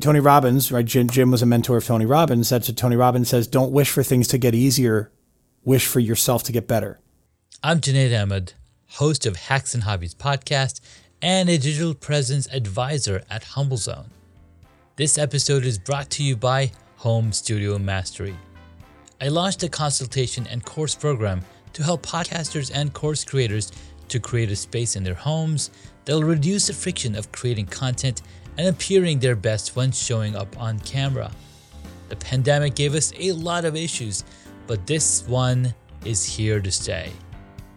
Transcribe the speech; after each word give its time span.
Tony 0.00 0.20
Robbins, 0.20 0.70
right? 0.70 0.84
Jim, 0.84 1.10
Jim 1.10 1.32
was 1.32 1.42
a 1.42 1.46
mentor 1.46 1.76
of 1.76 1.84
Tony 1.84 2.06
Robbins. 2.06 2.48
That's 2.50 2.68
what 2.68 2.76
Tony 2.76 2.94
Robbins 2.94 3.30
says. 3.30 3.48
Don't 3.48 3.72
wish 3.72 3.90
for 3.90 4.04
things 4.04 4.28
to 4.28 4.38
get 4.38 4.54
easier. 4.54 5.10
Wish 5.64 5.88
for 5.88 5.98
yourself 5.98 6.44
to 6.44 6.52
get 6.52 6.68
better. 6.68 7.00
I'm 7.64 7.80
Junaid 7.80 8.16
Ahmed, 8.16 8.52
host 8.90 9.26
of 9.26 9.34
Hacks 9.34 9.74
and 9.74 9.82
Hobbies 9.82 10.14
podcast 10.14 10.80
and 11.20 11.48
a 11.48 11.58
digital 11.58 11.94
presence 11.94 12.46
advisor 12.52 13.24
at 13.28 13.42
HumbleZone. 13.42 14.06
This 14.94 15.18
episode 15.18 15.64
is 15.64 15.80
brought 15.80 16.10
to 16.10 16.22
you 16.22 16.36
by 16.36 16.70
Home 16.98 17.32
Studio 17.32 17.76
Mastery. 17.76 18.36
I 19.20 19.26
launched 19.26 19.64
a 19.64 19.68
consultation 19.68 20.46
and 20.46 20.64
course 20.64 20.94
program 20.94 21.40
to 21.72 21.82
help 21.82 22.06
podcasters 22.06 22.70
and 22.72 22.92
course 22.92 23.24
creators 23.24 23.72
to 24.06 24.20
create 24.20 24.52
a 24.52 24.56
space 24.56 24.94
in 24.94 25.02
their 25.02 25.14
homes 25.14 25.72
that'll 26.04 26.22
reduce 26.22 26.68
the 26.68 26.72
friction 26.72 27.16
of 27.16 27.32
creating 27.32 27.66
content 27.66 28.22
and 28.58 28.66
appearing 28.66 29.20
their 29.20 29.36
best 29.36 29.76
when 29.76 29.92
showing 29.92 30.36
up 30.36 30.60
on 30.60 30.78
camera. 30.80 31.30
The 32.08 32.16
pandemic 32.16 32.74
gave 32.74 32.94
us 32.94 33.12
a 33.16 33.32
lot 33.32 33.64
of 33.64 33.76
issues, 33.76 34.24
but 34.66 34.86
this 34.86 35.26
one 35.26 35.72
is 36.04 36.24
here 36.24 36.60
to 36.60 36.70
stay. 36.70 37.12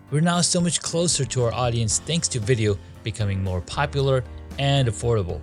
We're 0.10 0.22
now 0.22 0.42
so 0.42 0.60
much 0.60 0.82
closer 0.82 1.24
to 1.24 1.44
our 1.44 1.54
audience 1.54 2.00
thanks 2.00 2.28
to 2.30 2.40
video 2.40 2.78
becoming 3.04 3.44
more 3.44 3.62
popular 3.62 4.24
and 4.60 4.88
affordable. 4.88 5.40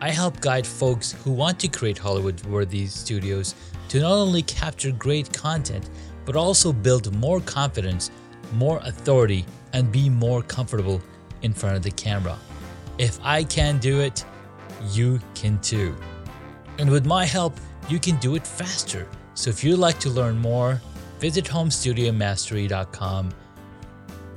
I 0.00 0.10
help 0.10 0.40
guide 0.40 0.66
folks 0.66 1.12
who 1.12 1.30
want 1.32 1.60
to 1.60 1.68
create 1.68 1.98
Hollywood 1.98 2.42
worthy 2.46 2.86
studios 2.86 3.54
to 3.88 4.00
not 4.00 4.12
only 4.12 4.42
capture 4.42 4.92
great 4.92 5.30
content, 5.32 5.90
but 6.24 6.36
also 6.36 6.72
build 6.72 7.14
more 7.16 7.40
confidence, 7.40 8.10
more 8.54 8.80
authority, 8.84 9.44
and 9.72 9.92
be 9.92 10.08
more 10.08 10.42
comfortable 10.42 11.02
in 11.42 11.52
front 11.52 11.76
of 11.76 11.82
the 11.82 11.90
camera. 11.90 12.38
If 12.98 13.18
I 13.22 13.44
can 13.44 13.78
do 13.78 14.00
it, 14.00 14.24
you 14.90 15.20
can 15.34 15.58
too. 15.60 15.96
And 16.78 16.90
with 16.90 17.06
my 17.06 17.24
help, 17.24 17.56
you 17.88 17.98
can 17.98 18.16
do 18.16 18.34
it 18.36 18.46
faster. 18.46 19.06
So 19.34 19.50
if 19.50 19.64
you'd 19.64 19.78
like 19.78 19.98
to 20.00 20.10
learn 20.10 20.38
more, 20.38 20.80
visit 21.18 21.44
homestudiomastery.com 21.44 23.30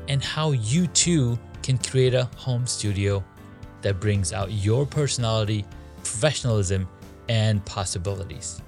and 0.07 0.23
how 0.23 0.51
you 0.51 0.87
too 0.87 1.39
can 1.61 1.77
create 1.77 2.13
a 2.13 2.25
home 2.35 2.67
studio 2.67 3.23
that 3.81 3.99
brings 3.99 4.33
out 4.33 4.51
your 4.51 4.85
personality, 4.85 5.65
professionalism, 5.97 6.87
and 7.29 7.63
possibilities. 7.65 8.61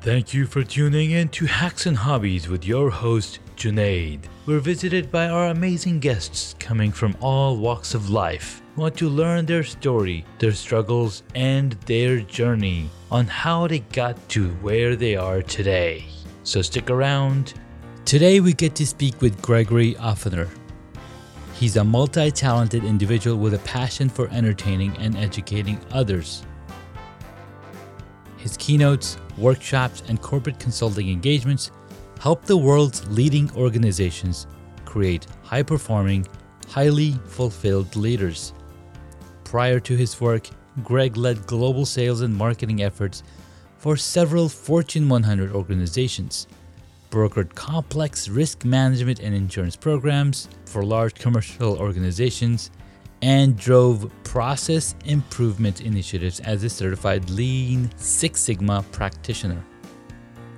Thank 0.00 0.34
you 0.34 0.46
for 0.46 0.64
tuning 0.64 1.12
in 1.12 1.28
to 1.30 1.46
Hacks 1.46 1.86
and 1.86 1.96
Hobbies 1.96 2.48
with 2.48 2.64
your 2.64 2.90
host, 2.90 3.38
Junaid. 3.56 4.20
We're 4.46 4.58
visited 4.58 5.12
by 5.12 5.28
our 5.28 5.48
amazing 5.48 6.00
guests 6.00 6.56
coming 6.58 6.90
from 6.90 7.16
all 7.20 7.56
walks 7.56 7.94
of 7.94 8.10
life 8.10 8.61
want 8.76 8.96
to 8.96 9.08
learn 9.08 9.44
their 9.44 9.62
story, 9.62 10.24
their 10.38 10.52
struggles, 10.52 11.22
and 11.34 11.72
their 11.86 12.20
journey 12.20 12.88
on 13.10 13.26
how 13.26 13.66
they 13.66 13.80
got 13.80 14.16
to 14.30 14.48
where 14.62 14.96
they 14.96 15.14
are 15.14 15.42
today. 15.42 16.04
So 16.42 16.62
stick 16.62 16.88
around. 16.88 17.54
Today 18.04 18.40
we 18.40 18.52
get 18.52 18.74
to 18.76 18.86
speak 18.86 19.20
with 19.20 19.40
Gregory 19.42 19.94
Offener. 19.94 20.48
He's 21.54 21.76
a 21.76 21.84
multi 21.84 22.30
talented 22.30 22.82
individual 22.84 23.36
with 23.36 23.54
a 23.54 23.58
passion 23.58 24.08
for 24.08 24.28
entertaining 24.30 24.96
and 24.96 25.16
educating 25.16 25.78
others. 25.92 26.44
His 28.38 28.56
keynotes, 28.56 29.18
workshops, 29.38 30.02
and 30.08 30.20
corporate 30.20 30.58
consulting 30.58 31.10
engagements 31.10 31.70
help 32.18 32.44
the 32.44 32.56
world's 32.56 33.06
leading 33.08 33.50
organizations 33.54 34.46
create 34.84 35.26
high 35.42 35.62
performing, 35.62 36.26
highly 36.68 37.12
fulfilled 37.26 37.94
leaders. 37.94 38.54
Prior 39.52 39.80
to 39.80 39.94
his 39.94 40.18
work, 40.18 40.48
Greg 40.82 41.18
led 41.18 41.46
global 41.46 41.84
sales 41.84 42.22
and 42.22 42.34
marketing 42.34 42.82
efforts 42.82 43.22
for 43.76 43.98
several 43.98 44.48
Fortune 44.48 45.10
100 45.10 45.52
organizations, 45.52 46.46
brokered 47.10 47.54
complex 47.54 48.30
risk 48.30 48.64
management 48.64 49.20
and 49.20 49.34
insurance 49.34 49.76
programs 49.76 50.48
for 50.64 50.82
large 50.82 51.16
commercial 51.16 51.76
organizations, 51.76 52.70
and 53.20 53.58
drove 53.58 54.10
process 54.24 54.94
improvement 55.04 55.82
initiatives 55.82 56.40
as 56.40 56.64
a 56.64 56.70
certified 56.70 57.28
Lean 57.28 57.90
Six 57.98 58.40
Sigma 58.40 58.82
practitioner. 58.90 59.62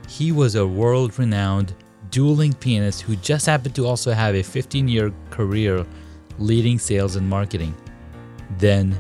He 0.09 0.31
was 0.31 0.55
a 0.55 0.65
world 0.65 1.19
renowned 1.19 1.75
dueling 2.11 2.53
pianist 2.53 3.01
who 3.01 3.17
just 3.17 3.47
happened 3.47 3.75
to 3.75 3.87
also 3.89 4.13
have 4.13 4.37
a 4.37 4.43
15 4.45 4.87
year 4.87 5.13
career 5.31 5.85
leading 6.39 6.79
sales 6.79 7.17
and 7.17 7.29
marketing. 7.29 7.75
Then, 8.59 8.99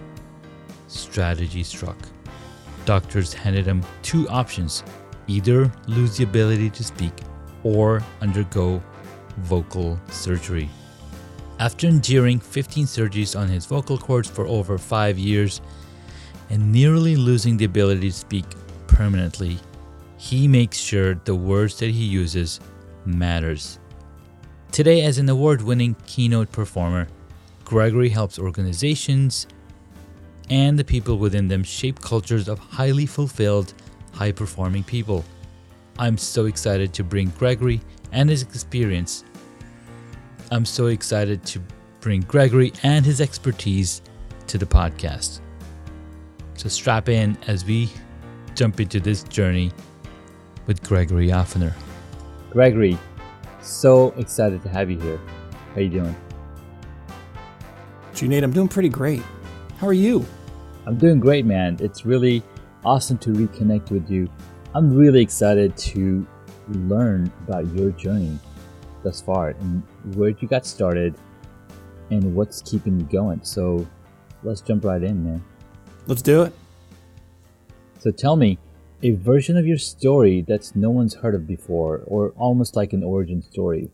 strategy 0.89 1.63
struck. 1.63 1.97
Doctors 2.85 3.33
handed 3.33 3.67
him 3.67 3.83
two 4.03 4.29
options 4.29 4.85
either 5.27 5.73
lose 5.87 6.19
the 6.19 6.25
ability 6.25 6.69
to 6.71 6.85
speak 6.85 7.13
or 7.63 8.03
undergo 8.21 8.83
vocal 9.39 9.99
surgery. 10.11 10.69
After 11.59 11.87
enduring 11.87 12.41
15 12.41 12.85
surgeries 12.85 13.39
on 13.39 13.49
his 13.49 13.67
vocal 13.67 13.97
cords 13.97 14.29
for 14.29 14.47
over 14.47 14.77
five 14.77 15.19
years 15.19 15.61
and 16.51 16.73
nearly 16.73 17.17
losing 17.17 17.57
the 17.57 17.65
ability 17.65 18.11
to 18.11 18.17
speak 18.17 18.45
permanently, 18.87 19.59
he 20.19 20.49
makes 20.49 20.79
sure 20.79 21.15
the 21.15 21.35
words 21.35 21.79
that 21.79 21.91
he 21.91 22.05
uses 22.05 22.61
matters. 23.07 23.79
Today, 24.73 25.03
as 25.03 25.19
an 25.19 25.29
award-winning 25.29 25.97
keynote 26.07 26.51
performer, 26.51 27.07
Gregory 27.65 28.09
helps 28.09 28.39
organizations 28.39 29.47
and 30.51 30.79
the 30.79 30.85
people 30.85 31.19
within 31.19 31.49
them 31.49 31.63
shape 31.63 32.01
cultures 32.01 32.49
of 32.49 32.59
highly 32.59 33.07
fulfilled, 33.07 33.73
high-performing 34.13 34.85
people. 34.85 35.25
I'm 35.99 36.19
so 36.19 36.47
excited 36.47 36.93
to 36.95 37.05
bring 37.05 37.29
Gregory 37.39 37.81
and 38.13 38.29
his 38.29 38.43
experience 38.43 39.25
I'm 40.51 40.65
so 40.65 40.87
excited 40.87 41.45
to 41.47 41.61
bring 42.01 42.21
Gregory 42.23 42.73
and 42.83 43.05
his 43.05 43.21
expertise 43.21 44.03
to 44.47 44.59
the 44.59 44.67
podcast. 44.67 45.41
So 46.55 46.69
strap 46.69 47.09
in 47.09 47.37
as 47.47 47.65
we 47.65 47.91
jump 48.55 48.79
into 48.79 49.01
this 49.01 49.23
journey 49.25 49.73
with 50.67 50.83
Gregory 50.83 51.29
Offener. 51.29 51.73
Gregory, 52.51 52.99
so 53.63 54.11
excited 54.13 54.63
to 54.63 54.69
have 54.69 54.91
you 54.91 55.01
here. 55.01 55.21
How 55.75 55.81
you 55.81 55.89
doing? 55.89 56.24
Junaid, 58.15 58.45
I'm 58.45 58.53
doing 58.53 58.69
pretty 58.69 58.89
great. 58.89 59.25
How 59.79 59.89
are 59.89 59.93
you? 59.93 60.25
I'm 60.87 60.97
doing 60.97 61.19
great, 61.19 61.45
man. 61.45 61.77
It's 61.81 62.07
really 62.07 62.45
awesome 62.85 63.19
to 63.19 63.31
reconnect 63.31 63.91
with 63.91 64.09
you. 64.09 64.31
I'm 64.73 64.95
really 64.95 65.21
excited 65.21 65.77
to 65.79 66.25
learn 66.69 67.33
about 67.43 67.67
your 67.75 67.91
journey 67.91 68.39
thus 69.03 69.21
far 69.21 69.49
and 69.49 69.83
where 70.15 70.29
you 70.29 70.47
got 70.47 70.65
started 70.65 71.17
and 72.11 72.37
what's 72.37 72.63
keeping 72.63 73.01
you 73.01 73.07
going. 73.07 73.43
So 73.43 73.85
let's 74.45 74.61
jump 74.61 74.85
right 74.85 75.03
in, 75.03 75.25
man. 75.25 75.45
Let's 76.07 76.23
do 76.23 76.43
it. 76.43 76.53
So 77.99 78.13
tell 78.13 78.37
me 78.37 78.61
a 79.03 79.11
version 79.11 79.57
of 79.57 79.67
your 79.67 79.79
story 79.79 80.45
that's 80.47 80.77
no 80.77 80.91
one's 80.91 81.15
heard 81.15 81.35
of 81.35 81.49
before, 81.49 82.03
or 82.07 82.31
almost 82.37 82.77
like 82.77 82.93
an 82.93 83.03
origin 83.03 83.43
story. 83.43 83.91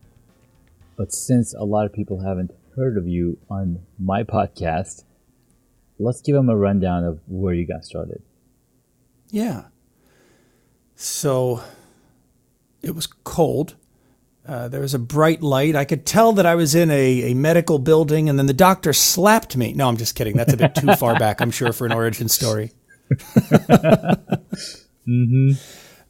But 0.95 1.11
since 1.11 1.55
a 1.55 1.63
lot 1.63 1.87
of 1.87 1.91
people 1.91 2.19
haven't 2.19 2.51
heard 2.75 2.97
of 2.97 3.07
you 3.07 3.37
on 3.49 3.79
my 3.99 4.23
podcast, 4.23 5.03
let's 5.99 6.21
give 6.21 6.35
them 6.35 6.49
a 6.49 6.55
rundown 6.55 7.03
of 7.03 7.19
where 7.27 7.53
you 7.53 7.65
got 7.65 7.85
started. 7.85 8.21
Yeah. 9.29 9.65
So 10.95 11.61
it 12.81 12.95
was 12.95 13.07
cold 13.07 13.75
uh, 14.47 14.67
there 14.67 14.81
was 14.81 14.93
a 14.93 14.99
bright 14.99 15.41
light. 15.41 15.75
I 15.75 15.85
could 15.85 16.05
tell 16.05 16.33
that 16.33 16.45
I 16.45 16.55
was 16.55 16.73
in 16.73 16.89
a, 16.89 17.31
a 17.31 17.33
medical 17.35 17.77
building, 17.77 18.27
and 18.27 18.39
then 18.39 18.47
the 18.47 18.53
doctor 18.53 18.91
slapped 18.91 19.55
me. 19.55 19.73
No, 19.73 19.87
I'm 19.87 19.97
just 19.97 20.15
kidding. 20.15 20.35
That's 20.35 20.53
a 20.53 20.57
bit 20.57 20.73
too 20.73 20.95
far 20.95 21.17
back, 21.17 21.41
I'm 21.41 21.51
sure, 21.51 21.71
for 21.71 21.85
an 21.85 21.93
origin 21.93 22.27
story. 22.27 22.71
mm-hmm. 25.07 25.51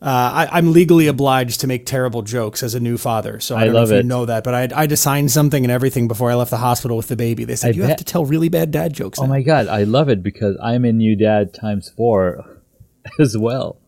Uh, 0.01 0.47
I, 0.51 0.57
am 0.57 0.73
legally 0.73 1.05
obliged 1.05 1.61
to 1.61 1.67
make 1.67 1.85
terrible 1.85 2.23
jokes 2.23 2.63
as 2.63 2.73
a 2.73 2.79
new 2.79 2.97
father, 2.97 3.39
so 3.39 3.55
I, 3.55 3.61
I 3.61 3.65
don't 3.65 3.75
know 3.75 3.83
if 3.83 3.91
it. 3.91 3.97
you 3.97 4.03
know 4.03 4.25
that. 4.25 4.43
But 4.43 4.55
I, 4.55 4.75
I 4.75 4.81
had 4.81 4.89
to 4.89 4.97
something 4.97 5.63
and 5.63 5.71
everything 5.71 6.07
before 6.07 6.31
I 6.31 6.35
left 6.35 6.49
the 6.49 6.57
hospital 6.57 6.97
with 6.97 7.07
the 7.07 7.15
baby. 7.15 7.43
They 7.43 7.55
said 7.55 7.67
I 7.67 7.71
you 7.75 7.81
bet. 7.81 7.89
have 7.89 7.97
to 7.99 8.03
tell 8.03 8.25
really 8.25 8.49
bad 8.49 8.71
dad 8.71 8.93
jokes. 8.93 9.19
Oh 9.19 9.23
now. 9.23 9.29
my 9.29 9.43
god, 9.43 9.67
I 9.67 9.83
love 9.83 10.09
it 10.09 10.23
because 10.23 10.57
I'm 10.61 10.85
a 10.85 10.91
new 10.91 11.15
dad 11.15 11.53
times 11.53 11.89
four 11.89 12.61
as 13.19 13.37
well 13.37 13.81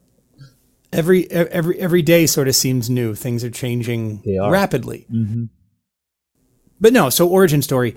every 0.93 1.29
every 1.31 1.79
every 1.79 2.01
day 2.01 2.25
sort 2.25 2.47
of 2.47 2.55
seems 2.55 2.89
new. 2.89 3.15
Things 3.15 3.43
are 3.43 3.49
changing 3.49 4.23
are. 4.39 4.51
rapidly. 4.51 5.05
Mm-hmm. 5.11 5.45
But 6.79 6.93
no, 6.93 7.09
so 7.09 7.27
origin 7.27 7.61
story. 7.61 7.95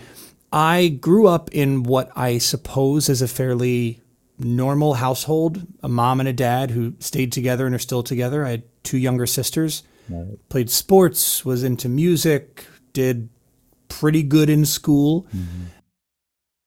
I 0.53 0.89
grew 0.89 1.27
up 1.27 1.51
in 1.53 1.83
what 1.83 2.11
I 2.17 2.39
suppose 2.39 3.09
is 3.09 3.21
a 3.21 3.29
fairly 3.29 4.01
normal 4.39 4.95
household. 4.95 5.67
A 5.83 5.89
mom 5.89 6.21
and 6.21 6.29
a 6.29 6.33
dad 6.33 6.71
who 6.71 6.95
stayed 6.99 7.33
together 7.33 7.67
and 7.67 7.75
are 7.75 7.81
still 7.81 8.03
together. 8.03 8.45
I 8.45 8.51
had 8.51 8.63
two 8.83 8.99
younger 8.99 9.27
sisters. 9.27 9.83
Right. 10.09 10.39
Played 10.49 10.71
sports, 10.71 11.45
was 11.45 11.65
into 11.65 11.89
music, 11.89 12.65
did 12.93 13.29
pretty 13.89 14.23
good 14.23 14.49
in 14.51 14.65
school. 14.65 15.27
Mm-hmm. 15.35 15.65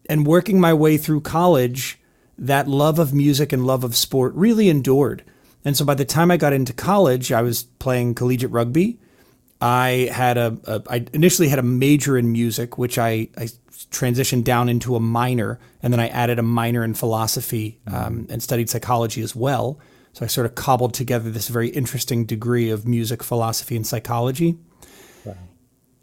And 0.09 0.27
working 0.27 0.59
my 0.59 0.73
way 0.73 0.97
through 0.97 1.21
college, 1.21 1.99
that 2.37 2.67
love 2.67 2.99
of 2.99 3.13
music 3.13 3.53
and 3.53 3.65
love 3.65 3.83
of 3.83 3.95
sport 3.95 4.33
really 4.33 4.69
endured. 4.69 5.23
And 5.63 5.77
so 5.77 5.85
by 5.85 5.93
the 5.93 6.05
time 6.05 6.31
I 6.31 6.37
got 6.37 6.53
into 6.53 6.73
college, 6.73 7.31
I 7.31 7.41
was 7.41 7.63
playing 7.63 8.15
collegiate 8.15 8.51
rugby. 8.51 8.99
I 9.61 10.09
had 10.11 10.37
a, 10.37 10.57
a 10.65 10.81
I 10.89 11.05
initially 11.13 11.49
had 11.49 11.59
a 11.59 11.63
major 11.63 12.17
in 12.17 12.31
music, 12.31 12.77
which 12.77 12.97
I, 12.97 13.27
I 13.37 13.49
transitioned 13.85 14.43
down 14.43 14.69
into 14.69 14.95
a 14.95 14.99
minor, 14.99 15.59
and 15.81 15.93
then 15.93 15.99
I 15.99 16.07
added 16.07 16.39
a 16.39 16.43
minor 16.43 16.83
in 16.83 16.93
philosophy 16.93 17.79
um, 17.87 18.27
and 18.29 18.43
studied 18.43 18.69
psychology 18.69 19.21
as 19.21 19.35
well. 19.35 19.79
So 20.13 20.25
I 20.25 20.27
sort 20.27 20.45
of 20.45 20.55
cobbled 20.55 20.93
together 20.93 21.29
this 21.29 21.47
very 21.47 21.69
interesting 21.69 22.25
degree 22.25 22.69
of 22.69 22.87
music, 22.87 23.23
philosophy, 23.23 23.75
and 23.75 23.85
psychology. 23.85 24.57
Wow. 25.23 25.35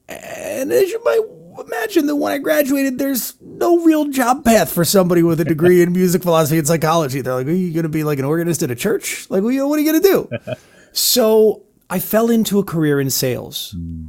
And 0.08 0.72
as 0.72 0.90
you 0.90 1.02
might 1.04 1.20
imagine, 1.66 2.06
that 2.06 2.16
when 2.16 2.32
I 2.32 2.38
graduated, 2.38 2.98
there's 2.98 3.34
no 3.40 3.80
real 3.80 4.06
job 4.06 4.44
path 4.44 4.72
for 4.72 4.84
somebody 4.84 5.22
with 5.22 5.40
a 5.40 5.44
degree 5.44 5.82
in 5.82 5.92
music, 5.92 6.22
philosophy, 6.22 6.58
and 6.58 6.66
psychology. 6.66 7.20
They're 7.20 7.34
like, 7.34 7.46
"Are 7.46 7.52
you 7.52 7.72
going 7.72 7.82
to 7.82 7.88
be 7.88 8.04
like 8.04 8.18
an 8.18 8.24
organist 8.24 8.62
at 8.62 8.70
a 8.70 8.76
church? 8.76 9.28
Like, 9.28 9.42
what 9.42 9.50
are 9.50 9.52
you 9.52 9.68
going 9.68 10.00
to 10.00 10.08
do?" 10.08 10.54
so 10.92 11.64
I 11.90 11.98
fell 11.98 12.30
into 12.30 12.58
a 12.58 12.64
career 12.64 13.00
in 13.00 13.10
sales. 13.10 13.74
Mm. 13.76 14.08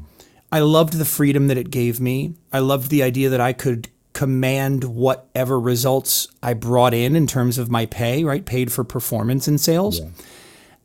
I 0.52 0.60
loved 0.60 0.94
the 0.94 1.06
freedom 1.06 1.48
that 1.48 1.58
it 1.58 1.70
gave 1.70 2.00
me. 2.00 2.36
I 2.54 2.60
loved 2.60 2.90
the 2.90 3.04
idea 3.04 3.30
that 3.30 3.42
I 3.42 3.54
could 3.54 3.90
command 4.14 4.84
whatever 4.84 5.60
results 5.60 6.28
I 6.42 6.54
brought 6.54 6.94
in 6.94 7.16
in 7.16 7.28
terms 7.28 7.58
of 7.58 7.70
my 7.70 7.86
pay, 7.86 8.24
right? 8.24 8.46
Paid 8.46 8.72
for 8.72 8.84
performance 8.84 9.48
in 9.48 9.58
sales. 9.58 10.00
Yeah. 10.00 10.10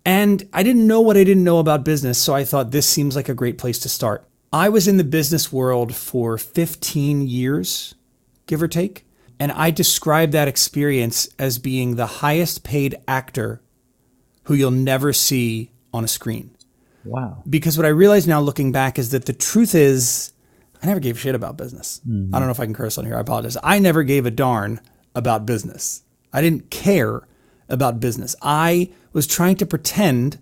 And 0.04 0.48
I 0.52 0.62
didn't 0.62 0.86
know 0.86 1.00
what 1.00 1.16
I 1.16 1.24
didn't 1.24 1.44
know 1.44 1.58
about 1.58 1.84
business, 1.84 2.18
so 2.18 2.34
I 2.34 2.44
thought 2.44 2.72
this 2.72 2.88
seems 2.88 3.14
like 3.14 3.28
a 3.28 3.34
great 3.34 3.56
place 3.56 3.78
to 3.80 3.88
start. 3.88 4.28
I 4.52 4.68
was 4.68 4.86
in 4.88 4.96
the 4.96 5.04
business 5.04 5.52
world 5.52 5.94
for 5.94 6.36
15 6.36 7.26
years, 7.26 7.94
give 8.46 8.62
or 8.62 8.68
take, 8.68 9.06
and 9.38 9.50
I 9.52 9.70
describe 9.70 10.32
that 10.32 10.48
experience 10.48 11.28
as 11.38 11.58
being 11.58 11.96
the 11.96 12.06
highest 12.06 12.64
paid 12.64 12.96
actor 13.08 13.62
who 14.44 14.54
you'll 14.54 14.72
never 14.72 15.12
see 15.12 15.70
on 15.92 16.04
a 16.04 16.08
screen. 16.08 16.54
Wow. 17.04 17.42
Because 17.48 17.76
what 17.76 17.86
I 17.86 17.90
realize 17.90 18.26
now 18.26 18.40
looking 18.40 18.72
back 18.72 18.98
is 18.98 19.10
that 19.10 19.26
the 19.26 19.32
truth 19.32 19.74
is 19.74 20.32
I 20.82 20.86
never 20.86 21.00
gave 21.00 21.18
shit 21.18 21.34
about 21.34 21.56
business. 21.56 22.00
Mm-hmm. 22.06 22.34
I 22.34 22.38
don't 22.38 22.48
know 22.48 22.52
if 22.52 22.60
I 22.60 22.64
can 22.64 22.74
curse 22.74 22.98
on 22.98 23.04
here. 23.04 23.16
I 23.16 23.20
apologize. 23.20 23.56
I 23.62 23.78
never 23.78 24.02
gave 24.02 24.26
a 24.26 24.30
darn 24.30 24.80
about 25.14 25.46
business. 25.46 26.02
I 26.32 26.40
didn't 26.40 26.70
care 26.70 27.22
about 27.68 28.00
business. 28.00 28.34
I 28.42 28.90
was 29.12 29.26
trying 29.26 29.56
to 29.56 29.66
pretend 29.66 30.38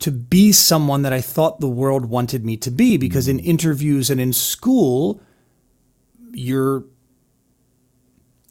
to 0.00 0.10
be 0.10 0.52
someone 0.52 1.02
that 1.02 1.12
I 1.12 1.20
thought 1.20 1.60
the 1.60 1.68
world 1.68 2.06
wanted 2.06 2.44
me 2.44 2.56
to 2.58 2.70
be 2.70 2.96
because 2.96 3.26
in 3.28 3.38
mm-hmm. 3.38 3.50
interviews 3.50 4.10
and 4.10 4.20
in 4.20 4.32
school, 4.32 5.20
you're. 6.32 6.84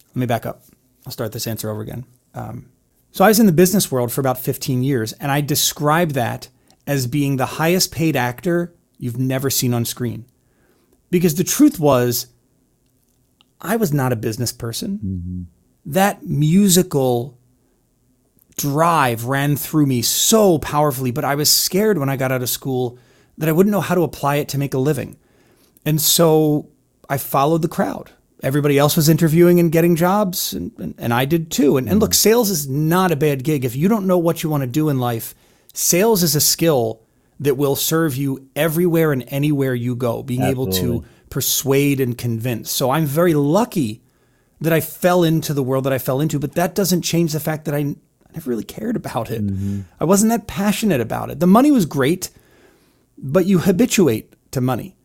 Let 0.09 0.19
me 0.19 0.25
back 0.25 0.45
up. 0.45 0.63
I'll 1.05 1.11
start 1.11 1.31
this 1.31 1.47
answer 1.47 1.69
over 1.69 1.81
again. 1.81 2.05
Um, 2.35 2.69
so 3.11 3.25
I 3.25 3.27
was 3.27 3.39
in 3.39 3.45
the 3.45 3.51
business 3.51 3.91
world 3.91 4.11
for 4.11 4.21
about 4.21 4.39
15 4.39 4.83
years, 4.83 5.13
and 5.13 5.31
I 5.31 5.41
describe 5.41 6.11
that 6.11 6.49
as 6.85 7.07
being 7.07 7.37
the 7.37 7.45
highest 7.45 7.91
paid 7.91 8.15
actor 8.15 8.73
you've 8.97 9.17
never 9.17 9.49
seen 9.49 9.73
on 9.73 9.85
screen. 9.85 10.25
Because 11.09 11.35
the 11.35 11.43
truth 11.43 11.79
was, 11.79 12.27
I 13.61 13.75
was 13.75 13.93
not 13.93 14.11
a 14.11 14.17
business 14.17 14.51
person. 14.51 14.99
Mm-hmm. 15.03 15.41
That 15.91 16.25
musical 16.25 17.37
drive 18.57 19.25
ran 19.25 19.55
through 19.55 19.85
me 19.85 20.01
so 20.01 20.59
powerfully, 20.59 21.11
but 21.11 21.25
I 21.25 21.35
was 21.35 21.49
scared 21.49 21.97
when 21.97 22.09
I 22.09 22.17
got 22.17 22.31
out 22.31 22.41
of 22.41 22.49
school 22.49 22.97
that 23.37 23.49
I 23.49 23.51
wouldn't 23.51 23.71
know 23.71 23.81
how 23.81 23.95
to 23.95 24.03
apply 24.03 24.35
it 24.35 24.47
to 24.49 24.57
make 24.57 24.73
a 24.73 24.79
living. 24.79 25.17
And 25.85 25.99
so 25.99 26.69
I 27.09 27.17
followed 27.17 27.61
the 27.61 27.67
crowd. 27.67 28.11
Everybody 28.41 28.77
else 28.77 28.95
was 28.97 29.07
interviewing 29.07 29.59
and 29.59 29.71
getting 29.71 29.95
jobs, 29.95 30.53
and, 30.53 30.71
and, 30.77 30.95
and 30.97 31.13
I 31.13 31.25
did 31.25 31.49
too. 31.49 31.77
And, 31.77 31.87
and 31.89 31.99
look, 31.99 32.11
mm-hmm. 32.11 32.15
sales 32.15 32.49
is 32.49 32.67
not 32.67 33.11
a 33.11 33.15
bad 33.15 33.43
gig. 33.43 33.63
If 33.63 33.75
you 33.75 33.87
don't 33.87 34.07
know 34.07 34.17
what 34.17 34.43
you 34.43 34.49
want 34.49 34.61
to 34.61 34.67
do 34.67 34.89
in 34.89 34.99
life, 34.99 35.33
sales 35.73 36.23
is 36.23 36.35
a 36.35 36.41
skill 36.41 37.01
that 37.39 37.55
will 37.55 37.75
serve 37.75 38.15
you 38.15 38.47
everywhere 38.55 39.11
and 39.11 39.23
anywhere 39.27 39.75
you 39.75 39.95
go, 39.95 40.23
being 40.23 40.41
Absolutely. 40.41 40.79
able 40.79 41.01
to 41.01 41.07
persuade 41.29 41.99
and 41.99 42.17
convince. 42.17 42.71
So 42.71 42.91
I'm 42.91 43.05
very 43.05 43.33
lucky 43.33 44.01
that 44.61 44.71
I 44.71 44.79
fell 44.79 45.23
into 45.23 45.53
the 45.53 45.63
world 45.63 45.83
that 45.83 45.93
I 45.93 45.97
fell 45.97 46.21
into, 46.21 46.39
but 46.39 46.53
that 46.53 46.75
doesn't 46.75 47.01
change 47.01 47.33
the 47.33 47.39
fact 47.39 47.65
that 47.65 47.73
I, 47.73 47.79
I 47.79 47.95
never 48.33 48.49
really 48.49 48.63
cared 48.63 48.95
about 48.95 49.29
it. 49.29 49.45
Mm-hmm. 49.45 49.81
I 49.99 50.05
wasn't 50.05 50.29
that 50.29 50.47
passionate 50.47 51.01
about 51.01 51.31
it. 51.31 51.39
The 51.39 51.47
money 51.47 51.71
was 51.71 51.85
great, 51.85 52.29
but 53.17 53.45
you 53.45 53.59
habituate 53.59 54.33
to 54.51 54.61
money. 54.61 54.95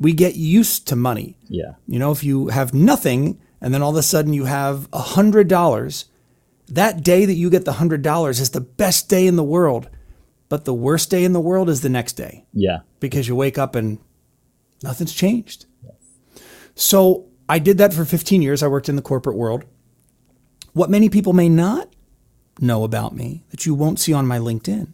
We 0.00 0.12
get 0.14 0.36
used 0.36 0.88
to 0.88 0.96
money. 0.96 1.36
Yeah. 1.48 1.74
You 1.86 1.98
know, 1.98 2.10
if 2.10 2.24
you 2.24 2.48
have 2.48 2.72
nothing 2.72 3.38
and 3.60 3.74
then 3.74 3.82
all 3.82 3.90
of 3.90 3.96
a 3.96 4.02
sudden 4.02 4.32
you 4.32 4.46
have 4.46 4.88
a 4.92 4.98
hundred 4.98 5.46
dollars, 5.48 6.06
that 6.68 7.04
day 7.04 7.26
that 7.26 7.34
you 7.34 7.50
get 7.50 7.64
the 7.64 7.74
hundred 7.74 8.02
dollars 8.02 8.40
is 8.40 8.50
the 8.50 8.60
best 8.60 9.08
day 9.08 9.26
in 9.26 9.36
the 9.36 9.44
world 9.44 9.90
but 10.52 10.66
the 10.66 10.74
worst 10.74 11.08
day 11.08 11.24
in 11.24 11.32
the 11.32 11.40
world 11.40 11.70
is 11.70 11.80
the 11.80 11.88
next 11.88 12.12
day. 12.12 12.44
Yeah. 12.52 12.80
Because 13.00 13.26
you 13.26 13.34
wake 13.34 13.56
up 13.56 13.74
and 13.74 13.98
nothing's 14.82 15.14
changed. 15.14 15.64
Yes. 15.82 15.94
So 16.74 17.24
I 17.48 17.58
did 17.58 17.78
that 17.78 17.94
for 17.94 18.04
15 18.04 18.42
years. 18.42 18.62
I 18.62 18.66
worked 18.66 18.90
in 18.90 18.96
the 18.96 19.00
corporate 19.00 19.38
world. 19.38 19.64
What 20.74 20.90
many 20.90 21.08
people 21.08 21.32
may 21.32 21.48
not 21.48 21.88
know 22.60 22.84
about 22.84 23.16
me 23.16 23.44
that 23.48 23.64
you 23.64 23.74
won't 23.74 23.98
see 23.98 24.12
on 24.12 24.26
my 24.26 24.38
LinkedIn 24.38 24.92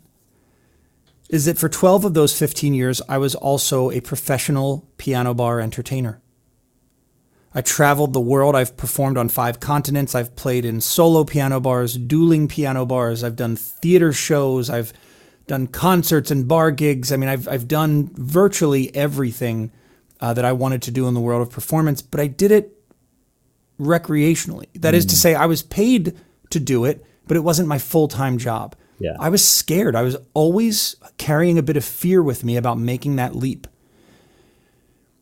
is 1.28 1.46
that 1.46 1.58
for 1.58 1.68
12 1.68 2.04
of 2.04 2.14
those 2.14 2.38
15 2.38 2.72
years, 2.72 3.02
I 3.08 3.18
was 3.18 3.34
also 3.34 3.90
a 3.90 4.00
professional 4.00 4.88
piano 4.96 5.34
bar 5.34 5.58
entertainer. 5.58 6.22
I 7.52 7.62
traveled 7.62 8.12
the 8.12 8.20
world. 8.20 8.54
I've 8.54 8.76
performed 8.76 9.18
on 9.18 9.28
five 9.28 9.58
continents. 9.58 10.14
I've 10.14 10.36
played 10.36 10.64
in 10.64 10.80
solo 10.80 11.24
piano 11.24 11.58
bars, 11.58 11.96
dueling 11.96 12.46
piano 12.46 12.86
bars. 12.86 13.24
I've 13.24 13.34
done 13.34 13.56
theater 13.56 14.12
shows. 14.12 14.70
I've 14.70 14.92
done 15.48 15.66
concerts 15.66 16.30
and 16.30 16.46
bar 16.46 16.70
gigs. 16.70 17.10
I 17.10 17.16
mean, 17.16 17.28
I've 17.28 17.48
I've 17.48 17.66
done 17.66 18.10
virtually 18.14 18.94
everything 18.94 19.72
uh, 20.20 20.32
that 20.34 20.44
I 20.44 20.52
wanted 20.52 20.82
to 20.82 20.90
do 20.92 21.08
in 21.08 21.14
the 21.14 21.20
world 21.20 21.42
of 21.42 21.50
performance, 21.50 22.00
but 22.02 22.20
I 22.20 22.28
did 22.28 22.52
it 22.52 22.78
recreationally. 23.80 24.66
That 24.74 24.94
mm. 24.94 24.98
is 24.98 25.06
to 25.06 25.14
mm. 25.14 25.18
say, 25.18 25.34
I 25.34 25.46
was 25.46 25.62
paid 25.62 26.16
to 26.50 26.60
do 26.60 26.84
it, 26.84 27.04
but 27.26 27.36
it 27.36 27.40
wasn't 27.40 27.68
my 27.68 27.78
full 27.78 28.06
time 28.06 28.38
job. 28.38 28.76
Yeah. 29.00 29.16
I 29.18 29.28
was 29.28 29.46
scared. 29.46 29.94
I 29.94 30.02
was 30.02 30.16
always 30.34 30.96
carrying 31.18 31.58
a 31.58 31.62
bit 31.62 31.76
of 31.76 31.84
fear 31.84 32.22
with 32.22 32.44
me 32.44 32.56
about 32.56 32.78
making 32.78 33.16
that 33.16 33.34
leap. 33.34 33.66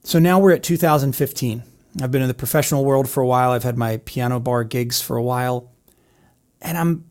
So 0.03 0.19
now 0.19 0.39
we're 0.39 0.53
at 0.53 0.63
2015. 0.63 1.63
I've 2.01 2.11
been 2.11 2.23
in 2.23 2.29
the 2.29 2.35
professional 2.35 2.85
world 2.85 3.09
for 3.09 3.23
a 3.23 3.27
while. 3.27 3.51
I've 3.51 3.65
had 3.65 3.77
my 3.77 3.99
piano 3.99 4.41
bar 4.41 4.65
gigs 4.65 5.01
for 5.01 5.17
a 5.17 5.23
while, 5.23 5.73
and 6.61 6.77
I'm 6.77 7.05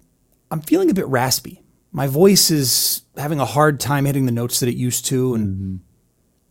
I'm 0.51 0.61
feeling 0.61 0.89
a 0.89 0.93
bit 0.93 1.07
raspy 1.07 1.61
my 1.95 2.07
voice 2.07 2.51
is 2.51 3.03
having 3.15 3.39
a 3.39 3.45
hard 3.45 3.79
time 3.79 4.03
hitting 4.03 4.25
the 4.25 4.31
notes 4.33 4.59
that 4.59 4.67
it 4.67 4.75
used 4.75 5.05
to. 5.05 5.33
And, 5.33 5.47
mm-hmm. 5.47 5.75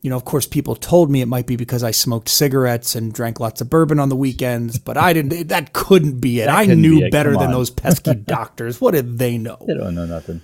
you 0.01 0.09
know, 0.09 0.17
of 0.17 0.25
course, 0.25 0.47
people 0.47 0.75
told 0.75 1.11
me 1.11 1.21
it 1.21 1.29
might 1.29 1.47
be 1.47 1.57
because 1.57 1.83
I 1.83 1.91
smoked 1.91 2.31
cigarettes 2.31 2.95
and 2.95 3.13
drank 3.13 3.41
lots 3.41 3.61
of 3.61 3.69
bourbon 3.69 4.01
on 4.01 4.09
the 4.09 4.17
weekends, 4.17 4.79
but 4.79 4.97
I 4.97 5.13
didn't, 5.13 5.49
that 5.49 5.75
couldn't 5.75 6.19
be 6.19 6.41
it. 6.41 6.49
I 6.49 6.65
knew 6.65 7.11
better 7.11 7.37
than 7.37 7.51
those 7.53 7.69
pesky 7.69 8.15
doctors. 8.27 8.81
What 8.81 8.93
did 8.93 9.19
they 9.19 9.37
know? 9.37 9.59
They 9.67 9.75
don't 9.75 9.95
know 9.95 10.07
nothing. 10.07 10.41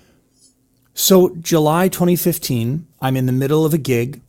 So, 0.93 1.35
July 1.37 1.89
2015, 1.89 2.87
I'm 3.01 3.17
in 3.17 3.25
the 3.25 3.33
middle 3.33 3.65
of 3.65 3.73
a 3.73 3.79
gig 3.79 4.21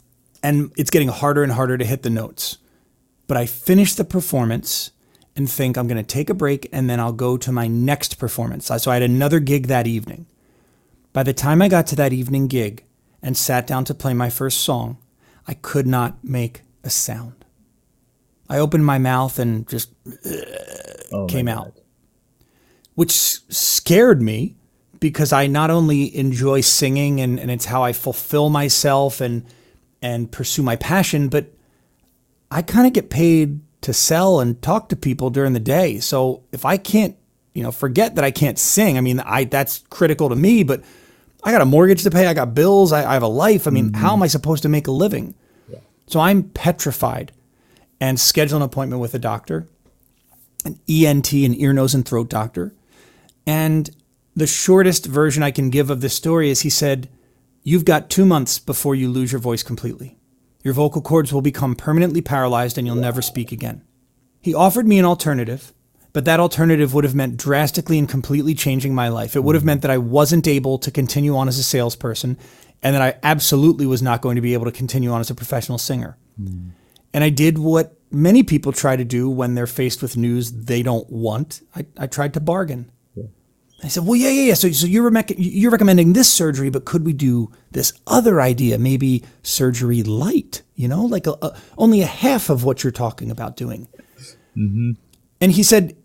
and 0.42 0.72
it's 0.78 0.90
getting 0.90 1.10
harder 1.10 1.44
and 1.44 1.52
harder 1.52 1.78
to 1.78 1.84
hit 1.84 2.04
the 2.04 2.10
notes. 2.10 2.60
But 3.28 3.36
I 3.36 3.46
finish 3.46 3.94
the 3.96 4.06
performance 4.06 4.92
and 5.36 5.50
think 5.50 5.76
I'm 5.76 5.88
going 5.88 5.98
to 5.98 6.04
take 6.04 6.30
a 6.30 6.34
break 6.34 6.70
and 6.72 6.90
then 6.90 7.02
I'll 7.02 7.12
go 7.12 7.36
to 7.36 7.52
my 7.52 7.68
next 7.68 8.18
performance. 8.18 8.68
So 8.68 8.90
I 8.90 8.94
had 8.94 9.04
another 9.04 9.42
gig 9.42 9.68
that 9.68 9.86
evening. 9.86 10.28
By 11.14 11.24
the 11.24 11.34
time 11.34 11.62
I 11.62 11.68
got 11.68 11.88
to 11.88 11.96
that 11.98 12.14
evening 12.14 12.48
gig 12.48 12.86
and 13.22 13.36
sat 13.36 13.68
down 13.68 13.86
to 13.86 13.94
play 13.94 14.14
my 14.14 14.30
first 14.30 14.62
song, 14.62 14.98
I 15.48 15.56
could 15.56 15.88
not 15.88 16.24
make 16.24 16.62
a 16.84 16.90
sound. 16.90 17.46
I 18.50 18.60
opened 18.60 18.86
my 18.86 18.98
mouth 18.98 19.40
and 19.40 19.68
just 19.68 19.92
oh 21.12 21.26
came 21.28 21.48
out, 21.48 21.78
which 22.96 23.12
scared 23.12 24.22
me 24.22 24.56
because 25.00 25.34
I 25.34 25.48
not 25.48 25.70
only 25.70 26.16
enjoy 26.16 26.62
singing 26.62 27.20
and, 27.22 27.40
and 27.40 27.50
it's 27.50 27.66
how 27.66 27.84
I 27.84 27.94
fulfill 27.94 28.50
myself 28.50 29.22
and 29.22 29.46
and 30.02 30.32
pursue 30.32 30.64
my 30.64 30.76
passion, 30.76 31.30
but 31.30 31.48
I 32.50 32.62
kind 32.62 32.88
of 32.88 32.94
get 32.94 33.10
paid 33.10 33.62
to 33.82 33.94
sell 33.94 34.40
and 34.40 34.62
talk 34.62 34.90
to 34.90 34.96
people 34.96 35.30
during 35.30 35.54
the 35.54 35.60
day. 35.60 36.00
So 36.00 36.44
if 36.52 36.66
I 36.66 36.78
can't, 36.78 37.16
you 37.54 37.64
know, 37.64 37.72
forget 37.72 38.16
that 38.16 38.24
I 38.24 38.32
can't 38.32 38.60
sing, 38.60 38.98
I 38.98 39.02
mean, 39.02 39.20
I 39.20 39.46
that's 39.46 39.84
critical 39.90 40.30
to 40.30 40.36
me, 40.36 40.64
but 40.64 40.84
I 41.44 41.52
got 41.52 41.62
a 41.62 41.66
mortgage 41.66 42.04
to 42.04 42.12
pay. 42.12 42.28
I 42.28 42.34
got 42.34 42.54
bills. 42.54 42.92
I, 42.92 43.10
I 43.10 43.14
have 43.14 43.24
a 43.24 43.28
life. 43.28 43.68
I 43.68 43.72
mean, 43.72 43.92
mm-hmm. 43.92 44.02
how 44.02 44.14
am 44.14 44.24
I 44.24 44.28
supposed 44.28 44.64
to 44.64 44.70
make 44.70 44.88
a 44.88 44.92
living? 44.92 45.36
Yeah. 45.68 45.80
So 46.08 46.20
I'm 46.20 46.44
petrified 46.44 47.32
and 48.00 48.20
schedule 48.20 48.58
an 48.58 48.64
appointment 48.64 49.02
with 49.02 49.14
a 49.14 49.20
doctor, 49.20 49.68
an 50.66 50.80
ENT, 50.90 51.32
an 51.34 51.56
ear, 51.56 51.74
nose, 51.74 51.94
and 51.94 52.06
throat 52.06 52.30
doctor. 52.30 52.74
And 53.46 53.90
the 54.36 54.48
shortest 54.48 55.06
version 55.06 55.44
I 55.44 55.52
can 55.52 55.70
give 55.70 55.90
of 55.90 56.02
this 56.02 56.14
story 56.14 56.50
is 56.50 56.62
he 56.62 56.70
said, 56.70 57.10
You've 57.64 57.86
got 57.86 58.10
two 58.10 58.26
months 58.26 58.58
before 58.58 58.96
you 58.96 59.10
lose 59.10 59.32
your 59.32 59.42
voice 59.42 59.62
completely. 59.62 60.18
Your 60.64 60.74
vocal 60.74 61.02
cords 61.02 61.32
will 61.32 61.42
become 61.42 61.76
permanently 61.76 62.22
paralyzed 62.22 62.78
and 62.78 62.88
you'll 62.88 62.96
never 62.96 63.22
speak 63.22 63.52
again. 63.52 63.84
He 64.42 64.56
offered 64.56 64.88
me 64.88 64.98
an 64.98 65.06
alternative 65.06 65.74
But 66.14 66.26
that 66.26 66.40
alternative 66.40 66.94
would 66.94 67.04
have 67.04 67.16
meant 67.16 67.38
drastically 67.38 67.98
and 67.98 68.08
completely 68.08 68.54
changing 68.54 68.94
my 68.94 69.08
life. 69.08 69.36
It 69.36 69.44
would 69.44 69.56
have 69.56 69.64
meant 69.64 69.82
that 69.82 69.92
I 69.92 69.98
wasn't 69.98 70.48
able 70.48 70.78
to 70.80 70.92
continue 70.92 71.36
on 71.38 71.48
as 71.48 71.58
a 71.58 71.64
salesperson 71.64 72.38
and 72.84 72.96
that 72.96 73.02
I 73.02 73.18
absolutely 73.24 73.86
was 73.86 74.02
not 74.02 74.22
going 74.22 74.36
to 74.36 74.42
be 74.42 74.54
able 74.54 74.66
to 74.66 74.72
continue 74.72 75.12
on 75.12 75.22
as 75.22 75.30
a 75.30 75.36
professional 75.36 75.78
singer. 75.78 76.18
Mm. 76.42 76.72
And 77.14 77.24
I 77.24 77.30
did 77.30 77.58
what 77.58 77.98
many 78.10 78.44
people 78.44 78.72
try 78.72 78.96
to 78.96 79.06
do 79.06 79.30
when 79.30 79.56
they're 79.56 79.68
faced 79.68 80.02
with 80.02 80.18
news 80.18 80.52
they 80.52 80.84
don't 80.84 81.10
want. 81.10 81.62
I, 81.76 81.86
I 81.98 82.08
tried 82.08 82.34
to 82.34 82.40
bargain. 82.40 82.92
Yeah. 83.16 83.26
I 83.84 83.88
said, 83.88 84.06
well, 84.06 84.16
yeah, 84.16 84.30
yeah, 84.30 84.44
yeah. 84.44 84.54
So, 84.56 84.70
so 84.72 84.88
you're, 84.88 85.10
rec- 85.10 85.34
you're 85.38 85.72
recommending 85.72 86.14
this 86.14 86.32
surgery, 86.32 86.70
but 86.70 86.86
could 86.86 87.06
we 87.06 87.14
do 87.14 87.52
this 87.72 87.94
other 88.08 88.42
idea? 88.42 88.78
Maybe 88.78 89.24
surgery 89.44 90.04
light, 90.04 90.62
you 90.76 90.88
know, 90.88 91.06
like 91.06 91.28
a, 91.28 91.38
a, 91.42 91.58
only 91.78 92.02
a 92.02 92.08
half 92.08 92.50
of 92.50 92.64
what 92.64 92.84
you're 92.84 92.92
talking 92.92 93.32
about 93.32 93.56
doing. 93.56 93.88
Mm-hmm. 94.58 94.92
And 95.40 95.52
he 95.52 95.64
said, 95.64 95.96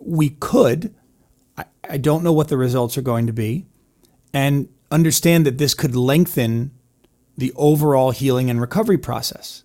we 0.00 0.30
could. 0.30 0.94
I, 1.56 1.64
I 1.88 1.96
don't 1.96 2.22
know 2.22 2.32
what 2.32 2.48
the 2.48 2.56
results 2.56 2.98
are 2.98 3.02
going 3.02 3.26
to 3.26 3.32
be. 3.32 3.66
And 4.32 4.68
understand 4.90 5.46
that 5.46 5.58
this 5.58 5.74
could 5.74 5.94
lengthen 5.94 6.72
the 7.36 7.52
overall 7.56 8.10
healing 8.10 8.50
and 8.50 8.60
recovery 8.60 8.98
process. 8.98 9.64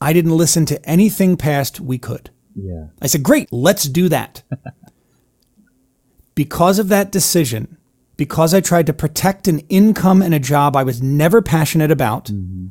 I 0.00 0.12
didn't 0.12 0.36
listen 0.36 0.66
to 0.66 0.84
anything 0.88 1.36
past 1.36 1.80
we 1.80 1.98
could. 1.98 2.30
Yeah. 2.54 2.86
I 3.00 3.06
said, 3.06 3.22
great, 3.22 3.52
let's 3.52 3.84
do 3.84 4.08
that. 4.08 4.42
because 6.34 6.78
of 6.78 6.88
that 6.88 7.10
decision, 7.10 7.78
because 8.16 8.54
I 8.54 8.60
tried 8.60 8.86
to 8.86 8.92
protect 8.92 9.48
an 9.48 9.60
income 9.68 10.22
and 10.22 10.34
a 10.34 10.38
job 10.38 10.76
I 10.76 10.84
was 10.84 11.02
never 11.02 11.42
passionate 11.42 11.90
about, 11.90 12.26
mm-hmm. 12.26 12.68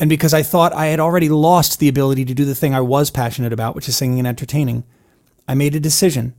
and 0.00 0.10
because 0.10 0.34
I 0.34 0.42
thought 0.42 0.74
I 0.74 0.86
had 0.86 1.00
already 1.00 1.28
lost 1.28 1.78
the 1.78 1.88
ability 1.88 2.24
to 2.26 2.34
do 2.34 2.44
the 2.44 2.54
thing 2.54 2.74
I 2.74 2.80
was 2.80 3.10
passionate 3.10 3.52
about, 3.52 3.74
which 3.74 3.88
is 3.88 3.96
singing 3.96 4.18
and 4.18 4.28
entertaining, 4.28 4.84
I 5.46 5.54
made 5.54 5.74
a 5.74 5.80
decision. 5.80 6.34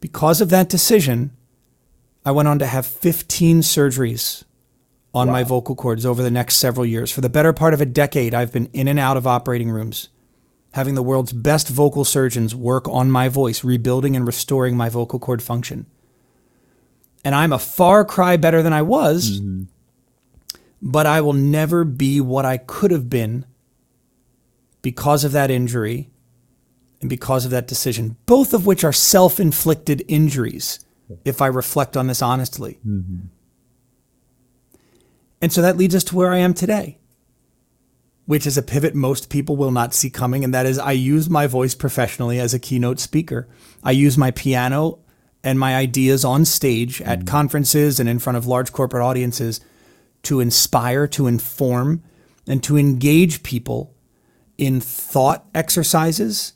Because 0.00 0.40
of 0.40 0.50
that 0.50 0.68
decision, 0.68 1.30
I 2.24 2.32
went 2.32 2.48
on 2.48 2.58
to 2.58 2.66
have 2.66 2.86
15 2.86 3.60
surgeries 3.60 4.44
on 5.12 5.28
wow. 5.28 5.32
my 5.32 5.44
vocal 5.44 5.74
cords 5.74 6.06
over 6.06 6.22
the 6.22 6.30
next 6.30 6.56
several 6.56 6.86
years. 6.86 7.10
For 7.10 7.20
the 7.20 7.28
better 7.28 7.52
part 7.52 7.74
of 7.74 7.80
a 7.80 7.86
decade, 7.86 8.34
I've 8.34 8.52
been 8.52 8.66
in 8.72 8.88
and 8.88 8.98
out 8.98 9.16
of 9.16 9.26
operating 9.26 9.70
rooms, 9.70 10.08
having 10.72 10.94
the 10.94 11.02
world's 11.02 11.32
best 11.32 11.68
vocal 11.68 12.04
surgeons 12.04 12.54
work 12.54 12.88
on 12.88 13.10
my 13.10 13.28
voice, 13.28 13.64
rebuilding 13.64 14.16
and 14.16 14.26
restoring 14.26 14.76
my 14.76 14.88
vocal 14.88 15.18
cord 15.18 15.42
function. 15.42 15.86
And 17.24 17.34
I'm 17.34 17.52
a 17.52 17.58
far 17.58 18.04
cry 18.04 18.36
better 18.36 18.62
than 18.62 18.72
I 18.72 18.82
was, 18.82 19.40
mm-hmm. 19.40 19.64
but 20.80 21.06
I 21.06 21.20
will 21.20 21.34
never 21.34 21.84
be 21.84 22.20
what 22.20 22.44
I 22.44 22.56
could 22.56 22.90
have 22.90 23.10
been 23.10 23.44
because 24.82 25.24
of 25.24 25.32
that 25.32 25.50
injury 25.50 26.08
and 27.00 27.08
because 27.08 27.44
of 27.44 27.50
that 27.50 27.66
decision, 27.66 28.16
both 28.26 28.52
of 28.52 28.66
which 28.66 28.84
are 28.84 28.92
self 28.92 29.40
inflicted 29.40 30.04
injuries, 30.06 30.84
if 31.24 31.40
I 31.40 31.46
reflect 31.46 31.96
on 31.96 32.06
this 32.06 32.22
honestly. 32.22 32.78
Mm-hmm. 32.86 33.26
And 35.42 35.52
so 35.52 35.62
that 35.62 35.76
leads 35.76 35.94
us 35.94 36.04
to 36.04 36.16
where 36.16 36.32
I 36.32 36.38
am 36.38 36.52
today, 36.52 36.98
which 38.26 38.46
is 38.46 38.58
a 38.58 38.62
pivot 38.62 38.94
most 38.94 39.30
people 39.30 39.56
will 39.56 39.70
not 39.70 39.94
see 39.94 40.10
coming. 40.10 40.44
And 40.44 40.52
that 40.52 40.66
is, 40.66 40.78
I 40.78 40.92
use 40.92 41.30
my 41.30 41.46
voice 41.46 41.74
professionally 41.74 42.38
as 42.38 42.52
a 42.52 42.58
keynote 42.58 43.00
speaker. 43.00 43.48
I 43.82 43.92
use 43.92 44.18
my 44.18 44.30
piano 44.30 44.98
and 45.42 45.58
my 45.58 45.74
ideas 45.74 46.24
on 46.24 46.44
stage 46.44 47.00
at 47.00 47.20
mm. 47.20 47.26
conferences 47.26 47.98
and 47.98 48.08
in 48.08 48.18
front 48.18 48.36
of 48.36 48.46
large 48.46 48.72
corporate 48.72 49.02
audiences 49.02 49.62
to 50.24 50.40
inspire, 50.40 51.06
to 51.08 51.26
inform, 51.26 52.02
and 52.46 52.62
to 52.62 52.76
engage 52.76 53.42
people 53.42 53.94
in 54.58 54.82
thought 54.82 55.46
exercises 55.54 56.52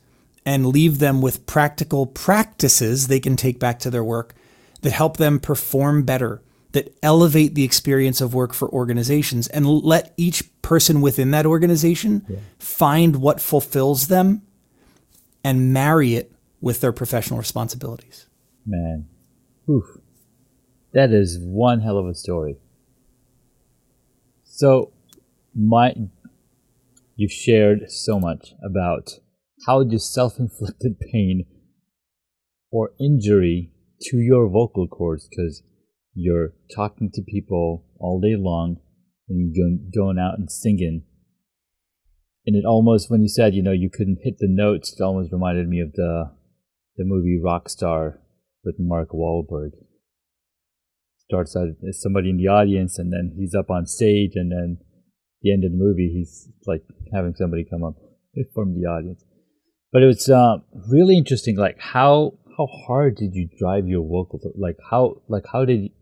and 0.46 0.66
leave 0.66 0.98
them 0.98 1.22
with 1.22 1.46
practical 1.46 2.06
practices 2.06 3.08
they 3.08 3.20
can 3.20 3.36
take 3.36 3.58
back 3.58 3.78
to 3.78 3.90
their 3.90 4.04
work 4.04 4.34
that 4.82 4.92
help 4.92 5.16
them 5.16 5.40
perform 5.40 6.04
better 6.04 6.42
that 6.74 6.92
elevate 7.04 7.54
the 7.54 7.62
experience 7.62 8.20
of 8.20 8.34
work 8.34 8.52
for 8.52 8.68
organizations 8.68 9.46
and 9.48 9.66
let 9.66 10.12
each 10.16 10.42
person 10.60 11.00
within 11.00 11.30
that 11.30 11.46
organization 11.46 12.26
yeah. 12.28 12.36
find 12.58 13.16
what 13.16 13.40
fulfills 13.40 14.08
them 14.08 14.42
and 15.44 15.72
marry 15.72 16.14
it 16.14 16.32
with 16.60 16.80
their 16.80 16.92
professional 16.92 17.38
responsibilities. 17.38 18.26
Man, 18.66 19.06
Oof. 19.70 19.98
that 20.92 21.12
is 21.12 21.38
one 21.38 21.80
hell 21.80 21.96
of 21.96 22.08
a 22.08 22.14
story. 22.14 22.56
So, 24.42 24.92
my, 25.54 25.94
you've 27.14 27.32
shared 27.32 27.90
so 27.90 28.18
much 28.18 28.54
about 28.64 29.20
how 29.66 29.82
does 29.82 30.12
self-inflicted 30.12 30.98
pain 31.12 31.46
or 32.70 32.90
injury 33.00 33.70
to 34.00 34.18
your 34.18 34.48
vocal 34.48 34.88
cords, 34.88 35.28
because 35.28 35.62
you're 36.14 36.52
talking 36.74 37.10
to 37.12 37.22
people 37.22 37.84
all 37.98 38.20
day 38.20 38.36
long 38.36 38.76
and 39.28 39.54
you're 39.54 39.78
going 39.94 40.18
out 40.18 40.38
and 40.38 40.50
singing. 40.50 41.04
And 42.46 42.56
it 42.56 42.66
almost, 42.66 43.10
when 43.10 43.22
you 43.22 43.28
said, 43.28 43.54
you 43.54 43.62
know, 43.62 43.72
you 43.72 43.88
couldn't 43.90 44.18
hit 44.22 44.34
the 44.38 44.48
notes, 44.48 44.92
it 44.92 45.02
almost 45.02 45.32
reminded 45.32 45.68
me 45.68 45.80
of 45.80 45.92
the 45.92 46.32
the 46.96 47.04
movie 47.04 47.40
Rockstar 47.44 48.18
with 48.64 48.76
Mark 48.78 49.10
Wahlberg. 49.10 49.70
Starts 51.28 51.56
out 51.56 51.68
as 51.88 52.00
somebody 52.00 52.30
in 52.30 52.36
the 52.36 52.46
audience, 52.46 52.98
and 52.98 53.12
then 53.12 53.34
he's 53.36 53.54
up 53.54 53.70
on 53.70 53.86
stage, 53.86 54.32
and 54.34 54.52
then 54.52 54.78
the 55.42 55.52
end 55.52 55.64
of 55.64 55.72
the 55.72 55.76
movie, 55.76 56.12
he's 56.14 56.48
like 56.66 56.82
having 57.12 57.34
somebody 57.34 57.64
come 57.68 57.82
up 57.82 57.96
from 58.54 58.74
the 58.74 58.86
audience. 58.86 59.24
But 59.94 60.02
it 60.02 60.06
was 60.06 60.28
uh, 60.28 60.56
really 60.90 61.16
interesting, 61.16 61.56
like 61.56 61.78
how 61.78 62.34
how 62.58 62.66
hard 62.66 63.14
did 63.14 63.34
you 63.34 63.48
drive 63.58 63.86
your 63.86 64.02
vocal? 64.02 64.40
Like 64.56 64.76
how 64.90 65.22
like 65.28 65.44
how 65.52 65.64
did 65.64 65.92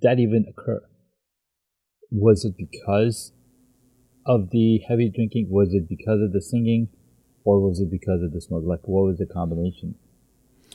that 0.00 0.18
even 0.18 0.46
occur? 0.48 0.80
Was 2.10 2.46
it 2.46 2.54
because 2.56 3.32
of 4.24 4.48
the 4.52 4.80
heavy 4.88 5.12
drinking? 5.14 5.48
Was 5.50 5.74
it 5.74 5.86
because 5.86 6.22
of 6.22 6.32
the 6.32 6.40
singing? 6.40 6.88
Or 7.44 7.60
was 7.60 7.78
it 7.78 7.90
because 7.90 8.22
of 8.22 8.32
the 8.32 8.40
smoke? 8.40 8.64
Like, 8.66 8.88
what 8.88 9.04
was 9.04 9.18
the 9.18 9.26
combination? 9.26 9.94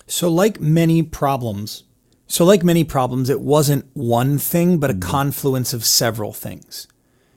So, 0.07 0.29
like 0.29 0.61
many 0.61 1.03
problems, 1.03 1.83
so 2.27 2.45
like 2.45 2.63
many 2.63 2.83
problems, 2.85 3.29
it 3.29 3.41
wasn't 3.41 3.85
one 3.93 4.37
thing, 4.37 4.77
but 4.77 4.89
a 4.89 4.93
mm-hmm. 4.93 5.09
confluence 5.09 5.73
of 5.73 5.83
several 5.83 6.31
things. 6.31 6.87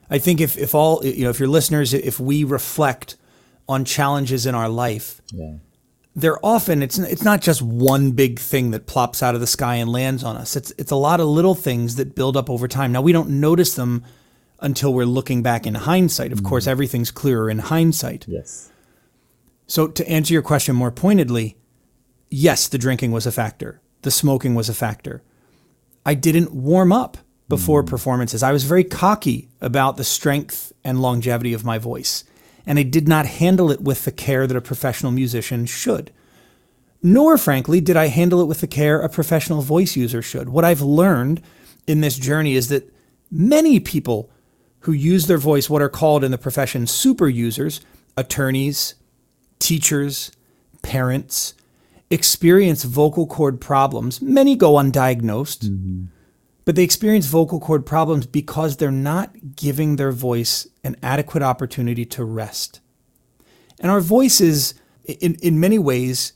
I 0.09 0.19
think 0.19 0.39
if, 0.39 0.55
if 0.57 0.73
all, 0.75 1.03
you 1.03 1.23
know, 1.23 1.31
if 1.31 1.39
your 1.39 1.49
listeners, 1.49 1.93
if 1.93 2.19
we 2.19 2.43
reflect 2.43 3.17
on 3.67 3.85
challenges 3.85 4.45
in 4.45 4.55
our 4.55 4.69
life, 4.69 5.21
yeah 5.31 5.55
they're 6.15 6.43
often 6.43 6.81
it's 6.81 6.97
it's 6.97 7.23
not 7.23 7.41
just 7.41 7.61
one 7.61 8.11
big 8.11 8.39
thing 8.39 8.71
that 8.71 8.87
plops 8.87 9.21
out 9.21 9.35
of 9.35 9.41
the 9.41 9.47
sky 9.47 9.75
and 9.75 9.91
lands 9.91 10.23
on 10.23 10.37
us. 10.37 10.55
It's 10.55 10.71
it's 10.77 10.91
a 10.91 10.95
lot 10.95 11.19
of 11.19 11.27
little 11.27 11.55
things 11.55 11.97
that 11.97 12.15
build 12.15 12.37
up 12.37 12.49
over 12.49 12.67
time. 12.67 12.91
Now 12.91 13.01
we 13.01 13.11
don't 13.11 13.41
notice 13.41 13.75
them 13.75 14.03
until 14.61 14.93
we're 14.93 15.05
looking 15.05 15.43
back 15.43 15.67
in 15.67 15.75
hindsight. 15.75 16.31
Of 16.31 16.39
mm-hmm. 16.39 16.47
course, 16.47 16.67
everything's 16.67 17.11
clearer 17.11 17.49
in 17.49 17.59
hindsight. 17.59 18.25
Yes. 18.27 18.71
So 19.67 19.87
to 19.87 20.07
answer 20.09 20.33
your 20.33 20.41
question 20.41 20.75
more 20.75 20.91
pointedly, 20.91 21.57
yes, 22.29 22.67
the 22.67 22.77
drinking 22.77 23.11
was 23.11 23.25
a 23.25 23.31
factor. 23.31 23.81
The 24.03 24.11
smoking 24.11 24.55
was 24.55 24.69
a 24.69 24.73
factor. 24.73 25.21
I 26.05 26.13
didn't 26.13 26.53
warm 26.53 26.93
up 26.93 27.17
before 27.49 27.81
mm-hmm. 27.81 27.89
performances. 27.89 28.41
I 28.41 28.53
was 28.53 28.63
very 28.63 28.83
cocky 28.83 29.49
about 29.59 29.97
the 29.97 30.03
strength 30.03 30.71
and 30.83 31.01
longevity 31.01 31.53
of 31.53 31.65
my 31.65 31.77
voice 31.77 32.23
and 32.65 32.79
I 32.79 32.83
did 32.83 33.07
not 33.07 33.25
handle 33.25 33.71
it 33.71 33.81
with 33.81 34.05
the 34.05 34.11
care 34.11 34.47
that 34.47 34.57
a 34.57 34.61
professional 34.61 35.11
musician 35.11 35.65
should. 35.65 36.11
Nor, 37.03 37.37
frankly, 37.37 37.81
did 37.81 37.95
I 37.95 38.07
handle 38.07 38.41
it 38.41 38.47
with 38.47 38.61
the 38.61 38.67
care 38.67 38.99
a 38.99 39.09
professional 39.09 39.61
voice 39.61 39.95
user 39.95 40.21
should. 40.21 40.49
What 40.49 40.65
I've 40.65 40.81
learned 40.81 41.41
in 41.85 42.01
this 42.01 42.17
journey 42.17 42.55
is 42.55 42.69
that 42.69 42.91
many 43.31 43.79
people 43.79 44.29
who 44.81 44.91
use 44.91 45.27
their 45.27 45.37
voice, 45.37 45.69
what 45.69 45.81
are 45.81 45.89
called 45.89 46.23
in 46.23 46.31
the 46.31 46.37
profession 46.37 46.87
super 46.87 47.27
users, 47.27 47.81
attorneys, 48.17 48.95
teachers, 49.59 50.31
parents, 50.81 51.53
experience 52.09 52.83
vocal 52.83 53.27
cord 53.27 53.61
problems. 53.61 54.21
Many 54.21 54.55
go 54.55 54.73
undiagnosed. 54.73 55.65
Mm-hmm 55.65 56.05
but 56.65 56.75
they 56.75 56.83
experience 56.83 57.27
vocal 57.27 57.59
cord 57.59 57.85
problems 57.85 58.25
because 58.25 58.77
they're 58.77 58.91
not 58.91 59.55
giving 59.55 59.95
their 59.95 60.11
voice 60.11 60.67
an 60.83 60.95
adequate 61.01 61.43
opportunity 61.43 62.05
to 62.05 62.25
rest. 62.25 62.81
And 63.79 63.91
our 63.91 64.01
voice 64.01 64.41
is, 64.41 64.73
in, 65.05 65.35
in 65.35 65.59
many 65.59 65.77
ways, 65.77 66.33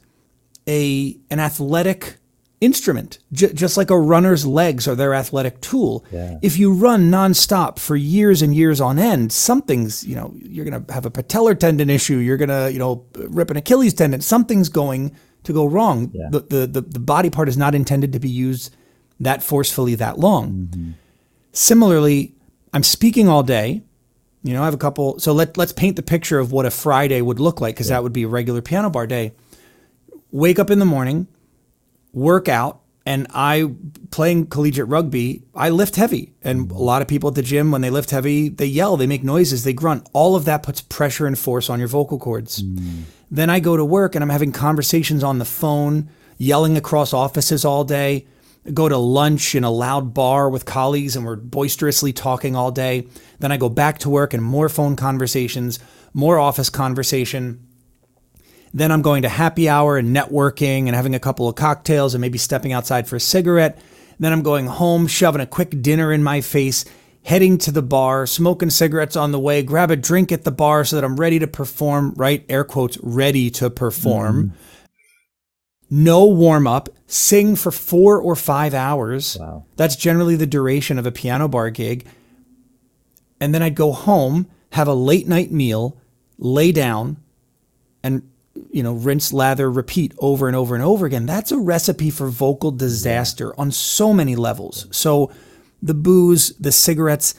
a, 0.68 1.18
an 1.32 1.40
athletic 1.40 2.18
instrument, 2.62 3.20
J- 3.32 3.54
just 3.54 3.78
like 3.78 3.90
a 3.90 3.98
runner's 3.98 4.46
legs 4.46 4.88
are 4.88 4.96
their 4.96 5.14
athletic 5.14 5.62
tool. 5.62 6.06
Yeah. 6.12 6.38
If 6.42 6.60
you 6.60 6.74
run 6.74 7.10
nonstop 7.10 7.80
for 7.80 7.96
years 7.96 8.42
and 8.42 8.54
years 8.54 8.82
on 8.82 9.00
end, 9.00 9.32
something's, 9.32 10.06
you 10.06 10.16
know, 10.16 10.34
you're 10.36 10.66
going 10.66 10.86
to 10.86 10.94
have 10.94 11.06
a 11.06 11.12
patellar 11.12 11.58
tendon 11.58 11.90
issue. 11.90 12.18
You're 12.18 12.38
going 12.38 12.50
to, 12.50 12.72
you 12.72 12.78
know, 12.78 13.06
rip 13.16 13.50
an 13.50 13.58
Achilles 13.58 13.94
tendon. 13.94 14.22
Something's 14.22 14.70
going 14.70 15.16
to 15.44 15.54
go 15.54 15.66
wrong. 15.66 16.12
Yeah. 16.14 16.28
The, 16.30 16.40
the, 16.42 16.68
the, 16.68 16.82
the 16.82 17.00
body 17.00 17.30
part 17.30 17.48
is 17.48 17.58
not 17.58 17.74
intended 17.74 18.14
to 18.14 18.20
be 18.20 18.30
used 18.30 18.76
that 19.20 19.44
forcefully 19.44 19.96
that 19.96 20.20
long. 20.20 20.52
Mm-hmm. 20.52 20.92
Similarly, 21.52 22.34
I'm 22.74 22.84
speaking 22.84 23.28
all 23.28 23.44
day. 23.44 23.84
You 24.44 24.54
know, 24.54 24.62
I 24.62 24.66
have 24.66 24.74
a 24.74 24.78
couple. 24.78 25.20
So 25.20 25.34
let 25.34 25.58
let's 25.58 25.74
paint 25.74 25.96
the 25.96 26.04
picture 26.04 26.40
of 26.40 26.52
what 26.52 26.66
a 26.66 26.72
Friday 26.72 27.22
would 27.22 27.40
look 27.40 27.60
like, 27.60 27.76
because 27.76 27.90
yeah. 27.90 27.98
that 27.98 28.04
would 28.04 28.14
be 28.14 28.24
a 28.24 28.28
regular 28.28 28.62
piano 28.62 28.90
bar 28.90 29.06
day. 29.08 29.34
wake 30.32 30.60
up 30.60 30.70
in 30.70 30.80
the 30.80 30.86
morning, 30.86 31.28
work 32.14 32.48
out, 32.48 32.82
and 33.06 33.28
I 33.34 33.72
playing 34.12 34.48
collegiate 34.48 34.88
rugby, 34.88 35.44
I 35.56 35.70
lift 35.70 35.96
heavy. 35.96 36.34
And 36.42 36.72
a 36.72 36.76
lot 36.76 37.02
of 37.02 37.08
people 37.08 37.30
at 37.30 37.36
the 37.36 37.42
gym, 37.42 37.72
when 37.72 37.82
they 37.82 37.90
lift 37.90 38.12
heavy, 38.12 38.50
they 38.50 38.66
yell, 38.66 38.98
they 38.98 39.08
make 39.08 39.24
noises, 39.24 39.64
they 39.64 39.74
grunt. 39.74 40.08
All 40.14 40.36
of 40.36 40.46
that 40.46 40.64
puts 40.64 40.82
pressure 40.82 41.26
and 41.26 41.38
force 41.38 41.70
on 41.70 41.80
your 41.80 41.88
vocal 41.88 42.20
cords. 42.20 42.62
Mm. 42.62 43.04
Then 43.32 43.50
I 43.50 43.60
go 43.60 43.78
to 43.78 43.86
work 43.86 44.16
and 44.16 44.24
I'm 44.24 44.30
having 44.30 44.52
conversations 44.52 45.24
on 45.24 45.40
the 45.40 45.46
phone, 45.46 46.10
yelling 46.38 46.78
across 46.78 47.14
offices 47.14 47.66
all 47.66 47.84
day. 47.84 48.28
Go 48.74 48.90
to 48.90 48.98
lunch 48.98 49.56
in 49.56 49.64
a 49.64 49.72
loud 49.72 50.14
bar 50.14 50.50
with 50.50 50.66
colleagues 50.66 51.16
and 51.16 51.26
we're 51.26 51.36
boisterously 51.36 52.14
talking 52.14 52.56
all 52.56 52.72
day. 52.72 53.08
Then 53.40 53.52
I 53.52 53.58
go 53.58 53.70
back 53.70 54.00
to 54.00 54.10
work 54.10 54.34
and 54.34 54.44
more 54.44 54.70
phone 54.70 54.96
conversations, 54.96 55.80
more 56.14 56.38
office 56.38 56.70
conversation. 56.70 57.66
Then 58.74 58.92
I'm 58.92 59.02
going 59.02 59.24
to 59.24 59.30
happy 59.30 59.68
hour 59.68 59.98
and 59.98 60.16
networking 60.16 60.88
and 60.88 60.96
having 60.96 61.16
a 61.16 61.20
couple 61.20 61.48
of 61.48 61.56
cocktails 61.56 62.14
and 62.14 62.22
maybe 62.22 62.38
stepping 62.38 62.74
outside 62.74 63.08
for 63.08 63.16
a 63.16 63.20
cigarette. 63.20 63.80
Then 64.20 64.34
I'm 64.34 64.44
going 64.44 64.68
home, 64.68 65.08
shoving 65.08 65.42
a 65.42 65.48
quick 65.48 65.82
dinner 65.82 66.12
in 66.12 66.22
my 66.22 66.42
face, 66.42 66.86
heading 67.24 67.58
to 67.60 67.72
the 67.72 67.82
bar, 67.82 68.28
smoking 68.28 68.70
cigarettes 68.70 69.16
on 69.16 69.32
the 69.32 69.40
way, 69.40 69.64
grab 69.64 69.92
a 69.92 69.96
drink 69.96 70.32
at 70.32 70.44
the 70.44 70.52
bar 70.52 70.84
so 70.84 70.98
that 70.98 71.06
I'm 71.06 71.16
ready 71.16 71.40
to 71.40 71.48
perform, 71.48 72.14
right? 72.16 72.46
Air 72.50 72.64
quotes, 72.64 72.98
ready 73.02 73.50
to 73.52 73.70
perform. 73.70 74.44
Mm. 74.44 74.52
No 75.90 76.26
warm 76.26 76.68
up, 76.68 76.90
sing 77.08 77.56
for 77.56 77.72
four 77.72 78.20
or 78.20 78.36
five 78.36 78.74
hours. 78.74 79.38
Wow. 79.40 79.66
That's 79.76 79.96
generally 79.96 80.36
the 80.36 80.46
duration 80.46 81.00
of 81.00 81.06
a 81.06 81.12
piano 81.12 81.48
bar 81.48 81.70
gig. 81.72 82.06
And 83.40 83.56
then 83.56 83.64
I'd 83.64 83.76
go 83.76 83.92
home, 83.92 84.48
have 84.74 84.88
a 84.88 84.94
late 84.94 85.28
night 85.28 85.52
meal, 85.52 85.98
lay 86.38 86.72
down, 86.72 87.18
and 88.04 88.30
you 88.72 88.84
know, 88.84 88.94
rinse, 88.94 89.32
lather, 89.32 89.72
repeat 89.72 90.14
over 90.18 90.48
and 90.48 90.56
over 90.56 90.76
and 90.76 90.84
over 90.84 91.06
again. 91.06 91.26
That's 91.26 91.52
a 91.52 91.58
recipe 91.58 92.10
for 92.10 92.28
vocal 92.28 92.72
disaster 92.72 93.58
on 93.60 93.72
so 93.72 94.14
many 94.14 94.36
levels. 94.36 94.88
So, 94.92 95.32
the 95.82 95.94
booze, 95.94 96.50
the 96.58 96.74
cigarettes, 96.74 97.36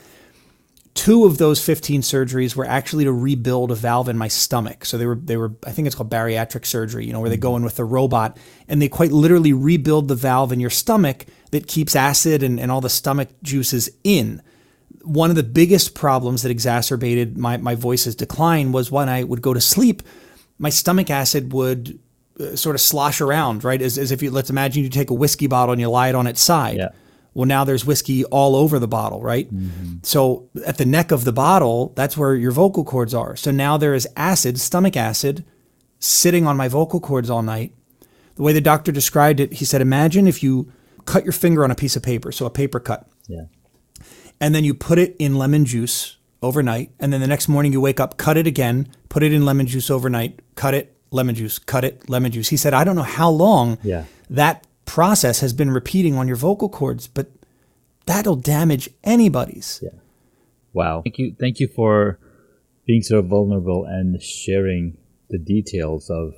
two 0.95 1.25
of 1.25 1.39
those 1.39 1.65
15 1.65 2.03
surgeries 2.03 2.57
were 2.57 2.65
actually 2.65 3.05
to 3.05 3.13
rebuild 3.13 3.71
a 3.71 3.75
valve 3.75 4.09
in 4.09 4.19
my 4.19 4.29
stomach. 4.29 4.85
So 4.85 4.99
they 4.99 5.07
were 5.07 5.15
they 5.15 5.37
were 5.37 5.53
I 5.67 5.71
think 5.71 5.87
it's 5.87 5.95
called 5.95 6.11
bariatric 6.11 6.67
surgery, 6.67 7.07
you 7.07 7.13
know, 7.13 7.21
where 7.21 7.31
they 7.31 7.37
go 7.37 7.57
in 7.57 7.63
with 7.63 7.79
a 7.79 7.85
robot 7.85 8.37
and 8.69 8.81
they 8.81 8.89
quite 8.89 9.13
literally 9.13 9.53
rebuild 9.53 10.09
the 10.09 10.15
valve 10.15 10.53
in 10.53 10.61
your 10.61 10.71
stomach 10.71 11.27
that 11.53 11.67
keeps 11.67 11.97
acid 11.97 12.43
and, 12.43 12.61
and 12.61 12.71
all 12.71 12.81
the 12.81 12.91
stomach 12.91 13.29
juices 13.43 13.91
in. 14.05 14.43
One 15.03 15.31
of 15.31 15.37
the 15.37 15.43
biggest 15.43 15.95
problems 15.95 16.43
that 16.43 16.51
exacerbated 16.51 17.39
my, 17.39 17.57
my 17.57 17.75
voice's 17.75 18.15
decline 18.15 18.73
was 18.73 18.91
when 18.91 19.09
I 19.09 19.25
would 19.25 19.41
go 19.41 19.55
to 19.55 19.61
sleep 19.61 20.03
my 20.61 20.69
stomach 20.69 21.11
acid 21.11 21.53
would 21.53 21.99
uh, 22.39 22.55
sort 22.55 22.77
of 22.77 22.81
slosh 22.81 23.21
around, 23.21 23.65
right? 23.65 23.81
As, 23.83 23.99
as 23.99 24.13
if 24.13 24.23
you, 24.23 24.31
let's 24.31 24.51
imagine 24.51 24.85
you 24.85 24.91
take 24.91 25.11
a 25.11 25.15
whiskey 25.15 25.49
bottle 25.49 25.73
and 25.73 25.81
you 25.81 25.89
lie 25.89 26.11
it 26.11 26.15
on 26.15 26.29
its 26.29 26.41
side. 26.41 26.77
Yeah. 26.77 26.91
Well, 27.33 27.47
now 27.47 27.65
there's 27.65 27.87
whiskey 27.87 28.25
all 28.25 28.57
over 28.57 28.79
the 28.79 28.89
bottle, 28.89 29.23
right? 29.23 29.53
Mm-hmm. 29.55 29.99
So 30.03 30.49
at 30.67 30.79
the 30.79 30.85
neck 30.85 31.13
of 31.13 31.25
the 31.25 31.33
bottle, 31.33 31.93
that's 31.95 32.17
where 32.17 32.35
your 32.35 32.51
vocal 32.51 32.85
cords 32.85 33.15
are. 33.15 33.37
So 33.37 33.51
now 33.51 33.77
there 33.77 33.95
is 33.95 34.09
acid, 34.17 34.59
stomach 34.59 34.97
acid, 34.97 35.45
sitting 36.01 36.47
on 36.47 36.57
my 36.57 36.67
vocal 36.67 36.99
cords 36.99 37.31
all 37.31 37.43
night. 37.43 37.73
The 38.35 38.43
way 38.43 38.53
the 38.53 38.61
doctor 38.61 38.91
described 38.91 39.39
it, 39.39 39.55
he 39.55 39.65
said, 39.65 39.81
imagine 39.81 40.27
if 40.27 40.43
you 40.43 40.73
cut 41.05 41.25
your 41.25 41.33
finger 41.33 41.63
on 41.63 41.71
a 41.71 41.75
piece 41.75 41.95
of 41.95 42.03
paper, 42.03 42.33
so 42.33 42.47
a 42.47 42.51
paper 42.51 42.81
cut. 42.81 43.09
Yeah. 43.29 43.45
And 44.41 44.55
then 44.55 44.65
you 44.65 44.75
put 44.75 44.99
it 44.99 45.15
in 45.19 45.37
lemon 45.37 45.67
juice 45.67 46.17
overnight, 46.43 46.91
and 46.99 47.13
then 47.13 47.21
the 47.21 47.27
next 47.27 47.49
morning 47.49 47.73
you 47.73 47.81
wake 47.81 48.01
up, 48.01 48.17
cut 48.17 48.39
it 48.39 48.47
again, 48.47 48.89
put 49.09 49.23
it 49.23 49.33
in 49.33 49.45
lemon 49.45 49.67
juice 49.67 49.91
overnight, 49.91 50.41
cut 50.55 50.73
it, 50.75 50.97
lemon 51.11 51.35
juice, 51.35 51.59
cut 51.59 51.85
it, 51.85 52.09
lemon 52.09 52.33
juice. 52.33 52.49
He 52.49 52.57
said, 52.57 52.73
I 52.73 52.83
don't 52.83 52.97
know 52.97 53.03
how 53.03 53.29
long 53.29 53.79
yeah. 53.83 54.05
that 54.31 54.67
process 54.85 55.41
has 55.41 55.53
been 55.53 55.71
repeating 55.71 56.17
on 56.17 56.27
your 56.27 56.37
vocal 56.37 56.69
cords, 56.69 57.07
but 57.07 57.31
that'll 58.07 58.37
damage 58.37 58.91
anybody's. 59.05 59.81
Yeah. 59.83 59.99
Wow. 60.73 61.03
Thank 61.03 61.19
you. 61.19 61.37
Thank 61.39 61.61
you 61.61 61.69
for 61.69 62.19
being 62.87 63.03
so 63.03 63.23
vulnerable 63.23 63.85
and 63.85 64.23
sharing 64.23 64.99
the 65.29 65.39
details 65.39 66.11
of 66.11 66.35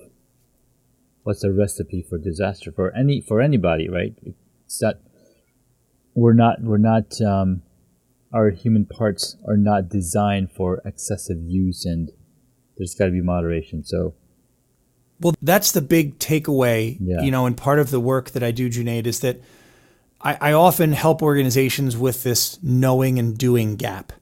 what's 1.22 1.44
a 1.44 1.52
recipe 1.52 2.04
for 2.08 2.18
disaster 2.18 2.72
for 2.72 2.94
any 2.94 3.20
for 3.20 3.40
anybody, 3.40 3.88
right? 3.88 4.14
It's 4.66 4.78
that 4.78 5.00
we're 6.14 6.34
not 6.34 6.62
we're 6.62 6.78
not 6.78 7.20
um, 7.20 7.62
our 8.32 8.50
human 8.50 8.86
parts 8.86 9.36
are 9.46 9.56
not 9.56 9.88
designed 9.88 10.50
for 10.52 10.80
excessive 10.84 11.38
use 11.40 11.84
and 11.84 12.10
there's 12.76 12.94
got 12.94 13.06
to 13.06 13.10
be 13.12 13.20
moderation. 13.20 13.84
So, 13.84 14.14
well, 15.22 15.34
that's 15.42 15.72
the 15.72 15.80
big 15.80 16.18
takeaway, 16.18 16.96
yeah. 17.00 17.22
you 17.22 17.30
know, 17.30 17.46
and 17.46 17.56
part 17.56 17.78
of 17.78 17.90
the 17.90 18.00
work 18.00 18.30
that 18.30 18.42
I 18.42 18.50
do, 18.50 18.68
Junaid, 18.68 19.06
is 19.06 19.20
that 19.20 19.40
I, 20.20 20.36
I 20.40 20.52
often 20.52 20.92
help 20.92 21.22
organizations 21.22 21.96
with 21.96 22.22
this 22.22 22.62
knowing 22.62 23.18
and 23.18 23.36
doing 23.36 23.76
gap. 23.76 24.12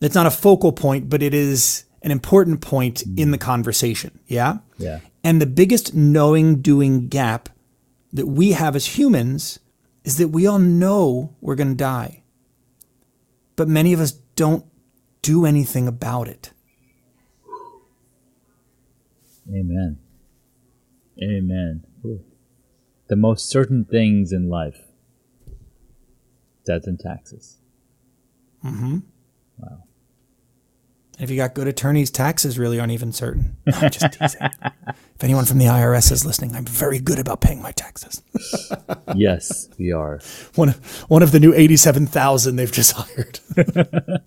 It's 0.00 0.14
not 0.14 0.26
a 0.26 0.30
focal 0.30 0.72
point, 0.72 1.08
but 1.08 1.22
it 1.22 1.34
is 1.34 1.84
an 2.02 2.10
important 2.10 2.60
point 2.60 3.04
mm. 3.04 3.18
in 3.18 3.30
the 3.30 3.38
conversation. 3.38 4.18
Yeah. 4.26 4.58
Yeah. 4.78 5.00
And 5.24 5.40
the 5.40 5.46
biggest 5.46 5.94
knowing 5.94 6.60
doing 6.62 7.08
gap 7.08 7.48
that 8.12 8.26
we 8.26 8.52
have 8.52 8.76
as 8.76 8.98
humans 8.98 9.58
is 10.04 10.16
that 10.16 10.28
we 10.28 10.46
all 10.46 10.58
know 10.58 11.34
we're 11.40 11.56
going 11.56 11.70
to 11.70 11.74
die 11.74 12.22
but 13.58 13.68
many 13.68 13.92
of 13.92 13.98
us 14.00 14.12
don't 14.36 14.64
do 15.20 15.44
anything 15.44 15.88
about 15.88 16.28
it. 16.28 16.52
Amen. 19.50 19.98
Amen. 21.22 21.84
Ooh. 22.04 22.24
The 23.08 23.16
most 23.16 23.48
certain 23.48 23.84
things 23.84 24.32
in 24.32 24.48
life 24.48 24.82
death 26.66 26.86
and 26.86 27.00
taxes. 27.00 27.58
Mm-hmm. 28.62 28.98
Wow. 29.58 29.84
If 31.18 31.30
you 31.30 31.36
got 31.36 31.54
good 31.54 31.66
attorneys, 31.66 32.10
taxes 32.10 32.58
really 32.58 32.78
aren't 32.78 32.92
even 32.92 33.12
certain. 33.12 33.56
No, 33.66 33.88
just 33.88 34.12
teasing. 34.12 34.50
if 34.88 35.24
anyone 35.24 35.46
from 35.46 35.58
the 35.58 35.64
IRS 35.64 36.12
is 36.12 36.24
listening, 36.24 36.54
I'm 36.54 36.64
very 36.64 37.00
good 37.00 37.18
about 37.18 37.40
paying 37.40 37.60
my 37.60 37.72
taxes. 37.72 38.22
yes, 39.16 39.68
we 39.78 39.92
are. 39.92 40.20
One 40.54 40.68
of, 40.68 41.00
one 41.10 41.22
of 41.22 41.32
the 41.32 41.40
new 41.40 41.52
87,000 41.54 42.54
they've 42.54 42.70
just 42.70 42.92
hired. 42.92 43.40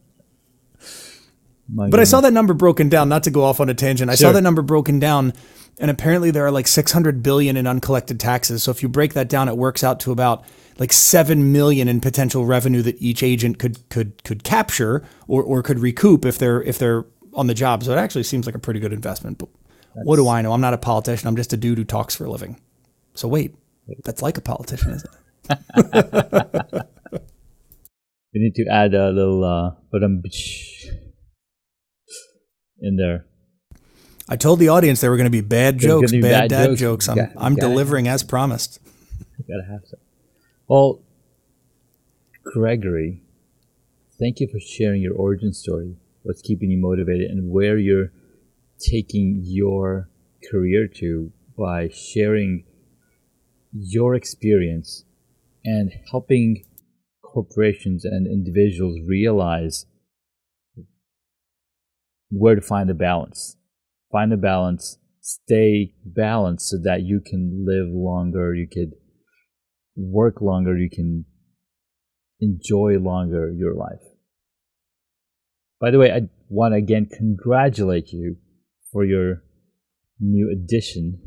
but 1.73 1.99
I 1.99 2.03
saw 2.03 2.21
that 2.21 2.33
number 2.33 2.53
broken 2.53 2.89
down, 2.89 3.09
not 3.09 3.23
to 3.23 3.31
go 3.31 3.43
off 3.43 3.59
on 3.59 3.69
a 3.69 3.73
tangent. 3.73 4.11
I 4.11 4.15
sure. 4.15 4.29
saw 4.29 4.31
that 4.33 4.41
number 4.41 4.61
broken 4.61 4.99
down 4.99 5.33
and 5.79 5.89
apparently 5.89 6.31
there 6.31 6.45
are 6.45 6.51
like 6.51 6.67
600 6.67 7.23
billion 7.23 7.57
in 7.57 7.65
uncollected 7.65 8.19
taxes. 8.19 8.63
So 8.63 8.71
if 8.71 8.83
you 8.83 8.89
break 8.89 9.13
that 9.13 9.29
down, 9.29 9.49
it 9.49 9.57
works 9.57 9.83
out 9.83 9.99
to 10.01 10.11
about 10.11 10.45
like 10.77 10.93
7 10.93 11.51
million 11.51 11.87
in 11.87 11.99
potential 12.01 12.45
revenue 12.45 12.81
that 12.83 13.01
each 13.01 13.23
agent 13.23 13.57
could 13.57 13.89
could 13.89 14.23
could 14.23 14.43
capture 14.43 15.03
or, 15.27 15.43
or 15.43 15.63
could 15.63 15.79
recoup 15.79 16.23
if 16.25 16.37
they're 16.37 16.61
if 16.63 16.77
they're 16.77 17.05
on 17.33 17.47
the 17.47 17.53
job. 17.53 17.83
So 17.83 17.91
it 17.91 17.97
actually 17.97 18.23
seems 18.23 18.45
like 18.45 18.55
a 18.55 18.59
pretty 18.59 18.79
good 18.79 18.93
investment. 18.93 19.39
But 19.39 19.49
that's, 19.95 20.05
what 20.05 20.17
do 20.17 20.27
I 20.27 20.41
know? 20.41 20.53
I'm 20.53 20.61
not 20.61 20.73
a 20.73 20.77
politician. 20.77 21.27
I'm 21.27 21.35
just 21.35 21.51
a 21.53 21.57
dude 21.57 21.79
who 21.79 21.83
talks 21.83 22.15
for 22.15 22.25
a 22.25 22.29
living. 22.29 22.59
So 23.15 23.27
wait, 23.27 23.55
that's 24.03 24.21
like 24.21 24.37
a 24.37 24.41
politician, 24.41 24.91
isn't 24.91 25.09
it? 25.49 25.59
we 28.33 28.39
need 28.39 28.55
to 28.55 28.65
add 28.71 28.93
a 28.93 29.09
little 29.09 29.43
uh, 29.43 29.71
in 32.81 32.95
there. 32.95 33.25
I 34.27 34.35
told 34.35 34.59
the 34.59 34.69
audience 34.69 35.01
there 35.01 35.11
were 35.11 35.17
going 35.17 35.25
to 35.25 35.29
be 35.29 35.41
bad 35.41 35.77
jokes, 35.77 36.11
bad, 36.11 36.21
bad, 36.21 36.49
dad 36.49 36.65
jokes. 36.67 36.79
jokes. 36.79 37.09
I'm, 37.09 37.17
got, 37.17 37.29
I'm 37.37 37.55
delivering 37.55 38.07
as 38.07 38.23
promised. 38.23 38.79
gotta 39.47 39.65
have 39.69 39.81
some. 39.85 39.99
Well, 40.67 41.01
Gregory, 42.43 43.23
thank 44.19 44.39
you 44.39 44.47
for 44.47 44.59
sharing 44.59 45.01
your 45.01 45.13
origin 45.15 45.53
story, 45.53 45.97
what's 46.23 46.41
keeping 46.41 46.71
you 46.71 46.77
motivated, 46.77 47.29
and 47.29 47.51
where 47.51 47.77
you're 47.77 48.11
taking 48.79 49.41
your 49.43 50.09
career 50.49 50.87
to 50.87 51.31
by 51.57 51.89
sharing 51.89 52.63
your 53.73 54.15
experience 54.15 55.05
and 55.63 55.91
helping 56.09 56.65
corporations 57.21 58.03
and 58.05 58.27
individuals 58.27 58.97
realize 59.07 59.85
where 62.31 62.55
to 62.55 62.61
find 62.61 62.89
the 62.89 62.93
balance. 62.93 63.57
Find 64.11 64.31
the 64.31 64.37
balance, 64.37 64.97
stay 65.21 65.93
balanced 66.05 66.69
so 66.69 66.77
that 66.83 67.03
you 67.03 67.21
can 67.23 67.65
live 67.65 67.87
longer, 67.93 68.55
you 68.55 68.67
could 68.67 68.91
work 69.95 70.41
longer, 70.41 70.77
you 70.77 70.89
can 70.89 71.25
enjoy 72.39 72.97
longer 72.97 73.51
your 73.51 73.75
life. 73.75 74.01
By 75.79 75.91
the 75.91 75.99
way, 75.99 76.11
I 76.11 76.29
want 76.49 76.73
to 76.73 76.77
again 76.77 77.07
congratulate 77.11 78.11
you 78.11 78.37
for 78.91 79.03
your 79.05 79.43
new 80.19 80.51
addition. 80.51 81.19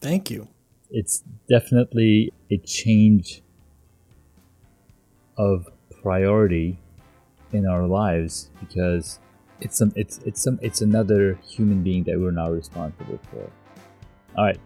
Thank 0.00 0.30
you. 0.30 0.48
It's 0.90 1.22
definitely 1.48 2.32
a 2.50 2.58
change 2.58 3.42
of 5.36 5.66
priority 6.02 6.80
in 7.52 7.66
our 7.66 7.86
lives 7.86 8.50
because 8.60 9.18
it's 9.60 9.76
some 9.76 9.92
it's 9.96 10.18
it's 10.18 10.42
some 10.42 10.58
it's 10.62 10.80
another 10.80 11.38
human 11.46 11.82
being 11.82 12.04
that 12.04 12.18
we're 12.18 12.30
now 12.30 12.50
responsible 12.50 13.18
for. 13.30 13.50
All 14.36 14.44
right. 14.44 14.60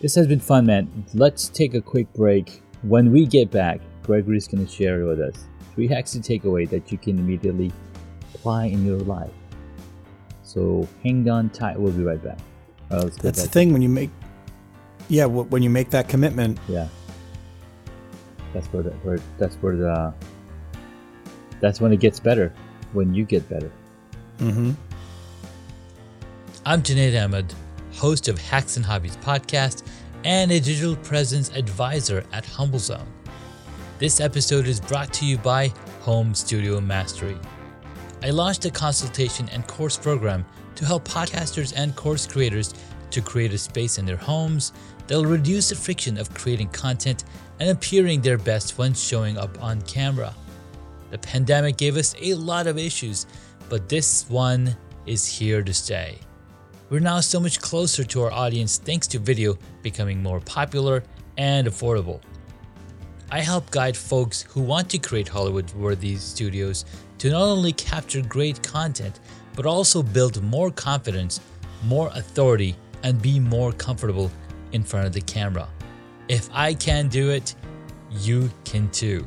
This 0.00 0.14
has 0.16 0.26
been 0.26 0.40
fun, 0.40 0.66
man. 0.66 1.06
Let's 1.14 1.48
take 1.48 1.74
a 1.74 1.80
quick 1.80 2.12
break. 2.12 2.62
When 2.82 3.12
we 3.12 3.24
get 3.24 3.50
back, 3.50 3.80
Gregory's 4.02 4.48
going 4.48 4.66
to 4.66 4.70
share 4.70 5.04
with 5.06 5.20
us 5.20 5.46
three 5.74 5.86
hacks 5.86 6.12
to 6.12 6.20
take 6.20 6.44
away 6.44 6.64
that 6.66 6.90
you 6.90 6.98
can 6.98 7.18
immediately 7.18 7.72
apply 8.34 8.66
in 8.66 8.84
your 8.84 8.98
life. 8.98 9.30
So 10.42 10.88
hang 11.04 11.28
on 11.30 11.50
tight. 11.50 11.78
We'll 11.78 11.92
be 11.92 12.02
right 12.02 12.22
back. 12.22 12.38
Right, 12.90 13.00
That's 13.00 13.16
back. 13.18 13.34
the 13.34 13.48
thing 13.48 13.72
when 13.72 13.80
you 13.80 13.88
make, 13.88 14.10
yeah, 15.08 15.24
when 15.24 15.62
you 15.62 15.70
make 15.70 15.90
that 15.90 16.08
commitment. 16.08 16.58
Yeah. 16.68 16.88
That's 18.52 18.66
where, 18.66 18.82
the, 18.82 18.90
where 18.90 19.18
that's 19.38 19.54
where 19.56 19.76
the 19.76 20.12
that's 21.62 21.80
when 21.80 21.92
it 21.92 22.00
gets 22.00 22.20
better. 22.20 22.52
When 22.92 23.14
you 23.14 23.24
get 23.24 23.48
better. 23.48 23.70
Mm-hmm. 24.38 24.72
I'm 26.66 26.82
Junaid 26.82 27.24
Ahmed, 27.24 27.54
host 27.94 28.28
of 28.28 28.38
Hacks 28.38 28.76
and 28.76 28.84
Hobbies 28.84 29.16
podcast 29.16 29.84
and 30.24 30.50
a 30.50 30.60
digital 30.60 30.96
presence 30.96 31.50
advisor 31.56 32.24
at 32.32 32.44
HumbleZone. 32.44 33.06
This 33.98 34.20
episode 34.20 34.66
is 34.66 34.80
brought 34.80 35.12
to 35.14 35.24
you 35.24 35.38
by 35.38 35.72
Home 36.00 36.34
Studio 36.34 36.80
Mastery. 36.80 37.38
I 38.22 38.30
launched 38.30 38.64
a 38.64 38.70
consultation 38.70 39.48
and 39.50 39.66
course 39.66 39.96
program 39.96 40.44
to 40.74 40.84
help 40.84 41.06
podcasters 41.06 41.72
and 41.76 41.94
course 41.94 42.26
creators 42.26 42.74
to 43.10 43.20
create 43.20 43.52
a 43.52 43.58
space 43.58 43.98
in 43.98 44.06
their 44.06 44.16
homes 44.16 44.72
that'll 45.06 45.26
reduce 45.26 45.68
the 45.68 45.76
friction 45.76 46.18
of 46.18 46.34
creating 46.34 46.68
content 46.68 47.24
and 47.60 47.70
appearing 47.70 48.20
their 48.20 48.38
best 48.38 48.78
when 48.78 48.94
showing 48.94 49.38
up 49.38 49.62
on 49.62 49.80
camera. 49.82 50.34
The 51.12 51.18
pandemic 51.18 51.76
gave 51.76 51.98
us 51.98 52.14
a 52.18 52.32
lot 52.32 52.66
of 52.66 52.78
issues, 52.78 53.26
but 53.68 53.86
this 53.86 54.24
one 54.30 54.74
is 55.04 55.26
here 55.26 55.62
to 55.62 55.74
stay. 55.74 56.18
We're 56.88 57.00
now 57.00 57.20
so 57.20 57.38
much 57.38 57.60
closer 57.60 58.02
to 58.02 58.22
our 58.22 58.32
audience 58.32 58.78
thanks 58.78 59.06
to 59.08 59.18
video 59.18 59.58
becoming 59.82 60.22
more 60.22 60.40
popular 60.40 61.04
and 61.36 61.66
affordable. 61.66 62.22
I 63.30 63.40
help 63.40 63.70
guide 63.70 63.94
folks 63.94 64.40
who 64.48 64.62
want 64.62 64.88
to 64.88 64.98
create 64.98 65.28
Hollywood 65.28 65.70
worthy 65.74 66.16
studios 66.16 66.86
to 67.18 67.28
not 67.28 67.42
only 67.42 67.74
capture 67.74 68.22
great 68.22 68.62
content, 68.62 69.20
but 69.54 69.66
also 69.66 70.02
build 70.02 70.42
more 70.42 70.70
confidence, 70.70 71.40
more 71.84 72.10
authority, 72.14 72.74
and 73.02 73.20
be 73.20 73.38
more 73.38 73.72
comfortable 73.72 74.30
in 74.72 74.82
front 74.82 75.06
of 75.06 75.12
the 75.12 75.20
camera. 75.20 75.68
If 76.28 76.48
I 76.54 76.72
can 76.72 77.08
do 77.08 77.28
it, 77.28 77.54
you 78.10 78.50
can 78.64 78.90
too. 78.90 79.26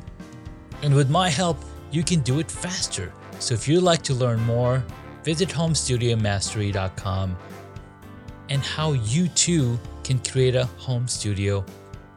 And 0.82 0.92
with 0.92 1.10
my 1.10 1.28
help, 1.28 1.58
you 1.96 2.04
can 2.04 2.20
do 2.20 2.40
it 2.40 2.50
faster. 2.50 3.10
So 3.38 3.54
if 3.54 3.66
you'd 3.66 3.82
like 3.82 4.02
to 4.02 4.12
learn 4.12 4.38
more, 4.40 4.84
visit 5.24 5.48
homestudiomastery.com 5.48 7.36
and 8.50 8.62
how 8.62 8.92
you 8.92 9.28
too 9.28 9.80
can 10.04 10.18
create 10.18 10.54
a 10.54 10.66
home 10.76 11.08
studio 11.08 11.64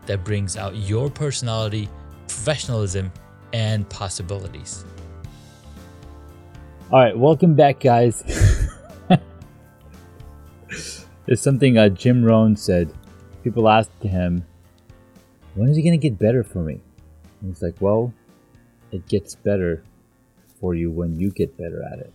that 0.06 0.26
brings 0.26 0.58
out 0.58 0.76
your 0.76 1.10
personality, 1.10 1.88
professionalism, 2.28 3.10
and 3.54 3.88
possibilities. 3.88 4.84
All 6.92 7.00
right, 7.00 7.18
welcome 7.18 7.56
back, 7.56 7.80
guys. 7.80 8.22
There's 11.26 11.42
something 11.42 11.78
uh, 11.78 11.88
Jim 11.88 12.22
Rohn 12.26 12.58
said. 12.58 12.92
People 13.46 13.70
asked 13.70 14.04
him, 14.04 14.46
When 15.56 15.70
is 15.70 15.78
it 15.78 15.84
going 15.84 15.98
to 15.98 16.10
get 16.10 16.20
better 16.20 16.44
for 16.44 16.60
me? 16.60 16.82
And 17.39 17.52
he's 17.52 17.62
like, 17.62 17.76
Well, 17.80 18.13
it 18.91 19.08
gets 19.08 19.36
better 19.36 19.84
for 20.60 20.75
you 20.75 20.91
when 20.91 21.19
you 21.19 21.32
get 21.32 21.58
better 21.58 21.84
at 21.84 21.99
it. 21.99 22.13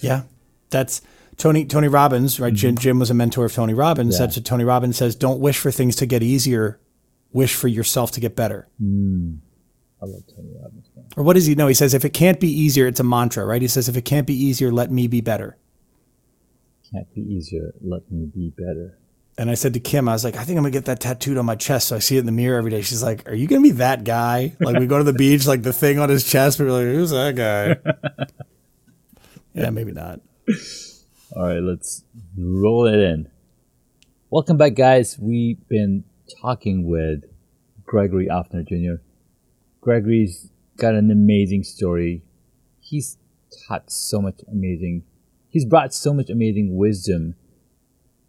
Yeah, 0.00 0.22
that's 0.70 1.02
Tony 1.36 1.64
Tony 1.64 1.88
Robbins, 1.88 2.40
right? 2.40 2.52
Mm-hmm. 2.52 2.56
Jim 2.56 2.78
Jim 2.78 2.98
was 2.98 3.10
a 3.10 3.14
mentor 3.14 3.44
of 3.44 3.52
Tony 3.52 3.74
Robbins. 3.74 4.14
Yeah. 4.14 4.18
Said 4.18 4.32
to 4.32 4.42
Tony 4.42 4.64
Robbins 4.64 4.96
says, 4.96 5.14
"Don't 5.16 5.40
wish 5.40 5.58
for 5.58 5.70
things 5.70 5.96
to 5.96 6.06
get 6.06 6.22
easier. 6.22 6.80
Wish 7.32 7.54
for 7.54 7.68
yourself 7.68 8.12
to 8.12 8.20
get 8.20 8.36
better." 8.36 8.68
Mm. 8.82 9.38
I 10.02 10.06
love 10.06 10.22
Tony 10.34 10.50
Robbins. 10.60 10.90
Man. 10.94 11.06
Or 11.16 11.24
what 11.24 11.34
does 11.34 11.46
he 11.46 11.54
know? 11.54 11.66
He 11.66 11.74
says, 11.74 11.94
"If 11.94 12.04
it 12.04 12.10
can't 12.10 12.40
be 12.40 12.48
easier, 12.48 12.86
it's 12.86 13.00
a 13.00 13.04
mantra, 13.04 13.44
right?" 13.44 13.62
He 13.62 13.68
says, 13.68 13.88
"If 13.88 13.96
it 13.96 14.04
can't 14.04 14.26
be 14.26 14.34
easier, 14.34 14.72
let 14.72 14.90
me 14.90 15.06
be 15.06 15.20
better." 15.20 15.56
Can't 16.90 17.12
be 17.14 17.22
easier. 17.22 17.74
Let 17.80 18.10
me 18.10 18.26
be 18.26 18.50
better. 18.50 18.98
And 19.36 19.50
I 19.50 19.54
said 19.54 19.74
to 19.74 19.80
Kim, 19.80 20.08
I 20.08 20.12
was 20.12 20.22
like, 20.22 20.36
I 20.36 20.44
think 20.44 20.58
I'm 20.58 20.62
gonna 20.62 20.70
get 20.70 20.84
that 20.84 21.00
tattooed 21.00 21.38
on 21.38 21.44
my 21.44 21.56
chest. 21.56 21.88
So 21.88 21.96
I 21.96 21.98
see 21.98 22.16
it 22.16 22.20
in 22.20 22.26
the 22.26 22.32
mirror 22.32 22.56
every 22.56 22.70
day. 22.70 22.82
She's 22.82 23.02
like, 23.02 23.28
Are 23.28 23.34
you 23.34 23.48
gonna 23.48 23.62
be 23.62 23.72
that 23.72 24.04
guy? 24.04 24.54
Like 24.60 24.78
we 24.78 24.86
go 24.86 24.98
to 24.98 25.04
the 25.04 25.12
beach, 25.12 25.46
like 25.46 25.62
the 25.62 25.72
thing 25.72 25.98
on 25.98 26.08
his 26.08 26.24
chest, 26.24 26.60
we're 26.60 26.70
like, 26.70 26.84
Who's 26.84 27.10
that 27.10 27.34
guy? 27.34 28.26
yeah, 29.54 29.70
maybe 29.70 29.92
not. 29.92 30.20
All 31.34 31.46
right, 31.46 31.60
let's 31.60 32.04
roll 32.38 32.86
it 32.86 32.98
in. 33.00 33.28
Welcome 34.30 34.56
back, 34.56 34.74
guys. 34.74 35.18
We've 35.18 35.66
been 35.68 36.04
talking 36.40 36.88
with 36.88 37.24
Gregory 37.84 38.28
Offner 38.28 38.66
Jr. 38.66 39.02
Gregory's 39.80 40.50
got 40.76 40.94
an 40.94 41.10
amazing 41.10 41.64
story. 41.64 42.22
He's 42.80 43.18
taught 43.66 43.90
so 43.90 44.20
much 44.20 44.40
amazing. 44.50 45.04
He's 45.48 45.64
brought 45.64 45.92
so 45.92 46.14
much 46.14 46.30
amazing 46.30 46.76
wisdom 46.76 47.34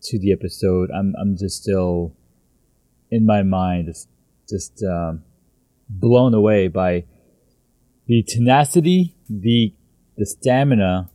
to 0.06 0.20
the 0.20 0.32
episode. 0.32 0.90
I'm 0.92 1.14
I'm 1.20 1.36
just 1.38 1.62
still 1.62 2.16
in 3.12 3.26
my 3.26 3.44
mind, 3.44 3.88
just 3.88 4.10
just 4.50 4.84
um, 4.84 5.24
blown 5.90 6.34
away 6.34 6.68
by 6.68 7.06
the 8.08 8.24
tenacity, 8.28 9.16
the 9.30 9.74
the 10.18 10.26
stamina, 10.26 11.10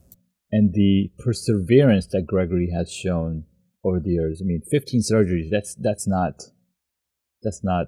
and 0.52 0.74
the 0.74 1.10
perseverance 1.18 2.06
that 2.08 2.26
Gregory 2.26 2.70
has 2.74 2.92
shown 2.92 3.44
over 3.84 4.00
the 4.00 4.10
years. 4.10 4.42
I 4.42 4.46
mean, 4.46 4.62
15 4.70 5.00
surgeries, 5.00 5.50
that's 5.50 5.74
that's 5.74 6.06
not 6.06 6.42
that's 7.42 7.64
not 7.64 7.86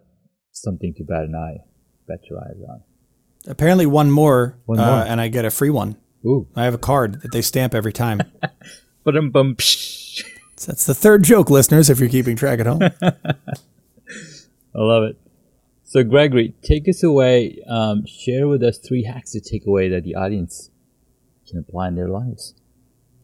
something 0.52 0.94
to 0.96 1.04
bat 1.04 1.24
an 1.24 1.34
eye, 1.34 1.64
bet 2.08 2.20
your 2.30 2.38
eyes 2.38 2.60
on. 2.68 2.82
Apparently 3.46 3.86
one 3.86 4.10
more, 4.10 4.58
one 4.66 4.78
more. 4.78 4.86
Uh, 4.86 5.04
and 5.04 5.20
I 5.20 5.28
get 5.28 5.44
a 5.44 5.50
free 5.50 5.70
one. 5.70 5.96
Ooh. 6.24 6.46
I 6.54 6.64
have 6.64 6.74
a 6.74 6.78
card 6.78 7.22
that 7.22 7.32
they 7.32 7.42
stamp 7.42 7.74
every 7.74 7.92
time. 7.92 8.22
but 9.04 9.16
um 9.16 9.30
bum 9.30 9.56
That's 10.66 10.86
the 10.86 10.94
third 10.94 11.22
joke, 11.22 11.50
listeners, 11.50 11.90
if 11.90 12.00
you're 12.00 12.08
keeping 12.08 12.36
track 12.36 12.60
at 12.60 12.66
home. 12.66 12.82
I 13.02 14.78
love 14.78 15.04
it. 15.04 15.18
So, 15.84 16.02
Gregory, 16.02 16.54
take 16.62 16.88
us 16.88 17.02
away. 17.02 17.62
Um, 17.68 18.06
share 18.06 18.48
with 18.48 18.62
us 18.62 18.78
three 18.78 19.04
hacks 19.04 19.32
to 19.32 19.40
take 19.40 19.66
away 19.66 19.88
that 19.90 20.04
the 20.04 20.14
audience 20.14 20.70
can 21.46 21.58
apply 21.58 21.88
in 21.88 21.96
their 21.96 22.08
lives. 22.08 22.54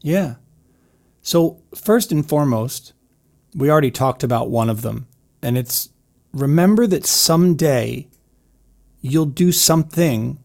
Yeah. 0.03 0.35
So, 1.23 1.63
first 1.75 2.13
and 2.13 2.29
foremost, 2.29 2.93
we 3.55 3.71
already 3.71 3.91
talked 3.91 4.23
about 4.23 4.51
one 4.51 4.69
of 4.69 4.83
them, 4.83 5.07
and 5.43 5.57
it's 5.57 5.91
remember 6.33 6.87
that 6.87 7.07
someday 7.07 8.09
you'll 9.01 9.27
do 9.27 9.53
something 9.53 10.39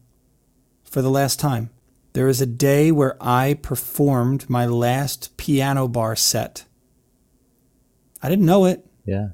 for 0.82 1.02
the 1.02 1.10
last 1.10 1.38
time. 1.38 1.70
There 2.14 2.28
is 2.28 2.40
a 2.40 2.46
day 2.46 2.92
where 2.92 3.16
I 3.20 3.54
performed 3.54 4.48
my 4.48 4.66
last 4.66 5.36
piano 5.36 5.88
bar 5.88 6.14
set. 6.16 6.64
I 8.24 8.30
didn't 8.30 8.46
know 8.46 8.64
it. 8.64 8.86
Yeah. 9.04 9.28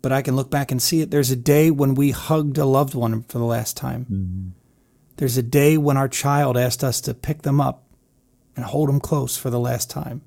But 0.00 0.12
I 0.12 0.22
can 0.22 0.36
look 0.36 0.48
back 0.48 0.70
and 0.70 0.80
see 0.80 1.00
it. 1.00 1.10
There's 1.10 1.32
a 1.32 1.36
day 1.36 1.72
when 1.72 1.96
we 1.96 2.12
hugged 2.12 2.56
a 2.56 2.64
loved 2.64 2.94
one 2.94 3.24
for 3.24 3.38
the 3.38 3.44
last 3.44 3.76
time. 3.76 4.04
Mm-hmm. 4.04 4.48
There's 5.16 5.36
a 5.36 5.42
day 5.42 5.76
when 5.76 5.96
our 5.96 6.08
child 6.08 6.56
asked 6.56 6.84
us 6.84 7.00
to 7.00 7.14
pick 7.14 7.42
them 7.42 7.60
up 7.60 7.82
and 8.54 8.64
hold 8.64 8.88
them 8.88 9.00
close 9.00 9.36
for 9.36 9.50
the 9.50 9.58
last 9.58 9.90
time. 9.90 10.22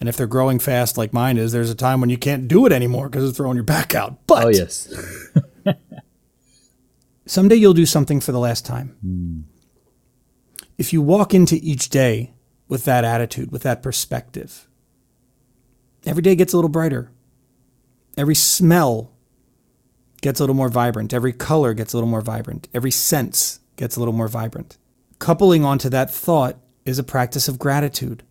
And 0.00 0.08
if 0.10 0.18
they're 0.18 0.26
growing 0.26 0.58
fast 0.58 0.98
like 0.98 1.14
mine 1.14 1.38
is, 1.38 1.52
there's 1.52 1.70
a 1.70 1.74
time 1.74 2.02
when 2.02 2.10
you 2.10 2.18
can't 2.18 2.46
do 2.46 2.66
it 2.66 2.72
anymore 2.72 3.08
because 3.08 3.26
it's 3.26 3.38
throwing 3.38 3.56
your 3.56 3.64
back 3.64 3.94
out. 3.94 4.26
But 4.26 4.44
oh 4.44 4.48
yes, 4.48 4.92
someday 7.26 7.56
you'll 7.56 7.72
do 7.72 7.86
something 7.86 8.20
for 8.20 8.32
the 8.32 8.38
last 8.38 8.66
time. 8.66 8.98
Mm. 9.02 9.44
If 10.76 10.92
you 10.92 11.00
walk 11.00 11.32
into 11.32 11.58
each 11.62 11.88
day 11.88 12.34
with 12.68 12.84
that 12.84 13.02
attitude, 13.02 13.50
with 13.50 13.62
that 13.62 13.82
perspective, 13.82 14.68
every 16.06 16.22
day 16.22 16.34
gets 16.34 16.52
a 16.52 16.56
little 16.56 16.70
brighter. 16.70 17.10
Every 18.16 18.34
smell 18.34 19.12
gets 20.22 20.40
a 20.40 20.42
little 20.42 20.54
more 20.54 20.68
vibrant. 20.68 21.12
Every 21.12 21.32
color 21.32 21.74
gets 21.74 21.92
a 21.92 21.96
little 21.96 22.08
more 22.08 22.22
vibrant. 22.22 22.68
Every 22.72 22.90
sense 22.90 23.60
gets 23.76 23.96
a 23.96 23.98
little 23.98 24.14
more 24.14 24.28
vibrant. 24.28 24.78
Coupling 25.18 25.64
onto 25.64 25.88
that 25.90 26.10
thought 26.10 26.58
is 26.84 26.98
a 26.98 27.04
practice 27.04 27.48
of 27.48 27.58
gratitude 27.58 28.22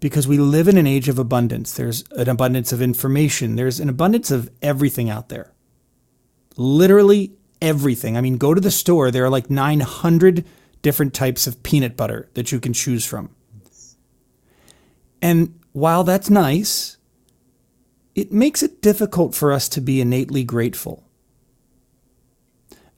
because 0.00 0.26
we 0.26 0.38
live 0.38 0.66
in 0.66 0.78
an 0.78 0.86
age 0.86 1.08
of 1.08 1.18
abundance. 1.18 1.72
There's 1.74 2.04
an 2.12 2.28
abundance 2.28 2.72
of 2.72 2.82
information, 2.82 3.56
there's 3.56 3.80
an 3.80 3.88
abundance 3.88 4.30
of 4.30 4.50
everything 4.62 5.10
out 5.10 5.28
there. 5.28 5.52
Literally 6.56 7.32
everything. 7.60 8.16
I 8.16 8.20
mean, 8.20 8.38
go 8.38 8.54
to 8.54 8.60
the 8.60 8.70
store, 8.70 9.10
there 9.10 9.24
are 9.24 9.30
like 9.30 9.50
900 9.50 10.44
different 10.82 11.12
types 11.12 11.46
of 11.46 11.62
peanut 11.62 11.96
butter 11.96 12.28
that 12.34 12.52
you 12.52 12.58
can 12.58 12.72
choose 12.72 13.04
from. 13.04 13.34
And 15.20 15.58
while 15.72 16.02
that's 16.04 16.30
nice, 16.30 16.96
it 18.20 18.32
makes 18.32 18.62
it 18.62 18.82
difficult 18.82 19.34
for 19.34 19.52
us 19.52 19.68
to 19.70 19.80
be 19.80 20.00
innately 20.00 20.44
grateful. 20.44 21.04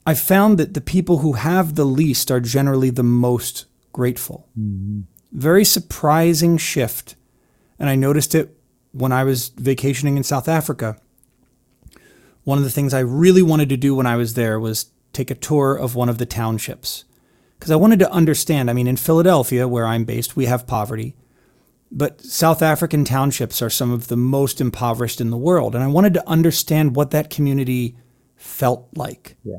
I've 0.05 0.19
found 0.19 0.59
that 0.59 0.75
the 0.75 0.81
people 0.81 1.19
who 1.19 1.35
have 1.35 1.75
the 1.75 1.85
least 1.85 2.31
are 2.31 2.41
generally 2.41 2.91
the 2.91 3.05
most 3.05 3.67
grateful. 3.93 4.49
Mm-hmm. 4.59 5.03
Very 5.33 5.65
surprising 5.65 6.59
shift 6.59 7.15
And 7.79 7.89
I 7.89 7.97
noticed 7.97 8.35
it 8.35 8.57
when 8.93 9.13
I 9.13 9.25
was 9.25 9.49
vacationing 9.49 10.17
in 10.17 10.23
South 10.23 10.49
Africa. 10.49 10.99
One 12.45 12.59
of 12.59 12.65
the 12.65 12.71
things 12.71 12.93
I 12.93 13.01
really 13.01 13.43
wanted 13.43 13.69
to 13.71 13.77
do 13.77 13.95
when 13.95 14.07
I 14.07 14.17
was 14.17 14.35
there 14.35 14.61
was 14.61 14.87
take 15.13 15.31
a 15.31 15.35
tour 15.35 15.75
of 15.75 15.95
one 15.95 16.09
of 16.09 16.19
the 16.19 16.27
townships. 16.27 17.05
Because 17.59 17.71
I 17.71 17.77
wanted 17.77 17.99
to 18.01 18.11
understand. 18.11 18.71
I 18.71 18.73
mean, 18.73 18.87
in 18.87 18.97
Philadelphia, 18.97 19.67
where 19.69 19.87
I'm 19.87 20.05
based, 20.05 20.37
we 20.37 20.47
have 20.47 20.67
poverty. 20.67 21.15
But 21.95 22.23
South 22.23 22.63
African 22.63 23.05
townships 23.05 23.61
are 23.61 23.69
some 23.69 23.91
of 23.91 24.09
the 24.09 24.17
most 24.17 24.61
impoverished 24.61 25.21
in 25.21 25.29
the 25.29 25.37
world. 25.37 25.75
And 25.75 25.85
I 25.85 25.89
wanted 25.89 26.15
to 26.15 26.27
understand 26.27 26.97
what 26.97 27.11
that 27.11 27.29
community 27.29 27.97
felt 28.35 28.89
like. 28.97 29.37
Yeah. 29.45 29.59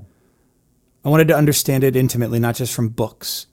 I 1.06 1.10
wanted 1.10 1.28
to 1.28 1.38
understand 1.38 1.84
it 1.84 1.96
intimately, 1.96 2.39
not 2.39 2.56
just 2.56 2.74
from 2.74 2.89
books. 2.89 3.46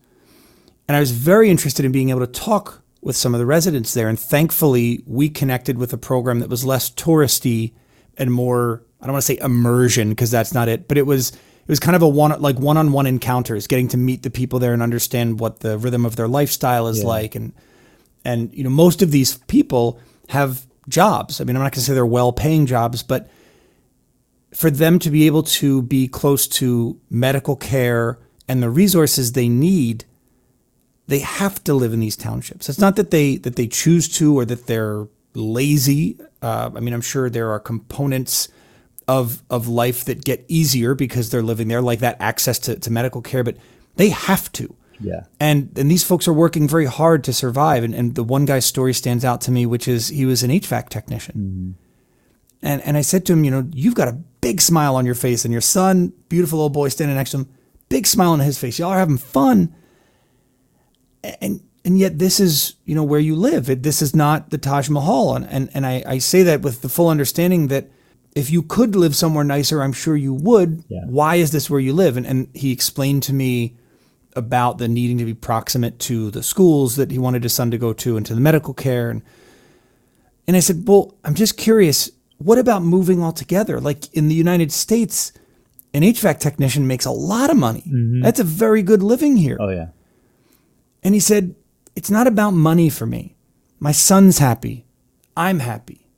And 0.88 0.97
I 0.97 1.01
was 1.01 1.11
very 1.11 1.51
interested 1.51 1.85
in 1.85 1.93
being 1.93 2.09
able 2.09 2.21
to 2.21 2.27
talk 2.27 2.83
with 3.03 3.16
some 3.16 3.35
of 3.35 3.38
the 3.38 3.47
residents 3.47 3.93
there. 3.93 4.09
And 4.09 4.19
thankfully, 4.19 5.03
we 5.07 5.29
connected 5.29 5.77
with 5.77 5.93
a 5.93 5.99
program 5.99 6.40
that 6.40 6.49
was 6.49 6.64
less 6.64 6.90
touristy 6.90 7.73
and 8.16 8.33
more, 8.33 8.83
I 9.01 9.07
don't 9.07 9.12
want 9.12 9.23
to 9.25 9.27
say 9.27 9.38
immersion 9.43 10.11
because 10.11 10.31
that's 10.31 10.55
not 10.55 10.69
it, 10.69 10.88
but 10.88 10.99
it 10.99 11.07
was 11.07 11.31
it 11.31 11.69
was 11.69 11.81
kind 11.81 11.95
of 11.95 12.03
a 12.03 12.09
one 12.09 12.40
like 12.40 12.59
one-on-one 12.59 13.07
encounters, 13.07 13.66
getting 13.66 13.88
to 13.88 13.97
meet 13.97 14.23
the 14.23 14.31
people 14.31 14.59
there 14.59 14.73
and 14.73 14.83
understand 14.83 15.38
what 15.38 15.61
the 15.61 15.79
rhythm 15.79 16.05
of 16.05 16.16
their 16.16 16.29
lifestyle 16.29 16.88
is 16.88 17.01
yeah. 17.01 17.07
like 17.07 17.35
and 17.35 17.53
and 18.24 18.52
you 18.54 18.64
know 18.64 18.70
most 18.70 19.02
of 19.02 19.11
these 19.11 19.38
people 19.48 19.98
have 20.28 20.66
jobs. 20.88 21.40
I 21.40 21.44
mean, 21.44 21.56
I'm 21.56 21.62
not 21.62 21.72
going 21.72 21.80
to 21.80 21.87
say 21.87 21.94
they're 21.94 22.06
well-paying 22.06 22.66
jobs, 22.66 23.02
but 23.02 23.28
for 24.54 24.70
them 24.70 24.98
to 24.98 25.11
be 25.11 25.26
able 25.26 25.42
to 25.44 25.83
be 25.83 26.09
close 26.09 26.46
to 26.48 27.00
medical 27.09 27.56
care 27.56 28.18
and 28.48 28.62
the 28.62 28.70
resources 28.70 29.33
they 29.33 29.48
need, 29.48 30.04
they 31.06 31.20
have 31.20 31.62
to 31.64 31.74
live 31.74 31.92
in 31.92 32.00
these 32.00 32.16
townships. 32.16 32.68
It's 32.68 32.78
not 32.78 32.96
that 32.96 33.11
they 33.11 33.37
that 33.37 33.56
they 33.56 33.66
choose 33.66 34.09
to 34.18 34.38
or 34.38 34.44
that 34.44 34.66
they're 34.66 35.06
lazy. 35.35 36.18
Uh, 36.42 36.70
I 36.74 36.80
mean, 36.80 36.94
I'm 36.94 37.00
sure 37.00 37.30
there 37.30 37.50
are 37.50 37.61
components 37.61 38.48
of 39.06 39.42
of 39.50 39.68
life 39.68 40.04
that 40.04 40.24
get 40.24 40.44
easier 40.48 40.94
because 40.94 41.30
they're 41.30 41.42
living 41.42 41.68
there, 41.68 41.83
like 41.83 42.00
that 42.00 42.16
access 42.20 42.59
to, 42.61 42.78
to 42.78 42.90
medical 42.90 43.22
care, 43.22 43.44
but 43.44 43.56
they 43.96 44.11
have 44.11 44.50
to. 44.52 44.74
Yeah. 45.01 45.25
And 45.39 45.73
and 45.77 45.91
these 45.91 46.05
folks 46.05 46.29
are 46.29 46.33
working 46.33 46.69
very 46.69 46.87
hard 46.87 47.25
to 47.25 47.33
survive. 47.33 47.85
And, 47.85 47.95
and 47.95 48.15
the 48.15 48.25
one 48.25 48.45
guy's 48.45 48.67
story 48.67 48.93
stands 48.93 49.25
out 49.25 49.41
to 49.43 49.51
me, 49.51 49.67
which 49.67 49.89
is 49.89 50.09
he 50.09 50.27
was 50.27 50.43
an 50.43 50.51
HVAC 50.51 50.89
technician. 50.89 51.35
Mm-hmm. 51.37 51.71
And 52.63 52.83
and 52.83 52.97
I 52.97 53.01
said 53.01 53.25
to 53.27 53.33
him, 53.33 53.45
you 53.45 53.51
know, 53.51 53.67
you've 53.73 53.95
got 53.95 54.09
a 54.09 54.19
big 54.41 54.61
smile 54.61 54.97
on 54.97 55.07
your 55.07 55.15
face, 55.15 55.45
and 55.45 55.53
your 55.53 55.63
son, 55.63 56.13
beautiful 56.29 56.61
old 56.61 56.73
boy 56.73 56.89
standing 56.89 57.17
next 57.17 57.31
to 57.31 57.39
him, 57.39 57.49
big 57.89 58.07
smile 58.07 58.33
on 58.33 58.41
his 58.41 58.59
face. 58.59 58.79
Y'all 58.79 58.91
are 58.91 58.99
having 58.99 59.19
fun. 59.19 59.75
And 61.23 61.63
and 61.85 61.99
yet 61.99 62.19
this 62.19 62.41
is, 62.41 62.75
you 62.85 62.95
know, 62.95 63.05
where 63.05 63.21
you 63.21 63.35
live. 63.35 63.71
It, 63.71 63.83
this 63.83 64.03
is 64.03 64.15
not 64.15 64.51
the 64.51 64.59
Taj 64.59 64.91
Mahal. 64.91 65.37
And 65.37 65.47
and, 65.49 65.71
and 65.73 65.87
I, 65.87 66.03
I 66.07 66.19
say 66.19 66.43
that 66.43 66.61
with 66.61 66.83
the 66.83 66.89
full 66.91 67.09
understanding 67.09 67.69
that 67.69 67.89
if 68.35 68.51
you 68.51 68.63
could 68.63 68.95
live 68.95 69.17
somewhere 69.17 69.45
nicer, 69.45 69.83
I'm 69.83 69.93
sure 69.93 70.17
you 70.17 70.35
would. 70.35 70.85
Yeah. 70.89 71.05
Why 71.07 71.37
is 71.37 71.53
this 71.53 71.71
where 71.71 71.81
you 71.81 71.95
live? 71.95 72.17
And 72.17 72.27
and 72.27 72.49
he 72.55 72.73
explained 72.73 73.23
to 73.25 73.33
me 73.33 73.77
about 74.35 74.79
the 74.79 74.88
needing 74.88 75.19
to 75.19 75.25
be 75.25 75.35
proximate 75.35 75.99
to 75.99 76.31
the 76.31 76.43
schools 76.43 76.97
that 76.97 77.11
he 77.11 77.19
wanted 77.19 77.43
his 77.43 77.53
son 77.53 77.71
to 77.71 77.79
go 77.79 77.93
to 77.93 78.16
and 78.16 78.25
to 78.27 78.35
the 78.35 78.40
medical 78.40 78.75
care 78.75 79.11
and 79.11 79.23
and 80.51 80.57
I 80.57 80.61
said, 80.61 80.88
"Well, 80.88 81.14
I'm 81.23 81.37
just 81.37 81.57
curious, 81.57 82.11
what 82.38 82.59
about 82.59 82.83
moving 82.83 83.23
altogether? 83.23 83.81
Like 83.81 84.12
in 84.12 84.27
the 84.27 84.35
United 84.35 84.73
States, 84.73 85.33
an 85.95 86.03
HVAC 86.03 86.40
technician 86.40 86.88
makes 86.88 87.05
a 87.05 87.12
lot 87.12 87.51
of 87.51 87.57
money. 87.57 87.85
Mm-hmm. 87.87 88.23
That's 88.23 88.40
a 88.40 88.45
very 88.45 88.83
good 88.83 89.01
living 89.01 89.37
here." 89.37 89.57
Oh 89.61 89.69
yeah. 89.69 89.90
And 91.05 91.14
he 91.14 91.21
said, 91.21 91.55
"It's 91.95 92.11
not 92.11 92.27
about 92.27 92.51
money 92.51 92.90
for 92.90 93.07
me. 93.07 93.37
My 93.79 93.93
son's 93.93 94.38
happy. 94.38 94.87
I'm 95.37 95.61
happy. 95.61 96.09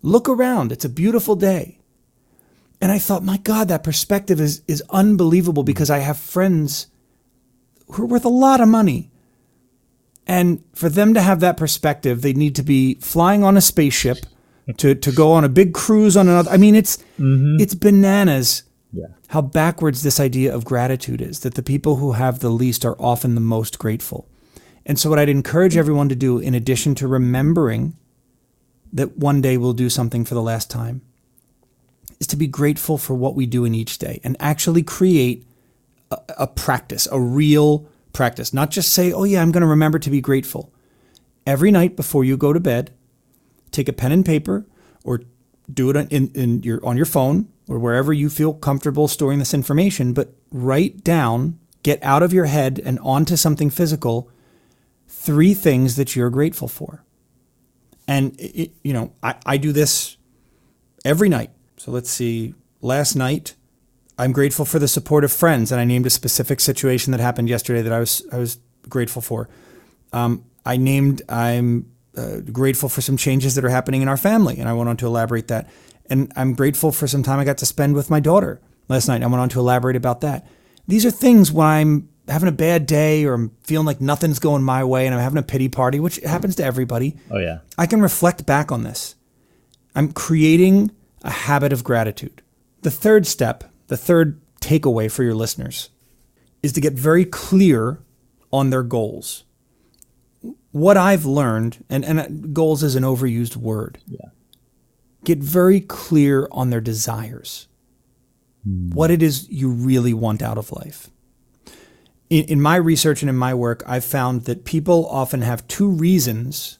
Look 0.00 0.28
around. 0.28 0.70
It's 0.70 0.84
a 0.84 0.88
beautiful 1.02 1.34
day." 1.34 1.80
And 2.80 2.92
I 2.92 3.00
thought, 3.00 3.24
"My 3.24 3.38
god, 3.38 3.66
that 3.66 3.82
perspective 3.82 4.40
is 4.40 4.62
is 4.68 4.82
unbelievable 4.90 5.64
because 5.64 5.90
I 5.90 5.98
have 5.98 6.18
friends 6.18 6.86
who 7.92 8.04
are 8.04 8.06
worth 8.06 8.24
a 8.24 8.30
lot 8.30 8.60
of 8.60 8.68
money. 8.68 9.10
And 10.26 10.64
for 10.74 10.88
them 10.88 11.14
to 11.14 11.20
have 11.20 11.40
that 11.40 11.56
perspective, 11.56 12.22
they 12.22 12.32
need 12.32 12.56
to 12.56 12.62
be 12.62 12.94
flying 12.96 13.44
on 13.44 13.56
a 13.56 13.60
spaceship 13.60 14.26
to, 14.78 14.94
to 14.94 15.12
go 15.12 15.32
on 15.32 15.44
a 15.44 15.48
big 15.48 15.72
cruise 15.72 16.16
on 16.16 16.28
another. 16.28 16.50
I 16.50 16.56
mean, 16.56 16.74
it's 16.74 16.96
mm-hmm. 17.18 17.60
it's 17.60 17.74
bananas 17.74 18.64
yeah. 18.92 19.06
how 19.28 19.42
backwards 19.42 20.02
this 20.02 20.18
idea 20.18 20.52
of 20.52 20.64
gratitude 20.64 21.20
is. 21.20 21.40
That 21.40 21.54
the 21.54 21.62
people 21.62 21.96
who 21.96 22.12
have 22.12 22.40
the 22.40 22.50
least 22.50 22.84
are 22.84 23.00
often 23.00 23.34
the 23.34 23.40
most 23.40 23.78
grateful. 23.78 24.28
And 24.84 24.98
so, 24.98 25.10
what 25.10 25.18
I'd 25.18 25.28
encourage 25.28 25.76
everyone 25.76 26.08
to 26.08 26.16
do, 26.16 26.38
in 26.38 26.54
addition 26.54 26.94
to 26.96 27.08
remembering 27.08 27.96
that 28.92 29.16
one 29.16 29.40
day 29.40 29.56
we'll 29.56 29.72
do 29.72 29.90
something 29.90 30.24
for 30.24 30.34
the 30.34 30.42
last 30.42 30.70
time, 30.70 31.02
is 32.18 32.26
to 32.28 32.36
be 32.36 32.46
grateful 32.46 32.98
for 32.98 33.14
what 33.14 33.34
we 33.34 33.46
do 33.46 33.64
in 33.64 33.74
each 33.74 33.98
day 33.98 34.20
and 34.24 34.36
actually 34.40 34.82
create 34.82 35.46
a, 36.10 36.46
practice, 36.46 37.08
a 37.10 37.20
real 37.20 37.88
practice. 38.12 38.52
Not 38.52 38.70
just 38.70 38.92
say, 38.92 39.12
oh, 39.12 39.24
yeah, 39.24 39.42
I'm 39.42 39.52
going 39.52 39.62
to 39.62 39.66
remember 39.66 39.98
to 39.98 40.10
be 40.10 40.20
grateful. 40.20 40.72
Every 41.46 41.70
night 41.70 41.96
before 41.96 42.24
you 42.24 42.36
go 42.36 42.52
to 42.52 42.60
bed, 42.60 42.92
take 43.70 43.88
a 43.88 43.92
pen 43.92 44.12
and 44.12 44.24
paper 44.24 44.66
or 45.04 45.22
do 45.72 45.90
it 45.90 46.12
in, 46.12 46.30
in 46.34 46.62
your, 46.62 46.84
on 46.84 46.96
your 46.96 47.06
phone 47.06 47.48
or 47.68 47.78
wherever 47.78 48.12
you 48.12 48.30
feel 48.30 48.54
comfortable 48.54 49.08
storing 49.08 49.38
this 49.38 49.54
information, 49.54 50.12
but 50.12 50.32
write 50.50 51.02
down, 51.02 51.58
get 51.82 52.02
out 52.02 52.22
of 52.22 52.32
your 52.32 52.46
head 52.46 52.80
and 52.84 52.98
onto 53.00 53.36
something 53.36 53.70
physical, 53.70 54.30
three 55.08 55.54
things 55.54 55.96
that 55.96 56.14
you're 56.14 56.30
grateful 56.30 56.68
for. 56.68 57.04
And, 58.06 58.36
it, 58.38 58.72
you 58.84 58.92
know, 58.92 59.12
I, 59.22 59.34
I 59.44 59.56
do 59.56 59.72
this 59.72 60.16
every 61.04 61.28
night. 61.28 61.50
So 61.76 61.90
let's 61.90 62.10
see. 62.10 62.54
Last 62.80 63.16
night, 63.16 63.55
I'm 64.18 64.32
grateful 64.32 64.64
for 64.64 64.78
the 64.78 64.88
support 64.88 65.24
of 65.24 65.32
friends, 65.32 65.70
and 65.70 65.80
I 65.80 65.84
named 65.84 66.06
a 66.06 66.10
specific 66.10 66.60
situation 66.60 67.10
that 67.12 67.20
happened 67.20 67.48
yesterday 67.48 67.82
that 67.82 67.92
I 67.92 68.00
was 68.00 68.26
I 68.32 68.38
was 68.38 68.58
grateful 68.88 69.22
for. 69.22 69.48
Um, 70.12 70.44
I 70.64 70.76
named 70.76 71.22
I'm 71.28 71.92
uh, 72.16 72.40
grateful 72.40 72.88
for 72.88 73.00
some 73.00 73.16
changes 73.16 73.54
that 73.54 73.64
are 73.64 73.68
happening 73.68 74.02
in 74.02 74.08
our 74.08 74.16
family, 74.16 74.58
and 74.58 74.68
I 74.68 74.72
went 74.72 74.88
on 74.88 74.96
to 74.98 75.06
elaborate 75.06 75.48
that. 75.48 75.68
And 76.08 76.32
I'm 76.36 76.54
grateful 76.54 76.92
for 76.92 77.06
some 77.06 77.22
time 77.22 77.38
I 77.38 77.44
got 77.44 77.58
to 77.58 77.66
spend 77.66 77.94
with 77.94 78.10
my 78.10 78.20
daughter 78.20 78.60
last 78.88 79.08
night. 79.08 79.22
I 79.22 79.26
went 79.26 79.40
on 79.40 79.48
to 79.50 79.60
elaborate 79.60 79.96
about 79.96 80.20
that. 80.20 80.46
These 80.86 81.04
are 81.04 81.10
things 81.10 81.50
when 81.50 81.66
I'm 81.66 82.08
having 82.28 82.48
a 82.48 82.52
bad 82.52 82.86
day 82.86 83.24
or 83.24 83.34
I'm 83.34 83.50
feeling 83.64 83.86
like 83.86 84.00
nothing's 84.00 84.38
going 84.38 84.62
my 84.62 84.84
way 84.84 85.06
and 85.06 85.14
I'm 85.14 85.20
having 85.20 85.38
a 85.38 85.42
pity 85.42 85.68
party, 85.68 86.00
which 86.00 86.16
happens 86.18 86.56
to 86.56 86.64
everybody. 86.64 87.16
Oh 87.30 87.38
yeah. 87.38 87.58
I 87.76 87.86
can 87.86 88.00
reflect 88.00 88.46
back 88.46 88.70
on 88.70 88.84
this. 88.84 89.16
I'm 89.94 90.12
creating 90.12 90.92
a 91.22 91.30
habit 91.30 91.72
of 91.72 91.82
gratitude. 91.82 92.42
The 92.82 92.90
third 92.90 93.26
step 93.26 93.64
the 93.88 93.96
third 93.96 94.40
takeaway 94.60 95.10
for 95.10 95.22
your 95.22 95.34
listeners 95.34 95.90
is 96.62 96.72
to 96.72 96.80
get 96.80 96.94
very 96.94 97.24
clear 97.24 98.00
on 98.52 98.70
their 98.70 98.82
goals. 98.82 99.44
What 100.72 100.96
I've 100.96 101.24
learned, 101.24 101.84
and, 101.88 102.04
and 102.04 102.54
goals 102.54 102.82
is 102.82 102.96
an 102.96 103.02
overused 103.02 103.56
word. 103.56 103.98
Yeah. 104.06 104.30
Get 105.24 105.38
very 105.38 105.80
clear 105.80 106.48
on 106.50 106.70
their 106.70 106.80
desires. 106.80 107.68
Mm. 108.66 108.94
What 108.94 109.10
it 109.10 109.22
is 109.22 109.48
you 109.48 109.70
really 109.70 110.12
want 110.14 110.42
out 110.42 110.58
of 110.58 110.72
life. 110.72 111.10
In, 112.28 112.44
in 112.44 112.60
my 112.60 112.76
research 112.76 113.22
and 113.22 113.30
in 113.30 113.36
my 113.36 113.54
work, 113.54 113.82
I've 113.86 114.04
found 114.04 114.42
that 114.42 114.64
people 114.64 115.06
often 115.06 115.42
have 115.42 115.66
two 115.68 115.88
reasons 115.88 116.78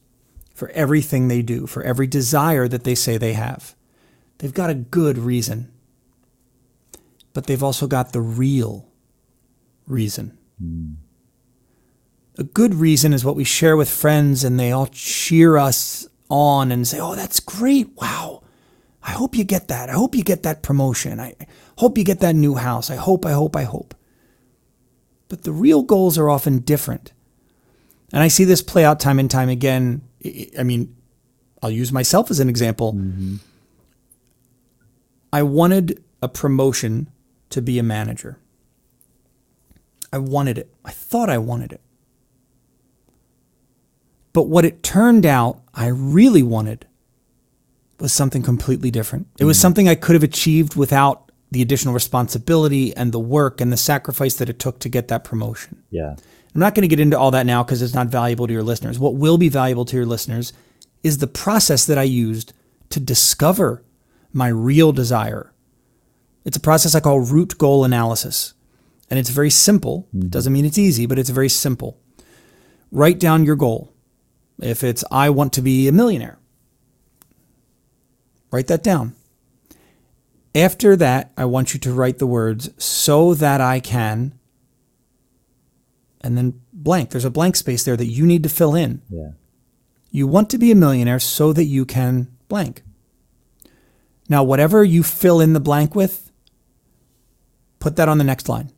for 0.54 0.70
everything 0.70 1.28
they 1.28 1.42
do, 1.42 1.66
for 1.66 1.82
every 1.82 2.06
desire 2.06 2.66
that 2.68 2.84
they 2.84 2.94
say 2.94 3.16
they 3.16 3.34
have. 3.34 3.74
They've 4.38 4.54
got 4.54 4.70
a 4.70 4.74
good 4.74 5.18
reason 5.18 5.70
but 7.36 7.44
they've 7.44 7.62
also 7.62 7.86
got 7.86 8.14
the 8.14 8.20
real 8.22 8.88
reason. 9.86 10.38
Mm. 10.60 10.94
A 12.38 12.44
good 12.44 12.74
reason 12.74 13.12
is 13.12 13.26
what 13.26 13.36
we 13.36 13.44
share 13.44 13.76
with 13.76 13.90
friends 13.90 14.42
and 14.42 14.58
they 14.58 14.72
all 14.72 14.86
cheer 14.86 15.58
us 15.58 16.08
on 16.30 16.72
and 16.72 16.88
say, 16.88 16.98
Oh, 16.98 17.14
that's 17.14 17.38
great. 17.38 17.90
Wow. 17.96 18.42
I 19.02 19.10
hope 19.10 19.36
you 19.36 19.44
get 19.44 19.68
that. 19.68 19.90
I 19.90 19.92
hope 19.92 20.14
you 20.14 20.24
get 20.24 20.44
that 20.44 20.62
promotion. 20.62 21.20
I 21.20 21.34
hope 21.76 21.98
you 21.98 22.04
get 22.04 22.20
that 22.20 22.34
new 22.34 22.54
house. 22.54 22.88
I 22.90 22.96
hope, 22.96 23.26
I 23.26 23.32
hope, 23.32 23.54
I 23.54 23.64
hope. 23.64 23.94
But 25.28 25.42
the 25.42 25.52
real 25.52 25.82
goals 25.82 26.16
are 26.16 26.30
often 26.30 26.60
different. 26.60 27.12
And 28.14 28.22
I 28.22 28.28
see 28.28 28.44
this 28.44 28.62
play 28.62 28.86
out 28.86 28.98
time 28.98 29.18
and 29.18 29.30
time 29.30 29.50
again. 29.50 30.00
I 30.58 30.62
mean, 30.62 30.96
I'll 31.62 31.70
use 31.70 31.92
myself 31.92 32.30
as 32.30 32.40
an 32.40 32.48
example. 32.48 32.94
Mm-hmm. 32.94 33.36
I 35.34 35.42
wanted 35.42 36.02
a 36.22 36.30
promotion 36.30 37.10
to 37.50 37.62
be 37.62 37.78
a 37.78 37.82
manager. 37.82 38.38
I 40.12 40.18
wanted 40.18 40.58
it. 40.58 40.72
I 40.84 40.90
thought 40.90 41.30
I 41.30 41.38
wanted 41.38 41.72
it. 41.72 41.80
But 44.32 44.44
what 44.44 44.64
it 44.64 44.82
turned 44.82 45.24
out 45.24 45.62
I 45.74 45.86
really 45.86 46.42
wanted 46.42 46.86
was 47.98 48.12
something 48.12 48.42
completely 48.42 48.90
different. 48.90 49.28
It 49.38 49.44
was 49.44 49.56
mm. 49.58 49.62
something 49.62 49.88
I 49.88 49.94
could 49.94 50.14
have 50.14 50.22
achieved 50.22 50.76
without 50.76 51.30
the 51.50 51.62
additional 51.62 51.94
responsibility 51.94 52.94
and 52.96 53.12
the 53.12 53.18
work 53.18 53.60
and 53.60 53.72
the 53.72 53.76
sacrifice 53.76 54.34
that 54.34 54.48
it 54.48 54.58
took 54.58 54.78
to 54.80 54.88
get 54.88 55.08
that 55.08 55.24
promotion. 55.24 55.82
Yeah. 55.90 56.16
I'm 56.54 56.60
not 56.60 56.74
going 56.74 56.82
to 56.82 56.88
get 56.88 57.00
into 57.00 57.18
all 57.18 57.30
that 57.32 57.46
now 57.46 57.62
because 57.62 57.82
it's 57.82 57.94
not 57.94 58.08
valuable 58.08 58.46
to 58.46 58.52
your 58.52 58.62
listeners. 58.62 58.98
What 58.98 59.14
will 59.14 59.38
be 59.38 59.48
valuable 59.48 59.84
to 59.86 59.96
your 59.96 60.06
listeners 60.06 60.52
is 61.02 61.18
the 61.18 61.26
process 61.26 61.86
that 61.86 61.98
I 61.98 62.02
used 62.02 62.52
to 62.90 63.00
discover 63.00 63.84
my 64.32 64.48
real 64.48 64.92
desire. 64.92 65.52
It's 66.46 66.56
a 66.56 66.60
process 66.60 66.94
I 66.94 67.00
call 67.00 67.20
root 67.20 67.58
goal 67.58 67.84
analysis. 67.84 68.54
And 69.10 69.18
it's 69.18 69.30
very 69.30 69.50
simple. 69.50 70.08
Mm-hmm. 70.14 70.28
Doesn't 70.28 70.52
mean 70.52 70.64
it's 70.64 70.78
easy, 70.78 71.04
but 71.04 71.18
it's 71.18 71.30
very 71.30 71.48
simple. 71.48 72.00
Write 72.90 73.18
down 73.18 73.44
your 73.44 73.56
goal. 73.56 73.92
If 74.58 74.82
it's, 74.82 75.04
I 75.10 75.28
want 75.28 75.52
to 75.54 75.60
be 75.60 75.86
a 75.86 75.92
millionaire, 75.92 76.38
write 78.50 78.68
that 78.68 78.82
down. 78.82 79.14
After 80.54 80.96
that, 80.96 81.32
I 81.36 81.44
want 81.44 81.74
you 81.74 81.80
to 81.80 81.92
write 81.92 82.18
the 82.18 82.26
words, 82.26 82.70
so 82.82 83.34
that 83.34 83.60
I 83.60 83.80
can, 83.80 84.38
and 86.22 86.38
then 86.38 86.62
blank. 86.72 87.10
There's 87.10 87.26
a 87.26 87.30
blank 87.30 87.56
space 87.56 87.84
there 87.84 87.98
that 87.98 88.06
you 88.06 88.24
need 88.24 88.42
to 88.44 88.48
fill 88.48 88.74
in. 88.74 89.02
Yeah. 89.10 89.32
You 90.10 90.26
want 90.26 90.48
to 90.50 90.58
be 90.58 90.70
a 90.70 90.74
millionaire 90.74 91.18
so 91.18 91.52
that 91.52 91.64
you 91.64 91.84
can 91.84 92.28
blank. 92.48 92.82
Now, 94.30 94.42
whatever 94.42 94.82
you 94.82 95.02
fill 95.02 95.42
in 95.42 95.52
the 95.52 95.60
blank 95.60 95.94
with, 95.94 96.25
put 97.86 97.94
that 97.94 98.08
on 98.08 98.18
the 98.18 98.24
next 98.24 98.48
line. 98.48 98.72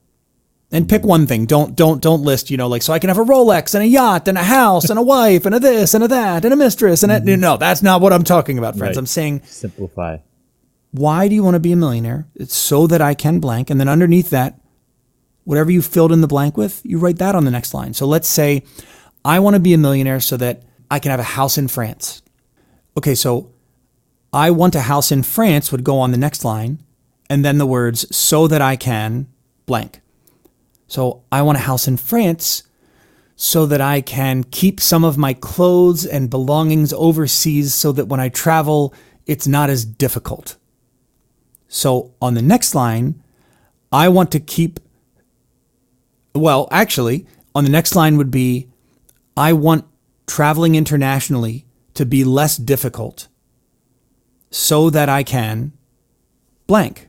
And 0.71 0.87
pick 0.87 1.03
one 1.03 1.27
thing. 1.27 1.47
Don't 1.47 1.75
don't 1.75 2.03
don't 2.03 2.23
list, 2.23 2.51
you 2.51 2.59
know, 2.59 2.68
like 2.68 2.83
so 2.83 2.92
I 2.92 2.99
can 2.99 3.09
have 3.09 3.16
a 3.16 3.25
Rolex 3.25 3.75
and 3.75 3.83
a 3.83 3.87
yacht 3.87 4.29
and 4.29 4.37
a 4.37 4.42
house 4.42 4.90
and 4.90 4.99
a 4.99 5.03
wife 5.14 5.47
and 5.47 5.55
a 5.55 5.59
this 5.59 5.94
and 5.94 6.05
a 6.05 6.09
that 6.09 6.44
and 6.44 6.53
a 6.53 6.57
mistress 6.57 7.03
and 7.03 7.11
mm-hmm. 7.11 7.27
a, 7.27 7.37
no, 7.38 7.57
that's 7.57 7.83
not 7.83 8.03
what 8.03 8.12
I'm 8.12 8.23
talking 8.23 8.59
about, 8.59 8.77
friends. 8.77 8.97
Right. 8.97 9.01
I'm 9.01 9.07
saying 9.07 9.40
simplify. 9.44 10.18
Why 10.90 11.27
do 11.27 11.35
you 11.35 11.42
want 11.42 11.55
to 11.55 11.61
be 11.61 11.73
a 11.73 11.77
millionaire? 11.77 12.29
It's 12.35 12.55
so 12.55 12.87
that 12.87 13.01
I 13.01 13.14
can 13.14 13.40
blank. 13.40 13.71
And 13.71 13.81
then 13.81 13.88
underneath 13.88 14.29
that, 14.29 14.61
whatever 15.44 15.71
you 15.71 15.81
filled 15.81 16.12
in 16.12 16.21
the 16.21 16.27
blank 16.27 16.59
with, 16.59 16.83
you 16.85 16.99
write 16.99 17.16
that 17.18 17.35
on 17.35 17.47
the 17.47 17.51
next 17.51 17.73
line. 17.73 17.94
So 17.94 18.07
let's 18.07 18.29
say 18.29 18.62
I 19.25 19.38
want 19.38 19.55
to 19.55 19.61
be 19.61 19.73
a 19.73 19.79
millionaire 19.79 20.21
so 20.21 20.37
that 20.37 20.64
I 20.90 20.99
can 20.99 21.11
have 21.11 21.21
a 21.21 21.35
house 21.38 21.57
in 21.57 21.68
France. 21.68 22.21
Okay, 22.94 23.14
so 23.14 23.53
I 24.35 24.51
want 24.51 24.75
a 24.75 24.83
house 24.83 25.11
in 25.11 25.23
France 25.23 25.73
would 25.73 25.85
go 25.85 25.99
on 25.99 26.11
the 26.11 26.18
next 26.18 26.44
line, 26.44 26.85
and 27.28 27.44
then 27.44 27.58
the 27.58 27.66
words 27.66 28.14
so 28.14 28.46
that 28.48 28.62
I 28.62 28.76
can 28.76 29.26
blank. 29.66 30.00
So 30.86 31.22
I 31.30 31.42
want 31.42 31.58
a 31.58 31.62
house 31.62 31.86
in 31.86 31.96
France 31.96 32.62
so 33.36 33.66
that 33.66 33.80
I 33.80 34.00
can 34.00 34.42
keep 34.42 34.80
some 34.80 35.04
of 35.04 35.16
my 35.16 35.32
clothes 35.32 36.04
and 36.04 36.30
belongings 36.30 36.92
overseas 36.92 37.74
so 37.74 37.92
that 37.92 38.06
when 38.06 38.18
I 38.18 38.30
travel, 38.30 38.92
it's 39.26 39.46
not 39.46 39.70
as 39.70 39.84
difficult. 39.84 40.56
So 41.68 42.14
on 42.20 42.34
the 42.34 42.42
next 42.42 42.74
line, 42.74 43.22
I 43.92 44.08
want 44.08 44.32
to 44.32 44.40
keep, 44.40 44.80
well, 46.34 46.66
actually, 46.70 47.26
on 47.54 47.64
the 47.64 47.70
next 47.70 47.94
line 47.94 48.16
would 48.16 48.30
be 48.30 48.68
I 49.36 49.52
want 49.52 49.84
traveling 50.26 50.74
internationally 50.74 51.64
to 51.94 52.04
be 52.04 52.24
less 52.24 52.56
difficult 52.56 53.28
so 54.50 54.90
that 54.90 55.08
I 55.08 55.22
can 55.22 55.72
blank. 56.66 57.08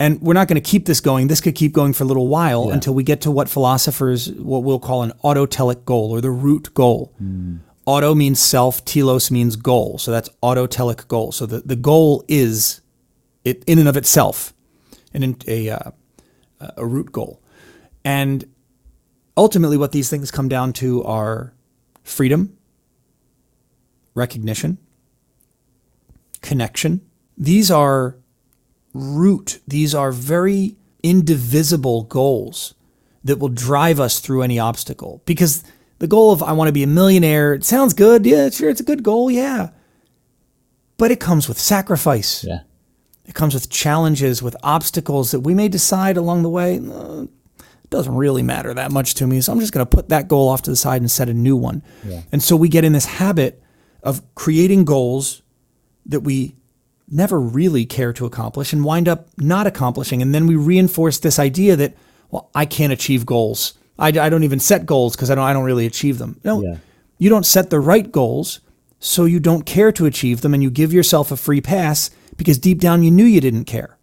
And 0.00 0.18
we're 0.22 0.34
not 0.34 0.48
going 0.48 0.60
to 0.60 0.66
keep 0.66 0.86
this 0.86 0.98
going. 0.98 1.28
This 1.28 1.42
could 1.42 1.54
keep 1.54 1.72
going 1.72 1.92
for 1.92 2.04
a 2.04 2.06
little 2.06 2.26
while 2.26 2.68
yeah. 2.68 2.74
until 2.74 2.94
we 2.94 3.02
get 3.02 3.20
to 3.20 3.30
what 3.30 3.50
philosophers, 3.50 4.32
what 4.32 4.64
we'll 4.64 4.80
call 4.80 5.02
an 5.02 5.12
autotelic 5.22 5.84
goal 5.84 6.10
or 6.10 6.22
the 6.22 6.30
root 6.30 6.72
goal. 6.72 7.14
Mm. 7.22 7.58
Auto 7.84 8.14
means 8.14 8.40
self, 8.40 8.82
telos 8.86 9.30
means 9.30 9.56
goal. 9.56 9.98
So 9.98 10.10
that's 10.10 10.30
autotelic 10.42 11.06
goal. 11.06 11.32
So 11.32 11.44
the, 11.44 11.60
the 11.60 11.76
goal 11.76 12.24
is 12.28 12.80
it 13.44 13.62
in 13.66 13.78
and 13.78 13.88
of 13.88 13.96
itself, 13.98 14.54
an, 15.12 15.36
a, 15.46 15.68
uh, 15.68 15.90
a 16.78 16.86
root 16.86 17.12
goal. 17.12 17.42
And 18.02 18.46
ultimately, 19.36 19.76
what 19.76 19.92
these 19.92 20.08
things 20.08 20.30
come 20.30 20.48
down 20.48 20.72
to 20.74 21.04
are 21.04 21.52
freedom, 22.04 22.56
recognition, 24.14 24.78
connection. 26.40 27.02
These 27.36 27.70
are 27.70 28.16
root, 28.92 29.60
these 29.66 29.94
are 29.94 30.12
very 30.12 30.76
indivisible 31.02 32.02
goals 32.04 32.74
that 33.24 33.38
will 33.38 33.48
drive 33.48 34.00
us 34.00 34.20
through 34.20 34.42
any 34.42 34.58
obstacle. 34.58 35.22
Because 35.24 35.62
the 35.98 36.06
goal 36.06 36.32
of 36.32 36.42
I 36.42 36.52
want 36.52 36.68
to 36.68 36.72
be 36.72 36.82
a 36.82 36.88
millionaire, 36.88 37.54
it 37.54 37.64
sounds 37.64 37.94
good. 37.94 38.26
Yeah, 38.26 38.50
sure, 38.50 38.70
it's 38.70 38.80
a 38.80 38.84
good 38.84 39.02
goal. 39.02 39.30
Yeah. 39.30 39.70
But 40.96 41.10
it 41.10 41.20
comes 41.20 41.48
with 41.48 41.58
sacrifice. 41.58 42.44
Yeah. 42.44 42.60
It 43.24 43.34
comes 43.34 43.54
with 43.54 43.70
challenges, 43.70 44.42
with 44.42 44.56
obstacles 44.62 45.30
that 45.30 45.40
we 45.40 45.54
may 45.54 45.68
decide 45.68 46.16
along 46.16 46.42
the 46.42 46.48
way. 46.48 46.78
Uh, 46.78 47.26
it 47.60 47.90
doesn't 47.90 48.14
really 48.14 48.42
matter 48.42 48.74
that 48.74 48.90
much 48.90 49.14
to 49.14 49.26
me. 49.26 49.40
So 49.40 49.52
I'm 49.52 49.60
just 49.60 49.72
going 49.72 49.86
to 49.86 49.90
put 49.90 50.08
that 50.08 50.26
goal 50.26 50.48
off 50.48 50.62
to 50.62 50.70
the 50.70 50.76
side 50.76 51.00
and 51.00 51.10
set 51.10 51.28
a 51.28 51.34
new 51.34 51.56
one. 51.56 51.82
Yeah. 52.04 52.22
And 52.32 52.42
so 52.42 52.56
we 52.56 52.68
get 52.68 52.84
in 52.84 52.92
this 52.92 53.06
habit 53.06 53.62
of 54.02 54.22
creating 54.34 54.84
goals 54.84 55.42
that 56.06 56.20
we 56.20 56.56
never 57.10 57.40
really 57.40 57.84
care 57.84 58.12
to 58.12 58.26
accomplish 58.26 58.72
and 58.72 58.84
wind 58.84 59.08
up 59.08 59.28
not 59.38 59.66
accomplishing. 59.66 60.22
And 60.22 60.34
then 60.34 60.46
we 60.46 60.56
reinforce 60.56 61.18
this 61.18 61.38
idea 61.38 61.76
that, 61.76 61.94
well, 62.30 62.50
I 62.54 62.66
can't 62.66 62.92
achieve 62.92 63.26
goals. 63.26 63.74
I, 63.98 64.08
I 64.08 64.28
don't 64.28 64.44
even 64.44 64.60
set 64.60 64.86
goals 64.86 65.16
because 65.16 65.30
I 65.30 65.34
don't, 65.34 65.44
I 65.44 65.52
don't 65.52 65.64
really 65.64 65.86
achieve 65.86 66.18
them. 66.18 66.40
No, 66.44 66.62
yeah. 66.62 66.76
you 67.18 67.28
don't 67.28 67.46
set 67.46 67.70
the 67.70 67.80
right 67.80 68.10
goals, 68.10 68.60
so 69.00 69.24
you 69.24 69.40
don't 69.40 69.66
care 69.66 69.92
to 69.92 70.06
achieve 70.06 70.40
them 70.42 70.54
and 70.54 70.62
you 70.62 70.70
give 70.70 70.92
yourself 70.92 71.32
a 71.32 71.36
free 71.36 71.60
pass 71.60 72.10
because 72.36 72.58
deep 72.58 72.78
down 72.78 73.02
you 73.02 73.10
knew 73.10 73.24
you 73.24 73.40
didn't 73.40 73.64
care. 73.64 73.96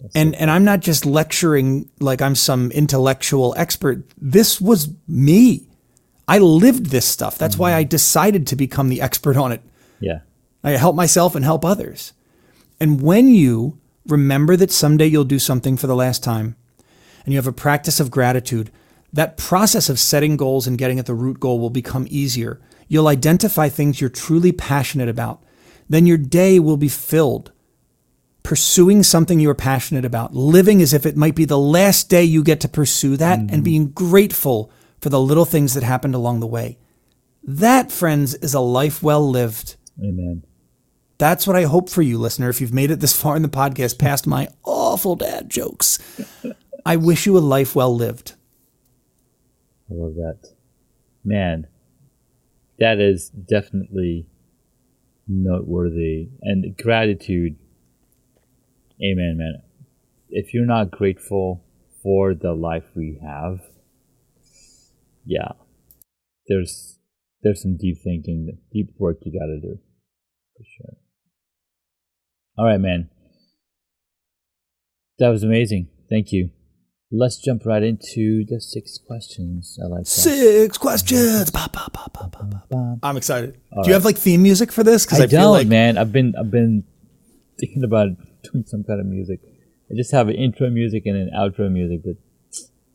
That's 0.00 0.16
and, 0.16 0.34
and 0.34 0.50
I'm 0.50 0.64
not 0.64 0.80
just 0.80 1.06
lecturing 1.06 1.88
like 2.00 2.20
I'm 2.20 2.34
some 2.34 2.70
intellectual 2.72 3.54
expert. 3.56 4.04
This 4.18 4.60
was 4.60 4.88
me. 5.06 5.66
I 6.26 6.38
lived 6.38 6.86
this 6.86 7.06
stuff. 7.06 7.38
That's 7.38 7.54
mm-hmm. 7.54 7.62
why 7.62 7.74
I 7.74 7.84
decided 7.84 8.46
to 8.48 8.56
become 8.56 8.88
the 8.88 9.00
expert 9.00 9.36
on 9.36 9.52
it. 9.52 9.62
Yeah. 10.00 10.20
I 10.62 10.72
help 10.72 10.96
myself 10.96 11.34
and 11.34 11.44
help 11.44 11.64
others. 11.64 12.12
And 12.80 13.00
when 13.00 13.28
you 13.28 13.78
remember 14.06 14.56
that 14.56 14.70
someday 14.70 15.06
you'll 15.06 15.24
do 15.24 15.38
something 15.38 15.76
for 15.76 15.86
the 15.86 15.96
last 15.96 16.22
time 16.22 16.56
and 17.24 17.32
you 17.32 17.38
have 17.38 17.46
a 17.46 17.52
practice 17.52 18.00
of 18.00 18.10
gratitude, 18.10 18.70
that 19.12 19.36
process 19.36 19.88
of 19.88 19.98
setting 19.98 20.36
goals 20.36 20.66
and 20.66 20.78
getting 20.78 20.98
at 20.98 21.06
the 21.06 21.14
root 21.14 21.38
goal 21.38 21.60
will 21.60 21.70
become 21.70 22.06
easier. 22.08 22.60
You'll 22.88 23.08
identify 23.08 23.68
things 23.68 24.00
you're 24.00 24.10
truly 24.10 24.52
passionate 24.52 25.08
about. 25.08 25.42
Then 25.88 26.06
your 26.06 26.18
day 26.18 26.58
will 26.58 26.76
be 26.76 26.88
filled 26.88 27.52
pursuing 28.42 29.02
something 29.02 29.38
you're 29.38 29.54
passionate 29.54 30.04
about, 30.04 30.34
living 30.34 30.82
as 30.82 30.92
if 30.92 31.06
it 31.06 31.16
might 31.16 31.34
be 31.34 31.44
the 31.44 31.58
last 31.58 32.08
day 32.08 32.24
you 32.24 32.42
get 32.42 32.60
to 32.60 32.68
pursue 32.68 33.16
that, 33.16 33.38
mm-hmm. 33.38 33.54
and 33.54 33.64
being 33.64 33.88
grateful 33.90 34.70
for 35.00 35.08
the 35.08 35.20
little 35.20 35.44
things 35.44 35.74
that 35.74 35.82
happened 35.82 36.14
along 36.14 36.40
the 36.40 36.46
way. 36.46 36.78
That, 37.42 37.90
friends, 37.90 38.34
is 38.36 38.54
a 38.54 38.60
life 38.60 39.02
well 39.02 39.28
lived. 39.28 39.76
Amen. 40.00 40.44
That's 41.22 41.46
what 41.46 41.54
I 41.54 41.62
hope 41.62 41.88
for 41.88 42.02
you, 42.02 42.18
listener. 42.18 42.48
If 42.48 42.60
you've 42.60 42.74
made 42.74 42.90
it 42.90 42.98
this 42.98 43.16
far 43.16 43.36
in 43.36 43.42
the 43.42 43.48
podcast 43.48 43.96
past 43.96 44.26
my 44.26 44.48
awful 44.64 45.14
dad 45.14 45.48
jokes, 45.48 46.00
I 46.84 46.96
wish 46.96 47.26
you 47.26 47.38
a 47.38 47.48
life 47.54 47.76
well 47.76 47.94
lived. 47.94 48.32
I 49.88 49.94
love 49.94 50.16
that. 50.16 50.40
Man, 51.24 51.68
that 52.80 52.98
is 52.98 53.28
definitely 53.28 54.26
noteworthy. 55.28 56.30
And 56.40 56.76
gratitude. 56.76 57.54
Amen, 59.00 59.36
man. 59.38 59.62
If 60.28 60.52
you're 60.52 60.66
not 60.66 60.90
grateful 60.90 61.64
for 62.02 62.34
the 62.34 62.52
life 62.52 62.96
we 62.96 63.20
have, 63.22 63.60
yeah, 65.24 65.52
there's 66.48 66.98
there's 67.44 67.62
some 67.62 67.76
deep 67.76 67.98
thinking, 68.02 68.58
deep 68.72 68.88
work 68.98 69.18
you 69.20 69.30
got 69.30 69.46
to 69.46 69.60
do, 69.60 69.78
for 70.56 70.64
sure. 70.76 70.96
All 72.58 72.66
right, 72.66 72.80
man. 72.80 73.08
That 75.18 75.28
was 75.28 75.42
amazing. 75.42 75.88
Thank 76.10 76.32
you. 76.32 76.50
Let's 77.10 77.36
jump 77.38 77.66
right 77.66 77.82
into 77.82 78.44
the 78.48 78.60
six 78.60 78.98
questions. 78.98 79.78
I 79.82 79.86
like 79.86 80.04
that. 80.04 80.08
Six 80.08 80.78
questions. 80.78 81.50
Ba, 81.50 81.68
ba, 81.72 81.88
ba, 81.92 82.98
I'm 83.02 83.16
excited. 83.18 83.60
All 83.70 83.82
Do 83.82 83.88
you 83.90 83.94
have 83.94 84.04
like 84.04 84.16
theme 84.16 84.42
music 84.42 84.72
for 84.72 84.82
this? 84.82 85.04
Because 85.04 85.20
I, 85.20 85.24
I, 85.24 85.26
don't, 85.26 85.52
like 85.52 85.66
man. 85.66 85.98
I've 85.98 86.10
been 86.10 86.34
I've 86.38 86.50
been 86.50 86.84
thinking 87.60 87.84
about 87.84 88.08
doing 88.42 88.64
some 88.66 88.82
kind 88.84 88.98
of 89.00 89.06
music. 89.06 89.40
I 89.90 89.94
just 89.94 90.10
have 90.12 90.28
an 90.28 90.36
intro 90.36 90.70
music 90.70 91.02
and 91.04 91.16
an 91.16 91.30
outro 91.36 91.70
music, 91.70 92.00
but 92.02 92.16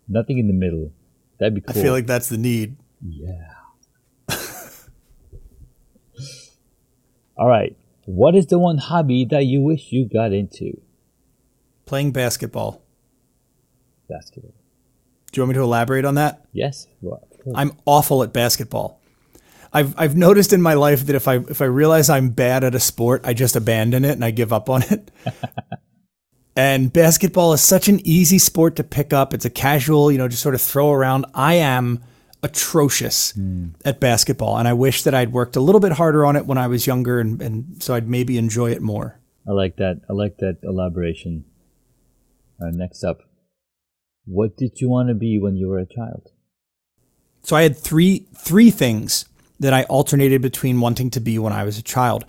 nothing 0.08 0.40
in 0.40 0.48
the 0.48 0.54
middle. 0.54 0.92
That'd 1.40 1.54
be 1.54 1.62
cool. 1.62 1.80
I 1.80 1.84
feel 1.84 1.94
like 1.94 2.08
that's 2.08 2.30
the 2.30 2.38
need. 2.38 2.78
Yeah. 3.02 3.54
All 7.38 7.48
right. 7.48 7.78
What 8.08 8.36
is 8.36 8.46
the 8.46 8.58
one 8.58 8.78
hobby 8.78 9.26
that 9.26 9.48
you 9.48 9.60
wish 9.60 9.92
you 9.92 10.08
got 10.08 10.32
into? 10.32 10.80
Playing 11.86 12.14
basketball. 12.14 12.82
Basketball. 14.08 14.54
Do 15.30 15.40
you 15.40 15.44
want 15.44 15.50
me 15.50 15.56
to 15.56 15.64
elaborate 15.64 16.06
on 16.06 16.16
that? 16.16 16.46
Yes. 16.54 16.88
Well, 17.02 17.28
I'm 17.54 17.74
awful 17.86 18.24
at 18.24 18.32
basketball. 18.32 19.02
I've 19.74 19.94
I've 20.00 20.16
noticed 20.16 20.54
in 20.54 20.62
my 20.62 20.76
life 20.76 21.06
that 21.08 21.18
if 21.18 21.28
I 21.28 21.36
if 21.36 21.62
I 21.62 21.66
realize 21.66 22.10
I'm 22.10 22.30
bad 22.30 22.64
at 22.64 22.74
a 22.74 22.80
sport, 22.80 23.24
I 23.26 23.34
just 23.34 23.58
abandon 23.58 24.06
it 24.06 24.12
and 24.12 24.24
I 24.24 24.32
give 24.32 24.54
up 24.54 24.70
on 24.70 24.84
it. 24.84 25.12
and 26.56 26.94
basketball 26.94 27.52
is 27.52 27.62
such 27.62 27.90
an 27.90 28.00
easy 28.08 28.40
sport 28.40 28.78
to 28.78 28.86
pick 28.86 29.12
up. 29.12 29.34
It's 29.34 29.44
a 29.44 29.50
casual, 29.50 30.14
you 30.14 30.18
know, 30.18 30.30
just 30.30 30.42
sort 30.42 30.56
of 30.56 30.62
throw 30.62 30.94
around. 30.94 31.26
I 31.34 31.56
am 31.56 32.02
atrocious 32.44 33.34
mm. 33.34 33.74
at 33.84 34.00
basketball. 34.00 34.58
And 34.58 34.68
I 34.68 34.74
wish 34.74 35.04
that 35.04 35.14
I'd 35.14 35.32
worked 35.32 35.56
a 35.56 35.62
little 35.62 35.82
bit 35.82 35.94
harder 35.94 36.26
on 36.26 36.36
it 36.36 36.46
when 36.46 36.58
I 36.58 36.68
was 36.68 36.88
younger 36.88 37.20
and, 37.20 37.42
and 37.42 37.82
so 37.82 37.94
I'd 37.94 38.08
maybe 38.08 38.38
enjoy 38.38 38.72
it 38.72 38.82
more. 38.82 39.20
I 39.48 39.52
like 39.52 39.78
that. 39.78 40.02
I 40.10 40.14
like 40.14 40.38
that 40.38 40.58
elaboration. 40.64 41.46
Uh, 42.62 42.70
next 42.72 43.04
up, 43.04 43.22
what 44.26 44.58
did 44.58 44.82
you 44.82 44.90
want 44.90 45.10
to 45.10 45.16
be 45.16 45.40
when 45.40 45.56
you 45.56 45.68
were 45.68 45.80
a 45.80 45.86
child? 45.86 46.32
So 47.44 47.56
I 47.56 47.62
had 47.62 47.78
three 47.78 48.28
three 48.36 48.72
things 48.72 49.26
that 49.60 49.74
I 49.74 49.84
alternated 49.84 50.42
between 50.42 50.82
wanting 50.82 51.10
to 51.12 51.20
be 51.20 51.40
when 51.40 51.54
I 51.54 51.64
was 51.64 51.78
a 51.78 51.84
child. 51.84 52.26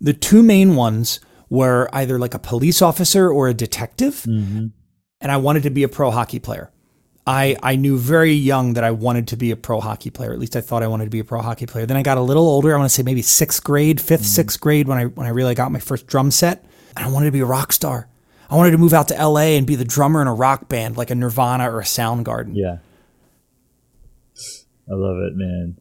The 0.00 0.12
two 0.12 0.42
main 0.42 0.76
ones 0.76 1.20
were 1.48 1.88
either 1.92 2.18
like 2.18 2.34
a 2.34 2.38
police 2.38 2.82
officer 2.82 3.30
or 3.30 3.48
a 3.48 3.54
detective, 3.54 4.24
mm-hmm. 4.28 4.66
and 5.20 5.32
I 5.32 5.38
wanted 5.38 5.62
to 5.62 5.70
be 5.70 5.82
a 5.82 5.88
pro 5.88 6.10
hockey 6.10 6.38
player. 6.38 6.70
I, 7.28 7.56
I 7.62 7.76
knew 7.76 7.98
very 7.98 8.32
young 8.32 8.72
that 8.72 8.84
I 8.84 8.90
wanted 8.90 9.28
to 9.28 9.36
be 9.36 9.50
a 9.50 9.56
pro 9.56 9.80
hockey 9.80 10.08
player. 10.08 10.32
At 10.32 10.38
least 10.38 10.56
I 10.56 10.62
thought 10.62 10.82
I 10.82 10.86
wanted 10.86 11.04
to 11.04 11.10
be 11.10 11.18
a 11.18 11.24
pro 11.24 11.42
hockey 11.42 11.66
player. 11.66 11.84
Then 11.84 11.98
I 11.98 12.02
got 12.02 12.16
a 12.16 12.22
little 12.22 12.48
older. 12.48 12.74
I 12.74 12.78
want 12.78 12.88
to 12.88 12.94
say 12.94 13.02
maybe 13.02 13.20
sixth 13.20 13.62
grade, 13.62 13.98
5th 13.98 14.20
mm. 14.20 14.24
sixth 14.24 14.58
grade 14.58 14.88
when 14.88 14.96
I 14.96 15.04
when 15.04 15.26
I 15.26 15.30
really 15.30 15.54
got 15.54 15.70
my 15.70 15.78
first 15.78 16.06
drum 16.06 16.30
set. 16.30 16.64
And 16.96 17.04
I 17.04 17.10
wanted 17.10 17.26
to 17.26 17.32
be 17.32 17.40
a 17.40 17.44
rock 17.44 17.74
star. 17.74 18.08
I 18.48 18.56
wanted 18.56 18.70
to 18.70 18.78
move 18.78 18.94
out 18.94 19.08
to 19.08 19.14
LA 19.14 19.58
and 19.58 19.66
be 19.66 19.74
the 19.74 19.84
drummer 19.84 20.22
in 20.22 20.26
a 20.26 20.32
rock 20.32 20.70
band 20.70 20.96
like 20.96 21.10
a 21.10 21.14
Nirvana 21.14 21.70
or 21.70 21.80
a 21.80 21.84
Soundgarden. 21.84 22.52
Yeah. 22.54 22.78
I 24.90 24.94
love 24.94 25.18
it, 25.18 25.36
man. 25.36 25.76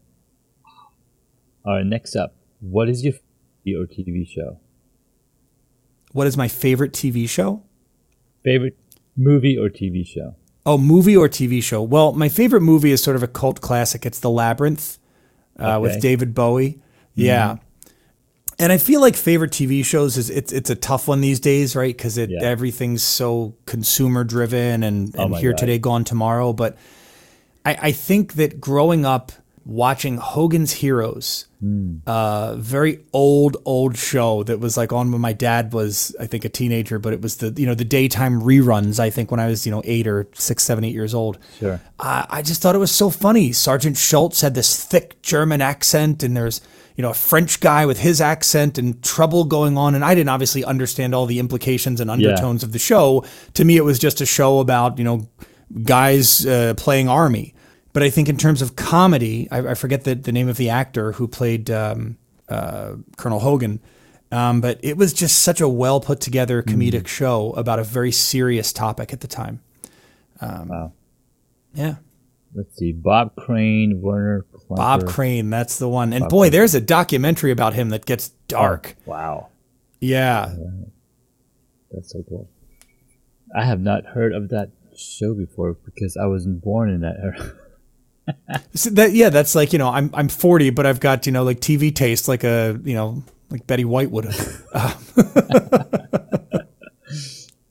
All 1.65 1.75
right, 1.75 1.85
next 1.85 2.17
up, 2.17 2.35
what 2.59 2.89
is 2.89 3.05
your 3.05 3.13
favorite 3.63 3.91
TV 3.91 4.27
show? 4.27 4.59
What 6.11 6.27
is 6.27 6.35
my 6.35 6.49
favorite 6.49 6.91
TV 6.91 7.29
show? 7.29 7.63
Favorite 8.43 8.77
movie 9.15 9.57
or 9.57 9.69
TV 9.69 10.05
show? 10.05 10.35
Oh, 10.67 10.77
movie 10.77 11.15
or 11.15 11.29
TV 11.29 11.63
show? 11.63 11.81
Well, 11.81 12.11
my 12.11 12.27
favorite 12.27 12.59
movie 12.59 12.91
is 12.91 13.01
sort 13.01 13.15
of 13.15 13.23
a 13.23 13.27
cult 13.27 13.61
classic. 13.61 14.05
It's 14.05 14.19
The 14.19 14.29
Labyrinth 14.29 14.99
uh, 15.57 15.63
okay. 15.63 15.77
with 15.81 16.01
David 16.01 16.35
Bowie. 16.35 16.71
Mm-hmm. 16.71 17.21
Yeah. 17.21 17.55
And 18.59 18.73
I 18.73 18.77
feel 18.77 18.99
like 18.99 19.15
favorite 19.15 19.51
TV 19.51 19.85
shows 19.85 20.17
is 20.17 20.29
it's 20.29 20.51
it's 20.51 20.69
a 20.69 20.75
tough 20.75 21.07
one 21.07 21.21
these 21.21 21.39
days, 21.39 21.73
right? 21.73 21.95
Because 21.95 22.17
it 22.17 22.29
yeah. 22.31 22.41
everything's 22.41 23.01
so 23.01 23.55
consumer 23.65 24.25
driven 24.25 24.83
and, 24.83 25.15
and 25.15 25.35
oh 25.35 25.37
here 25.37 25.51
God. 25.51 25.59
today, 25.59 25.79
gone 25.79 26.03
tomorrow. 26.03 26.51
But 26.51 26.75
I, 27.63 27.77
I 27.83 27.91
think 27.93 28.33
that 28.33 28.59
growing 28.59 29.05
up 29.05 29.31
watching 29.67 30.15
Hogan's 30.17 30.71
Heroes, 30.71 31.45
mm. 31.61 31.99
uh, 32.07 32.55
very 32.55 33.03
old, 33.11 33.57
old 33.65 33.97
show 33.97 34.43
that 34.43 34.61
was 34.61 34.77
like 34.77 34.93
on 34.93 35.11
when 35.11 35.19
my 35.19 35.33
dad 35.33 35.73
was, 35.73 36.15
I 36.19 36.25
think, 36.25 36.45
a 36.45 36.49
teenager, 36.49 36.99
but 36.99 37.11
it 37.11 37.21
was 37.21 37.37
the, 37.37 37.53
you 37.57 37.65
know, 37.65 37.75
the 37.75 37.83
daytime 37.83 38.41
reruns, 38.41 38.97
I 38.97 39.09
think, 39.09 39.29
when 39.29 39.41
I 39.41 39.47
was, 39.47 39.65
you 39.65 39.71
know, 39.71 39.81
eight 39.83 40.07
or 40.07 40.27
six, 40.33 40.63
seven, 40.63 40.85
eight 40.85 40.93
years 40.93 41.13
old. 41.13 41.37
Sure. 41.59 41.81
Uh, 41.99 42.25
I 42.29 42.41
just 42.41 42.61
thought 42.61 42.75
it 42.75 42.79
was 42.79 42.91
so 42.91 43.09
funny. 43.09 43.51
Sergeant 43.51 43.97
Schultz 43.97 44.39
had 44.39 44.55
this 44.55 44.83
thick 44.83 45.21
German 45.21 45.61
accent, 45.61 46.23
and 46.23 46.37
there's, 46.37 46.61
you 46.95 47.01
know, 47.01 47.09
a 47.09 47.13
French 47.13 47.59
guy 47.59 47.85
with 47.85 47.99
his 47.99 48.21
accent 48.21 48.77
and 48.77 49.03
trouble 49.03 49.43
going 49.43 49.77
on. 49.77 49.95
And 49.95 50.05
I 50.05 50.15
didn't 50.15 50.29
obviously 50.29 50.63
understand 50.63 51.13
all 51.13 51.25
the 51.25 51.39
implications 51.39 51.99
and 51.99 52.09
undertones 52.09 52.63
yeah. 52.63 52.67
of 52.67 52.71
the 52.71 52.79
show. 52.79 53.25
To 53.55 53.65
me, 53.65 53.75
it 53.75 53.83
was 53.83 53.99
just 53.99 54.21
a 54.21 54.25
show 54.25 54.59
about, 54.59 54.97
you 54.97 55.03
know, 55.03 55.27
guys 55.83 56.45
uh, 56.45 56.73
playing 56.77 57.09
army. 57.09 57.53
But 57.97 58.03
I 58.03 58.11
think 58.11 58.29
in 58.29 58.37
terms 58.37 58.61
of 58.61 58.75
comedy, 58.75 59.47
I, 59.49 59.69
I 59.69 59.73
forget 59.73 60.03
the, 60.03 60.13
the 60.13 60.31
name 60.31 60.49
of 60.49 60.57
the 60.57 60.69
actor 60.69 61.13
who 61.13 61.27
played 61.27 61.71
um, 61.71 62.19
uh, 62.47 62.93
Colonel 63.17 63.39
Hogan. 63.39 63.79
Um, 64.31 64.61
but 64.61 64.79
it 64.83 64.97
was 64.97 65.13
just 65.13 65.39
such 65.39 65.61
a 65.61 65.67
well 65.67 65.99
put 65.99 66.19
together 66.19 66.61
comedic 66.61 67.05
mm. 67.05 67.07
show 67.07 67.53
about 67.53 67.79
a 67.79 67.83
very 67.83 68.11
serious 68.11 68.71
topic 68.71 69.13
at 69.13 69.21
the 69.21 69.27
time. 69.27 69.61
Um, 70.41 70.67
wow. 70.67 70.93
Yeah. 71.73 71.95
Let's 72.53 72.77
see. 72.77 72.91
Bob 72.91 73.35
Crane, 73.35 73.99
Werner. 73.99 74.45
Bob 74.69 75.07
Crane, 75.07 75.49
that's 75.49 75.79
the 75.79 75.89
one. 75.89 76.13
And 76.13 76.21
Bob 76.21 76.29
boy, 76.29 76.41
Crane. 76.41 76.51
there's 76.51 76.75
a 76.75 76.81
documentary 76.81 77.49
about 77.49 77.73
him 77.73 77.89
that 77.89 78.05
gets 78.05 78.29
dark. 78.47 78.95
Oh, 79.07 79.09
wow. 79.09 79.47
Yeah. 79.99 80.53
That's 81.89 82.11
so 82.11 82.23
cool. 82.29 82.47
I 83.55 83.65
have 83.65 83.81
not 83.81 84.05
heard 84.05 84.33
of 84.33 84.49
that 84.49 84.69
show 84.95 85.33
before 85.33 85.73
because 85.73 86.15
I 86.15 86.27
wasn't 86.27 86.61
born 86.61 86.91
in 86.91 87.01
that 87.01 87.15
era. 87.23 87.53
so 88.73 88.89
that 88.91 89.13
yeah, 89.13 89.29
that's 89.29 89.55
like 89.55 89.73
you 89.73 89.79
know 89.79 89.89
I'm 89.89 90.09
I'm 90.13 90.29
40, 90.29 90.71
but 90.71 90.85
I've 90.85 90.99
got 90.99 91.25
you 91.25 91.31
know 91.31 91.43
like 91.43 91.59
TV 91.59 91.93
taste 91.93 92.27
like 92.27 92.43
a 92.43 92.79
you 92.83 92.93
know 92.93 93.23
like 93.49 93.67
Betty 93.67 93.85
White 93.85 94.11
would 94.11 94.25
have. 94.25 94.63
I 94.73 94.95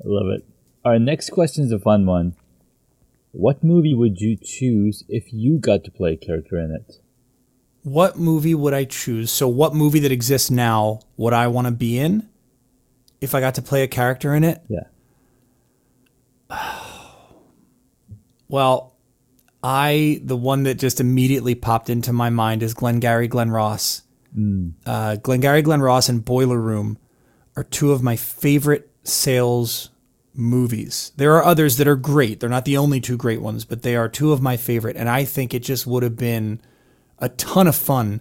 love 0.04 0.28
it. 0.28 0.44
Right, 0.84 1.00
next 1.00 1.30
question 1.30 1.64
is 1.64 1.72
a 1.72 1.78
fun 1.78 2.06
one. 2.06 2.36
What 3.32 3.62
movie 3.62 3.94
would 3.94 4.20
you 4.20 4.36
choose 4.36 5.04
if 5.08 5.32
you 5.32 5.58
got 5.58 5.84
to 5.84 5.90
play 5.90 6.14
a 6.14 6.16
character 6.16 6.58
in 6.58 6.70
it? 6.70 7.00
What 7.82 8.18
movie 8.18 8.54
would 8.54 8.72
I 8.72 8.84
choose? 8.84 9.30
So, 9.30 9.46
what 9.46 9.74
movie 9.74 10.00
that 10.00 10.10
exists 10.10 10.50
now 10.50 11.00
would 11.16 11.34
I 11.34 11.46
want 11.48 11.66
to 11.66 11.70
be 11.70 11.98
in 11.98 12.28
if 13.20 13.34
I 13.34 13.40
got 13.40 13.54
to 13.56 13.62
play 13.62 13.82
a 13.82 13.88
character 13.88 14.34
in 14.34 14.42
it? 14.42 14.62
Yeah. 14.68 14.84
well, 18.48 18.95
I 19.66 20.20
the 20.22 20.36
one 20.36 20.62
that 20.62 20.78
just 20.78 21.00
immediately 21.00 21.56
popped 21.56 21.90
into 21.90 22.12
my 22.12 22.30
mind 22.30 22.62
is 22.62 22.72
Glengarry 22.72 23.26
Glen 23.26 23.50
Ross. 23.50 24.02
Mm. 24.38 24.74
Uh, 24.86 25.16
Glengarry 25.16 25.60
Glen 25.62 25.82
Ross 25.82 26.08
and 26.08 26.24
Boiler 26.24 26.60
Room 26.60 26.98
are 27.56 27.64
two 27.64 27.90
of 27.90 28.00
my 28.00 28.14
favorite 28.14 28.88
sales 29.02 29.90
movies. 30.32 31.10
There 31.16 31.34
are 31.34 31.44
others 31.44 31.78
that 31.78 31.88
are 31.88 31.96
great. 31.96 32.38
They're 32.38 32.48
not 32.48 32.64
the 32.64 32.76
only 32.76 33.00
two 33.00 33.16
great 33.16 33.42
ones, 33.42 33.64
but 33.64 33.82
they 33.82 33.96
are 33.96 34.08
two 34.08 34.32
of 34.32 34.40
my 34.40 34.56
favorite. 34.56 34.96
And 34.96 35.08
I 35.08 35.24
think 35.24 35.52
it 35.52 35.64
just 35.64 35.84
would 35.84 36.04
have 36.04 36.16
been 36.16 36.60
a 37.18 37.28
ton 37.30 37.66
of 37.66 37.74
fun, 37.74 38.20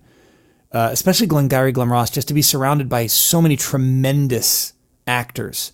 uh, 0.72 0.90
especially 0.92 1.28
Glengarry 1.28 1.72
Glen 1.72 1.90
Ross, 1.90 2.10
just 2.10 2.28
to 2.30 2.34
be 2.34 2.42
surrounded 2.42 2.90
by 2.90 3.06
so 3.06 3.40
many 3.40 3.56
tremendous 3.56 4.74
actors, 5.06 5.74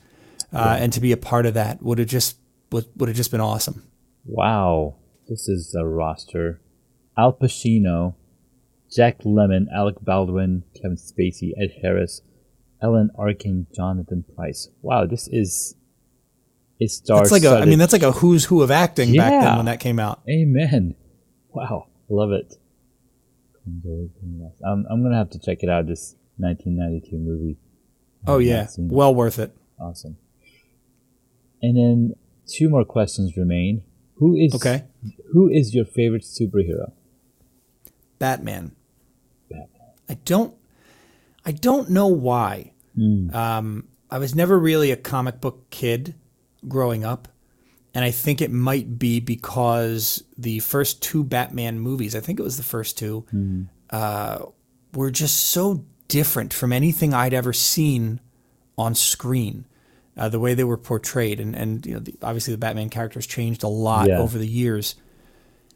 uh, 0.52 0.76
yeah. 0.78 0.84
and 0.84 0.92
to 0.92 1.00
be 1.00 1.14
a 1.14 1.18
part 1.18 1.46
of 1.46 1.54
that 1.54 1.82
would 1.82 2.00
have 2.00 2.10
just 2.10 2.36
would, 2.74 2.88
would 2.98 3.08
have 3.08 3.16
just 3.16 3.32
been 3.32 3.40
awesome. 3.40 3.84
Wow. 4.26 4.96
This 5.32 5.48
is 5.48 5.74
a 5.74 5.86
roster. 5.86 6.60
Al 7.18 7.32
Pacino, 7.32 8.16
Jack 8.92 9.20
Lemmon, 9.20 9.68
Alec 9.74 9.96
Baldwin, 10.02 10.66
Kevin 10.76 10.98
Spacey, 10.98 11.54
Ed 11.58 11.72
Harris, 11.82 12.22
Alan 12.84 13.12
Arkin, 13.18 13.68
Jonathan 13.74 14.26
Pryce. 14.36 14.68
Wow, 14.82 15.06
this 15.06 15.30
is 15.32 15.76
a 16.82 16.88
star. 16.88 17.20
That's 17.20 17.32
like 17.32 17.46
a. 17.46 17.60
I 17.60 17.66
mean, 17.66 17.80
that's 17.80 17.94
like 17.94 18.04
a 18.04 18.12
who's 18.12 18.44
who 18.44 18.62
of 18.62 18.72
acting 18.72 19.14
yeah. 19.14 19.30
back 19.30 19.44
then 19.46 19.56
when 19.56 19.66
that 19.68 19.80
came 19.80 20.00
out. 20.00 20.22
Amen. 20.30 20.96
Wow, 21.54 21.88
love 22.10 22.32
it. 22.34 22.56
I'm 23.66 24.86
I'm 24.90 25.02
gonna 25.02 25.18
have 25.18 25.30
to 25.30 25.40
check 25.40 25.60
it 25.62 25.70
out. 25.70 25.88
This 25.88 26.18
1992 26.40 27.18
movie. 27.18 27.58
Oh 28.28 28.40
yeah, 28.40 28.68
well 28.78 29.16
worth 29.16 29.40
it. 29.40 29.56
Awesome. 29.80 30.18
And 31.62 31.78
then 31.78 32.16
two 32.48 32.68
more 32.68 32.84
questions 32.84 33.38
remain. 33.38 33.84
Who 34.22 34.36
is 34.36 34.54
okay? 34.54 34.84
Who 35.34 35.50
is 35.50 35.74
your 35.74 35.84
favorite 35.84 36.22
superhero? 36.22 36.92
Batman. 38.20 38.76
Batman. 39.50 39.90
I 40.08 40.14
don't. 40.14 40.54
I 41.44 41.52
don't 41.52 41.90
know 41.90 42.06
why. 42.06 42.74
Mm. 42.96 43.34
Um, 43.34 43.88
I 44.12 44.20
was 44.20 44.36
never 44.36 44.60
really 44.60 44.92
a 44.92 44.96
comic 44.96 45.42
book 45.42 45.72
kid 45.72 46.14
growing 46.68 47.04
up, 47.04 47.30
and 47.96 48.06
I 48.06 48.12
think 48.12 48.42
it 48.42 48.52
might 48.52 49.00
be 49.00 49.20
because 49.20 50.24
the 50.38 50.60
first 50.60 51.02
two 51.02 51.24
Batman 51.24 51.80
movies, 51.80 52.16
I 52.16 52.20
think 52.20 52.40
it 52.40 52.44
was 52.44 52.58
the 52.58 52.64
first 52.64 53.00
two, 53.00 53.26
mm. 53.34 53.70
uh, 53.90 54.46
were 54.94 55.10
just 55.10 55.46
so 55.46 55.84
different 56.08 56.54
from 56.54 56.72
anything 56.72 57.12
I'd 57.12 57.34
ever 57.34 57.54
seen 57.54 58.20
on 58.78 58.94
screen 58.94 59.66
uh, 60.18 60.30
the 60.30 60.40
way 60.40 60.54
they 60.54 60.64
were 60.64 60.78
portrayed, 60.78 61.40
and 61.40 61.56
and 61.56 61.86
you 61.86 61.94
know, 61.94 62.00
the, 62.00 62.16
obviously 62.22 62.54
the 62.54 62.58
Batman 62.58 62.90
characters 62.90 63.26
changed 63.26 63.64
a 63.64 63.68
lot 63.68 64.08
yeah. 64.08 64.20
over 64.20 64.38
the 64.38 64.48
years. 64.48 64.96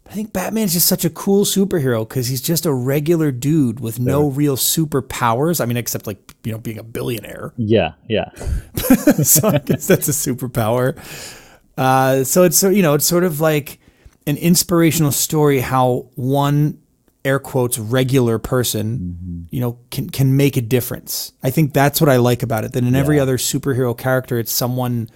But 0.03 0.11
I 0.11 0.15
think 0.15 0.33
Batman's 0.33 0.73
just 0.73 0.87
such 0.87 1.03
a 1.03 1.09
cool 1.09 1.45
superhero 1.45 2.07
because 2.07 2.27
he's 2.27 2.41
just 2.41 2.65
a 2.65 2.73
regular 2.73 3.31
dude 3.31 3.79
with 3.79 3.99
no 3.99 4.29
real 4.29 4.55
superpowers. 4.55 5.59
I 5.59 5.65
mean, 5.65 5.77
except 5.77 6.05
like 6.05 6.35
you 6.43 6.51
know 6.51 6.57
being 6.57 6.77
a 6.77 6.83
billionaire. 6.83 7.53
Yeah, 7.57 7.93
yeah. 8.07 8.31
so 9.23 9.47
I 9.47 9.57
guess 9.57 9.87
that's 9.87 10.07
a 10.07 10.11
superpower. 10.11 10.97
Uh, 11.77 12.23
so 12.23 12.43
it's 12.43 12.57
so 12.57 12.69
you 12.69 12.83
know 12.83 12.93
it's 12.93 13.05
sort 13.05 13.23
of 13.23 13.39
like 13.41 13.79
an 14.27 14.37
inspirational 14.37 15.11
story 15.11 15.59
how 15.59 16.09
one 16.15 16.79
air 17.25 17.39
quotes 17.39 17.77
regular 17.77 18.39
person, 18.39 18.99
mm-hmm. 18.99 19.43
you 19.49 19.59
know, 19.59 19.79
can 19.91 20.09
can 20.09 20.37
make 20.37 20.55
a 20.55 20.61
difference. 20.61 21.33
I 21.43 21.49
think 21.49 21.73
that's 21.73 21.99
what 21.99 22.09
I 22.09 22.17
like 22.17 22.43
about 22.43 22.63
it. 22.63 22.73
That 22.73 22.83
in 22.83 22.93
yeah. 22.93 22.99
every 22.99 23.19
other 23.19 23.37
superhero 23.37 23.97
character, 23.97 24.39
it's 24.39 24.51
someone 24.51 25.09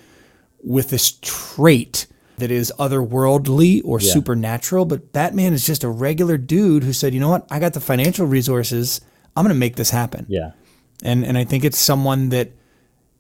with 0.64 0.90
this 0.90 1.18
trait 1.22 2.08
that 2.38 2.52
is 2.52 2.74
otherworldly 2.80 3.82
or 3.86 4.02
yeah. 4.02 4.12
supernatural. 4.12 4.86
But 4.86 5.14
Batman 5.14 5.54
is 5.54 5.66
just 5.66 5.84
a 5.84 5.90
regular 5.90 6.38
dude 6.38 6.84
who 6.84 6.94
said, 6.94 7.14
you 7.14 7.20
know 7.20 7.30
what, 7.30 7.48
I 7.52 7.60
got 7.60 7.74
the 7.74 7.80
financial 7.80 8.26
resources. 8.26 9.02
I'm 9.36 9.44
going 9.44 9.56
to 9.56 9.60
make 9.60 9.76
this 9.76 9.92
happen. 9.92 10.26
Yeah. 10.28 10.52
And 11.04 11.26
and 11.26 11.38
I 11.38 11.46
think 11.46 11.64
it's 11.64 11.78
someone 11.78 12.30
that 12.30 12.52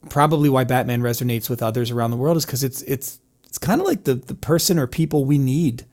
probably 0.09 0.49
why 0.49 0.63
Batman 0.63 1.01
resonates 1.01 1.49
with 1.49 1.61
others 1.61 1.91
around 1.91 2.11
the 2.11 2.17
world 2.17 2.37
is 2.37 2.45
because 2.45 2.63
it's 2.63 2.81
it's 2.83 3.19
it's 3.45 3.57
kind 3.57 3.79
of 3.79 3.87
like 3.87 4.03
the 4.03 4.15
the 4.15 4.35
person 4.35 4.79
or 4.79 4.87
people 4.87 5.25
we 5.25 5.37
need 5.37 5.85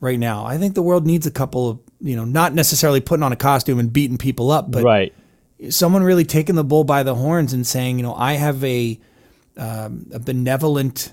right 0.00 0.18
now. 0.18 0.44
I 0.44 0.58
think 0.58 0.74
the 0.74 0.82
world 0.82 1.06
needs 1.06 1.26
a 1.26 1.30
couple 1.30 1.70
of, 1.70 1.78
you 2.00 2.16
know, 2.16 2.24
not 2.24 2.52
necessarily 2.54 3.00
putting 3.00 3.22
on 3.22 3.32
a 3.32 3.36
costume 3.36 3.78
and 3.78 3.92
beating 3.92 4.18
people 4.18 4.50
up, 4.50 4.70
but 4.70 4.84
right. 4.84 5.14
someone 5.70 6.02
really 6.02 6.24
taking 6.24 6.54
the 6.54 6.64
bull 6.64 6.84
by 6.84 7.02
the 7.02 7.14
horns 7.14 7.52
and 7.52 7.66
saying, 7.66 7.98
you 7.98 8.02
know, 8.02 8.14
I 8.14 8.34
have 8.34 8.62
a, 8.62 9.00
um, 9.56 10.06
a 10.12 10.18
benevolent, 10.18 11.12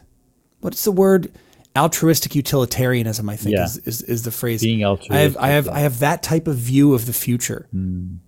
what's 0.59 0.83
the 0.83 0.91
word? 0.91 1.31
Altruistic 1.75 2.35
utilitarianism, 2.35 3.29
I 3.29 3.35
think, 3.35 3.55
yeah. 3.55 3.63
is, 3.63 3.77
is, 3.79 4.01
is 4.03 4.23
the 4.23 4.31
phrase. 4.31 4.61
Being 4.61 4.83
altruistic. 4.83 5.15
I 5.15 5.19
have, 5.21 5.37
I 5.37 5.47
have, 5.47 5.69
I 5.69 5.79
have 5.79 5.99
that 5.99 6.21
type 6.21 6.47
of 6.47 6.57
view 6.57 6.93
of 6.93 7.05
the 7.05 7.13
future. 7.13 7.67
Mm. 7.73 8.19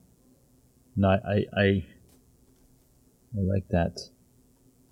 No, 0.95 1.09
I, 1.09 1.45
I, 1.55 1.85
I 3.37 3.41
like 3.41 3.67
that. 3.69 3.99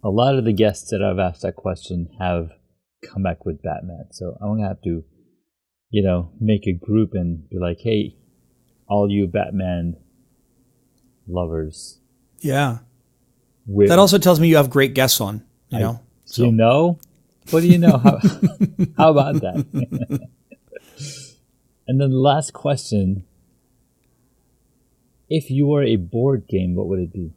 A 0.04 0.10
lot 0.10 0.38
of 0.38 0.44
the 0.44 0.52
guests 0.52 0.90
that 0.92 1.02
I've 1.02 1.18
asked 1.18 1.44
that 1.44 1.56
question 1.56 2.10
have 2.20 2.52
come 3.02 3.24
back 3.24 3.46
with 3.46 3.64
Batman. 3.64 4.08
So 4.12 4.38
I'm 4.42 4.58
gonna 4.58 4.68
have 4.68 4.82
to, 4.82 5.04
you 5.94 6.02
know, 6.02 6.32
make 6.40 6.66
a 6.66 6.72
group 6.72 7.14
and 7.14 7.48
be 7.52 7.60
like, 7.60 7.80
hey, 7.80 8.16
all 8.88 9.12
you 9.12 9.28
Batman 9.28 9.96
lovers. 11.28 12.00
Yeah. 12.40 12.80
With, 13.68 13.90
that 13.90 14.00
also 14.00 14.18
tells 14.18 14.40
me 14.40 14.48
you 14.48 14.56
have 14.56 14.72
great 14.72 14.96
guests 14.96 15.22
on. 15.22 15.46
You 15.70 15.78
I, 15.78 15.82
know. 15.82 16.00
So. 16.26 16.46
You 16.46 16.52
know. 16.52 17.00
What 17.52 17.62
do 17.62 17.68
you 17.68 17.78
know? 17.78 17.98
How, 17.98 18.18
how 18.98 19.12
about 19.12 19.36
that? 19.42 19.66
and 21.88 22.02
then 22.02 22.10
the 22.10 22.18
last 22.18 22.54
question: 22.54 23.26
If 25.30 25.52
you 25.52 25.68
were 25.68 25.84
a 25.84 25.98
board 25.98 26.48
game, 26.48 26.74
what 26.74 26.88
would 26.88 27.00
it 27.00 27.12
be? 27.12 27.34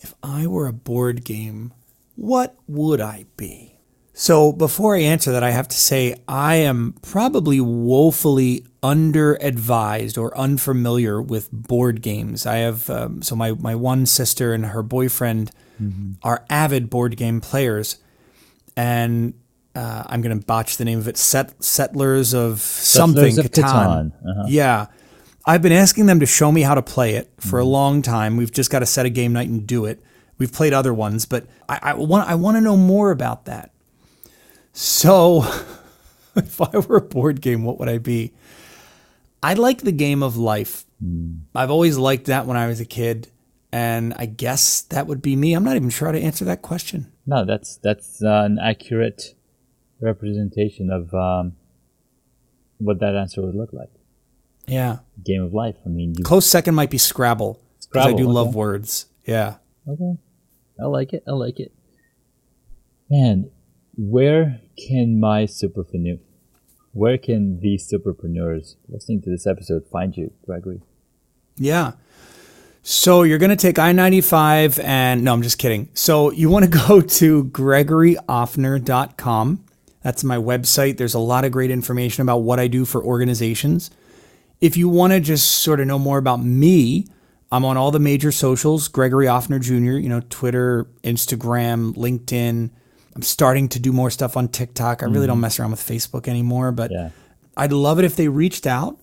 If 0.00 0.14
I 0.20 0.48
were 0.48 0.66
a 0.66 0.72
board 0.72 1.24
game, 1.24 1.72
what 2.16 2.56
would 2.66 3.00
I 3.00 3.26
be? 3.36 3.75
So 4.18 4.50
before 4.50 4.96
I 4.96 5.00
answer 5.00 5.30
that, 5.32 5.42
I 5.42 5.50
have 5.50 5.68
to 5.68 5.76
say 5.76 6.14
I 6.26 6.54
am 6.54 6.94
probably 7.02 7.60
woefully 7.60 8.64
under 8.82 9.34
advised 9.42 10.16
or 10.16 10.34
unfamiliar 10.38 11.20
with 11.20 11.52
board 11.52 12.00
games. 12.00 12.46
I 12.46 12.56
have 12.56 12.88
um, 12.88 13.20
so 13.20 13.36
my 13.36 13.52
my 13.52 13.74
one 13.74 14.06
sister 14.06 14.54
and 14.54 14.64
her 14.64 14.82
boyfriend 14.82 15.50
mm-hmm. 15.80 16.12
are 16.22 16.46
avid 16.48 16.88
board 16.88 17.18
game 17.18 17.42
players, 17.42 17.98
and 18.74 19.34
uh, 19.74 20.04
I'm 20.06 20.22
going 20.22 20.40
to 20.40 20.46
botch 20.46 20.78
the 20.78 20.86
name 20.86 20.98
of 20.98 21.08
it. 21.08 21.18
Set, 21.18 21.62
Settlers 21.62 22.32
of 22.32 22.60
something. 22.60 23.34
Settlers 23.34 23.38
of 23.38 23.50
Catan. 23.50 24.12
Uh-huh. 24.12 24.44
Yeah. 24.48 24.86
I've 25.44 25.60
been 25.60 25.72
asking 25.72 26.06
them 26.06 26.20
to 26.20 26.26
show 26.26 26.50
me 26.50 26.62
how 26.62 26.74
to 26.74 26.82
play 26.82 27.16
it 27.16 27.30
for 27.38 27.58
mm-hmm. 27.58 27.68
a 27.68 27.70
long 27.70 28.00
time. 28.00 28.38
We've 28.38 28.50
just 28.50 28.70
got 28.70 28.78
to 28.78 28.86
set 28.86 29.04
a 29.04 29.10
game 29.10 29.34
night 29.34 29.50
and 29.50 29.66
do 29.66 29.84
it. 29.84 30.02
We've 30.38 30.52
played 30.52 30.72
other 30.72 30.94
ones, 30.94 31.26
but 31.26 31.46
I, 31.68 31.80
I 31.82 31.94
want 31.94 32.30
I 32.30 32.34
want 32.34 32.56
to 32.56 32.62
know 32.62 32.78
more 32.78 33.10
about 33.10 33.44
that. 33.44 33.72
So, 34.78 35.42
if 36.36 36.60
I 36.60 36.78
were 36.80 36.98
a 36.98 37.00
board 37.00 37.40
game, 37.40 37.64
what 37.64 37.78
would 37.78 37.88
I 37.88 37.96
be? 37.96 38.34
I 39.42 39.54
like 39.54 39.80
the 39.80 39.90
game 39.90 40.22
of 40.22 40.36
life. 40.36 40.84
Mm. 41.02 41.44
I've 41.54 41.70
always 41.70 41.96
liked 41.96 42.26
that 42.26 42.44
when 42.44 42.58
I 42.58 42.66
was 42.66 42.78
a 42.78 42.84
kid, 42.84 43.28
and 43.72 44.12
I 44.18 44.26
guess 44.26 44.82
that 44.82 45.06
would 45.06 45.22
be 45.22 45.34
me. 45.34 45.54
I'm 45.54 45.64
not 45.64 45.76
even 45.76 45.88
sure 45.88 46.08
how 46.08 46.12
to 46.12 46.20
answer 46.20 46.44
that 46.44 46.60
question. 46.60 47.10
No, 47.26 47.46
that's 47.46 47.78
that's 47.78 48.22
uh, 48.22 48.42
an 48.44 48.58
accurate 48.58 49.34
representation 49.98 50.90
of 50.90 51.14
um, 51.14 51.56
what 52.76 53.00
that 53.00 53.16
answer 53.16 53.40
would 53.40 53.54
look 53.54 53.72
like. 53.72 53.90
Yeah, 54.66 54.98
game 55.24 55.42
of 55.42 55.54
life. 55.54 55.76
I 55.86 55.88
mean, 55.88 56.14
close 56.16 56.44
second 56.44 56.74
might 56.74 56.90
be 56.90 56.98
Scrabble. 56.98 57.62
Scrabble. 57.78 58.10
I 58.10 58.12
do 58.12 58.24
okay. 58.24 58.32
love 58.32 58.54
words. 58.54 59.06
Yeah. 59.24 59.56
Okay, 59.88 60.18
I 60.78 60.84
like 60.84 61.14
it. 61.14 61.24
I 61.26 61.32
like 61.32 61.60
it. 61.60 61.72
Man, 63.08 63.50
where 63.96 64.60
can 64.76 65.20
my 65.20 65.44
superpreneur, 65.44 66.18
where 66.92 67.18
can 67.18 67.60
these 67.60 67.88
superpreneurs 67.90 68.76
listening 68.88 69.22
to 69.22 69.30
this 69.30 69.46
episode 69.46 69.86
find 69.90 70.16
you, 70.16 70.32
Gregory? 70.44 70.82
Yeah. 71.56 71.92
So 72.82 73.22
you're 73.24 73.38
going 73.38 73.50
to 73.50 73.56
take 73.56 73.78
I 73.78 73.92
95 73.92 74.78
and 74.80 75.24
no, 75.24 75.32
I'm 75.32 75.40
just 75.42 75.58
kidding. 75.58 75.88
So 75.94 76.30
you 76.30 76.48
want 76.48 76.64
to 76.64 76.70
go 76.88 77.00
to 77.00 77.44
gregoryoffner.com. 77.44 79.64
That's 80.02 80.22
my 80.22 80.36
website. 80.36 80.98
There's 80.98 81.14
a 81.14 81.18
lot 81.18 81.44
of 81.44 81.50
great 81.50 81.72
information 81.72 82.22
about 82.22 82.38
what 82.38 82.60
I 82.60 82.68
do 82.68 82.84
for 82.84 83.02
organizations. 83.02 83.90
If 84.60 84.76
you 84.76 84.88
want 84.88 85.12
to 85.12 85.18
just 85.20 85.50
sort 85.50 85.80
of 85.80 85.88
know 85.88 85.98
more 85.98 86.18
about 86.18 86.44
me, 86.44 87.08
I'm 87.50 87.64
on 87.64 87.76
all 87.76 87.90
the 87.90 87.98
major 87.98 88.30
socials, 88.30 88.86
Gregory 88.88 89.26
Offner 89.26 89.60
Jr., 89.60 89.98
you 89.98 90.08
know, 90.08 90.22
Twitter, 90.30 90.86
Instagram, 91.02 91.96
LinkedIn, 91.96 92.70
I'm 93.16 93.22
starting 93.22 93.70
to 93.70 93.80
do 93.80 93.92
more 93.94 94.10
stuff 94.10 94.36
on 94.36 94.48
TikTok. 94.48 95.02
I 95.02 95.06
really 95.06 95.24
mm 95.24 95.28
don't 95.28 95.40
mess 95.40 95.58
around 95.58 95.70
with 95.70 95.80
Facebook 95.80 96.28
anymore, 96.28 96.70
but 96.70 96.90
yeah. 96.90 97.10
I'd 97.56 97.72
love 97.72 97.98
it 97.98 98.04
if 98.04 98.14
they 98.14 98.28
reached 98.28 98.66
out 98.66 98.98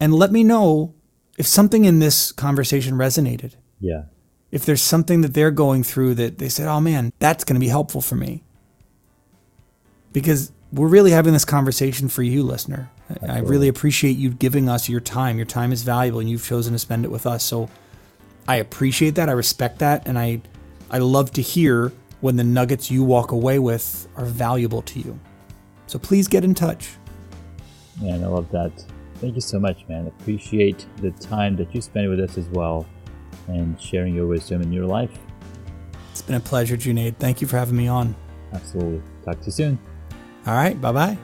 and 0.00 0.14
let 0.14 0.32
me 0.32 0.42
know 0.42 0.94
if 1.36 1.46
something 1.46 1.84
in 1.84 1.98
this 1.98 2.32
conversation 2.32 2.94
resonated. 2.94 3.56
Yeah. 3.78 4.04
If 4.50 4.64
there's 4.64 4.80
something 4.80 5.20
that 5.20 5.34
they're 5.34 5.50
going 5.50 5.82
through 5.82 6.14
that 6.14 6.38
they 6.38 6.48
said, 6.48 6.66
"Oh 6.66 6.80
man, 6.80 7.12
that's 7.18 7.44
going 7.44 7.56
to 7.56 7.60
be 7.60 7.68
helpful 7.68 8.00
for 8.00 8.14
me." 8.14 8.42
Because 10.14 10.50
we're 10.72 10.88
really 10.88 11.10
having 11.10 11.34
this 11.34 11.44
conversation 11.44 12.08
for 12.08 12.22
you, 12.22 12.42
listener. 12.42 12.90
Absolutely. 13.10 13.36
I 13.36 13.40
really 13.40 13.68
appreciate 13.68 14.16
you 14.16 14.30
giving 14.30 14.70
us 14.70 14.88
your 14.88 15.00
time. 15.00 15.36
Your 15.36 15.44
time 15.46 15.72
is 15.72 15.82
valuable 15.82 16.20
and 16.20 16.30
you've 16.30 16.44
chosen 16.44 16.72
to 16.72 16.78
spend 16.78 17.04
it 17.04 17.10
with 17.10 17.26
us. 17.26 17.44
So 17.44 17.68
I 18.48 18.56
appreciate 18.56 19.16
that. 19.16 19.28
I 19.28 19.32
respect 19.32 19.80
that 19.80 20.06
and 20.06 20.18
I 20.18 20.40
I 20.90 20.98
love 20.98 21.32
to 21.32 21.42
hear 21.42 21.92
when 22.22 22.36
the 22.36 22.44
nuggets 22.44 22.90
you 22.90 23.04
walk 23.04 23.32
away 23.32 23.58
with 23.58 24.08
are 24.16 24.24
valuable 24.24 24.80
to 24.80 25.00
you. 25.00 25.18
So 25.86 25.98
please 25.98 26.28
get 26.28 26.44
in 26.44 26.54
touch. 26.54 26.94
Man, 28.00 28.24
I 28.24 28.28
love 28.28 28.50
that. 28.52 28.72
Thank 29.16 29.34
you 29.34 29.40
so 29.40 29.60
much, 29.60 29.84
man. 29.88 30.06
Appreciate 30.06 30.86
the 30.96 31.10
time 31.10 31.56
that 31.56 31.74
you 31.74 31.82
spend 31.82 32.08
with 32.08 32.20
us 32.20 32.38
as 32.38 32.46
well 32.48 32.86
and 33.48 33.78
sharing 33.80 34.14
your 34.14 34.26
wisdom 34.26 34.62
in 34.62 34.72
your 34.72 34.86
life. 34.86 35.18
It's 36.12 36.22
been 36.22 36.36
a 36.36 36.40
pleasure, 36.40 36.76
Junaid. 36.76 37.16
Thank 37.16 37.40
you 37.40 37.46
for 37.46 37.58
having 37.58 37.76
me 37.76 37.88
on. 37.88 38.14
Absolutely. 38.52 39.02
Talk 39.24 39.40
to 39.40 39.46
you 39.46 39.52
soon. 39.52 39.78
All 40.46 40.54
right. 40.54 40.80
Bye 40.80 40.92
bye. 40.92 41.18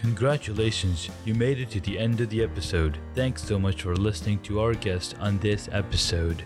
Congratulations, 0.00 1.10
you 1.26 1.34
made 1.34 1.58
it 1.58 1.70
to 1.70 1.80
the 1.80 1.98
end 1.98 2.22
of 2.22 2.30
the 2.30 2.42
episode. 2.42 2.98
Thanks 3.14 3.44
so 3.44 3.58
much 3.58 3.82
for 3.82 3.94
listening 3.94 4.40
to 4.44 4.60
our 4.60 4.72
guest 4.72 5.14
on 5.20 5.38
this 5.38 5.68
episode 5.72 6.42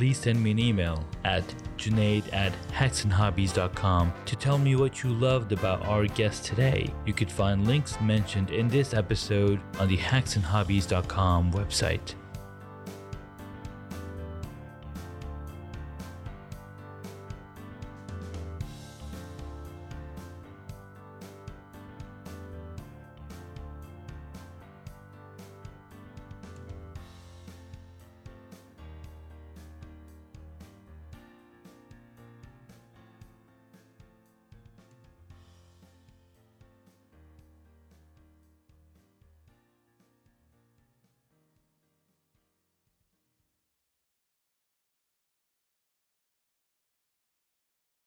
please 0.00 0.16
send 0.16 0.42
me 0.42 0.52
an 0.52 0.58
email 0.58 1.04
at 1.24 1.44
junaid 1.76 2.24
at 2.32 2.54
hacksandhobbies.com 2.72 4.10
to 4.24 4.34
tell 4.34 4.56
me 4.56 4.74
what 4.74 5.02
you 5.04 5.12
loved 5.12 5.52
about 5.52 5.84
our 5.84 6.06
guest 6.06 6.42
today. 6.42 6.90
You 7.04 7.12
could 7.12 7.30
find 7.30 7.66
links 7.66 8.00
mentioned 8.00 8.50
in 8.50 8.66
this 8.68 8.94
episode 8.94 9.60
on 9.78 9.88
the 9.88 9.98
hacksandhobbies.com 9.98 11.52
website. 11.52 12.14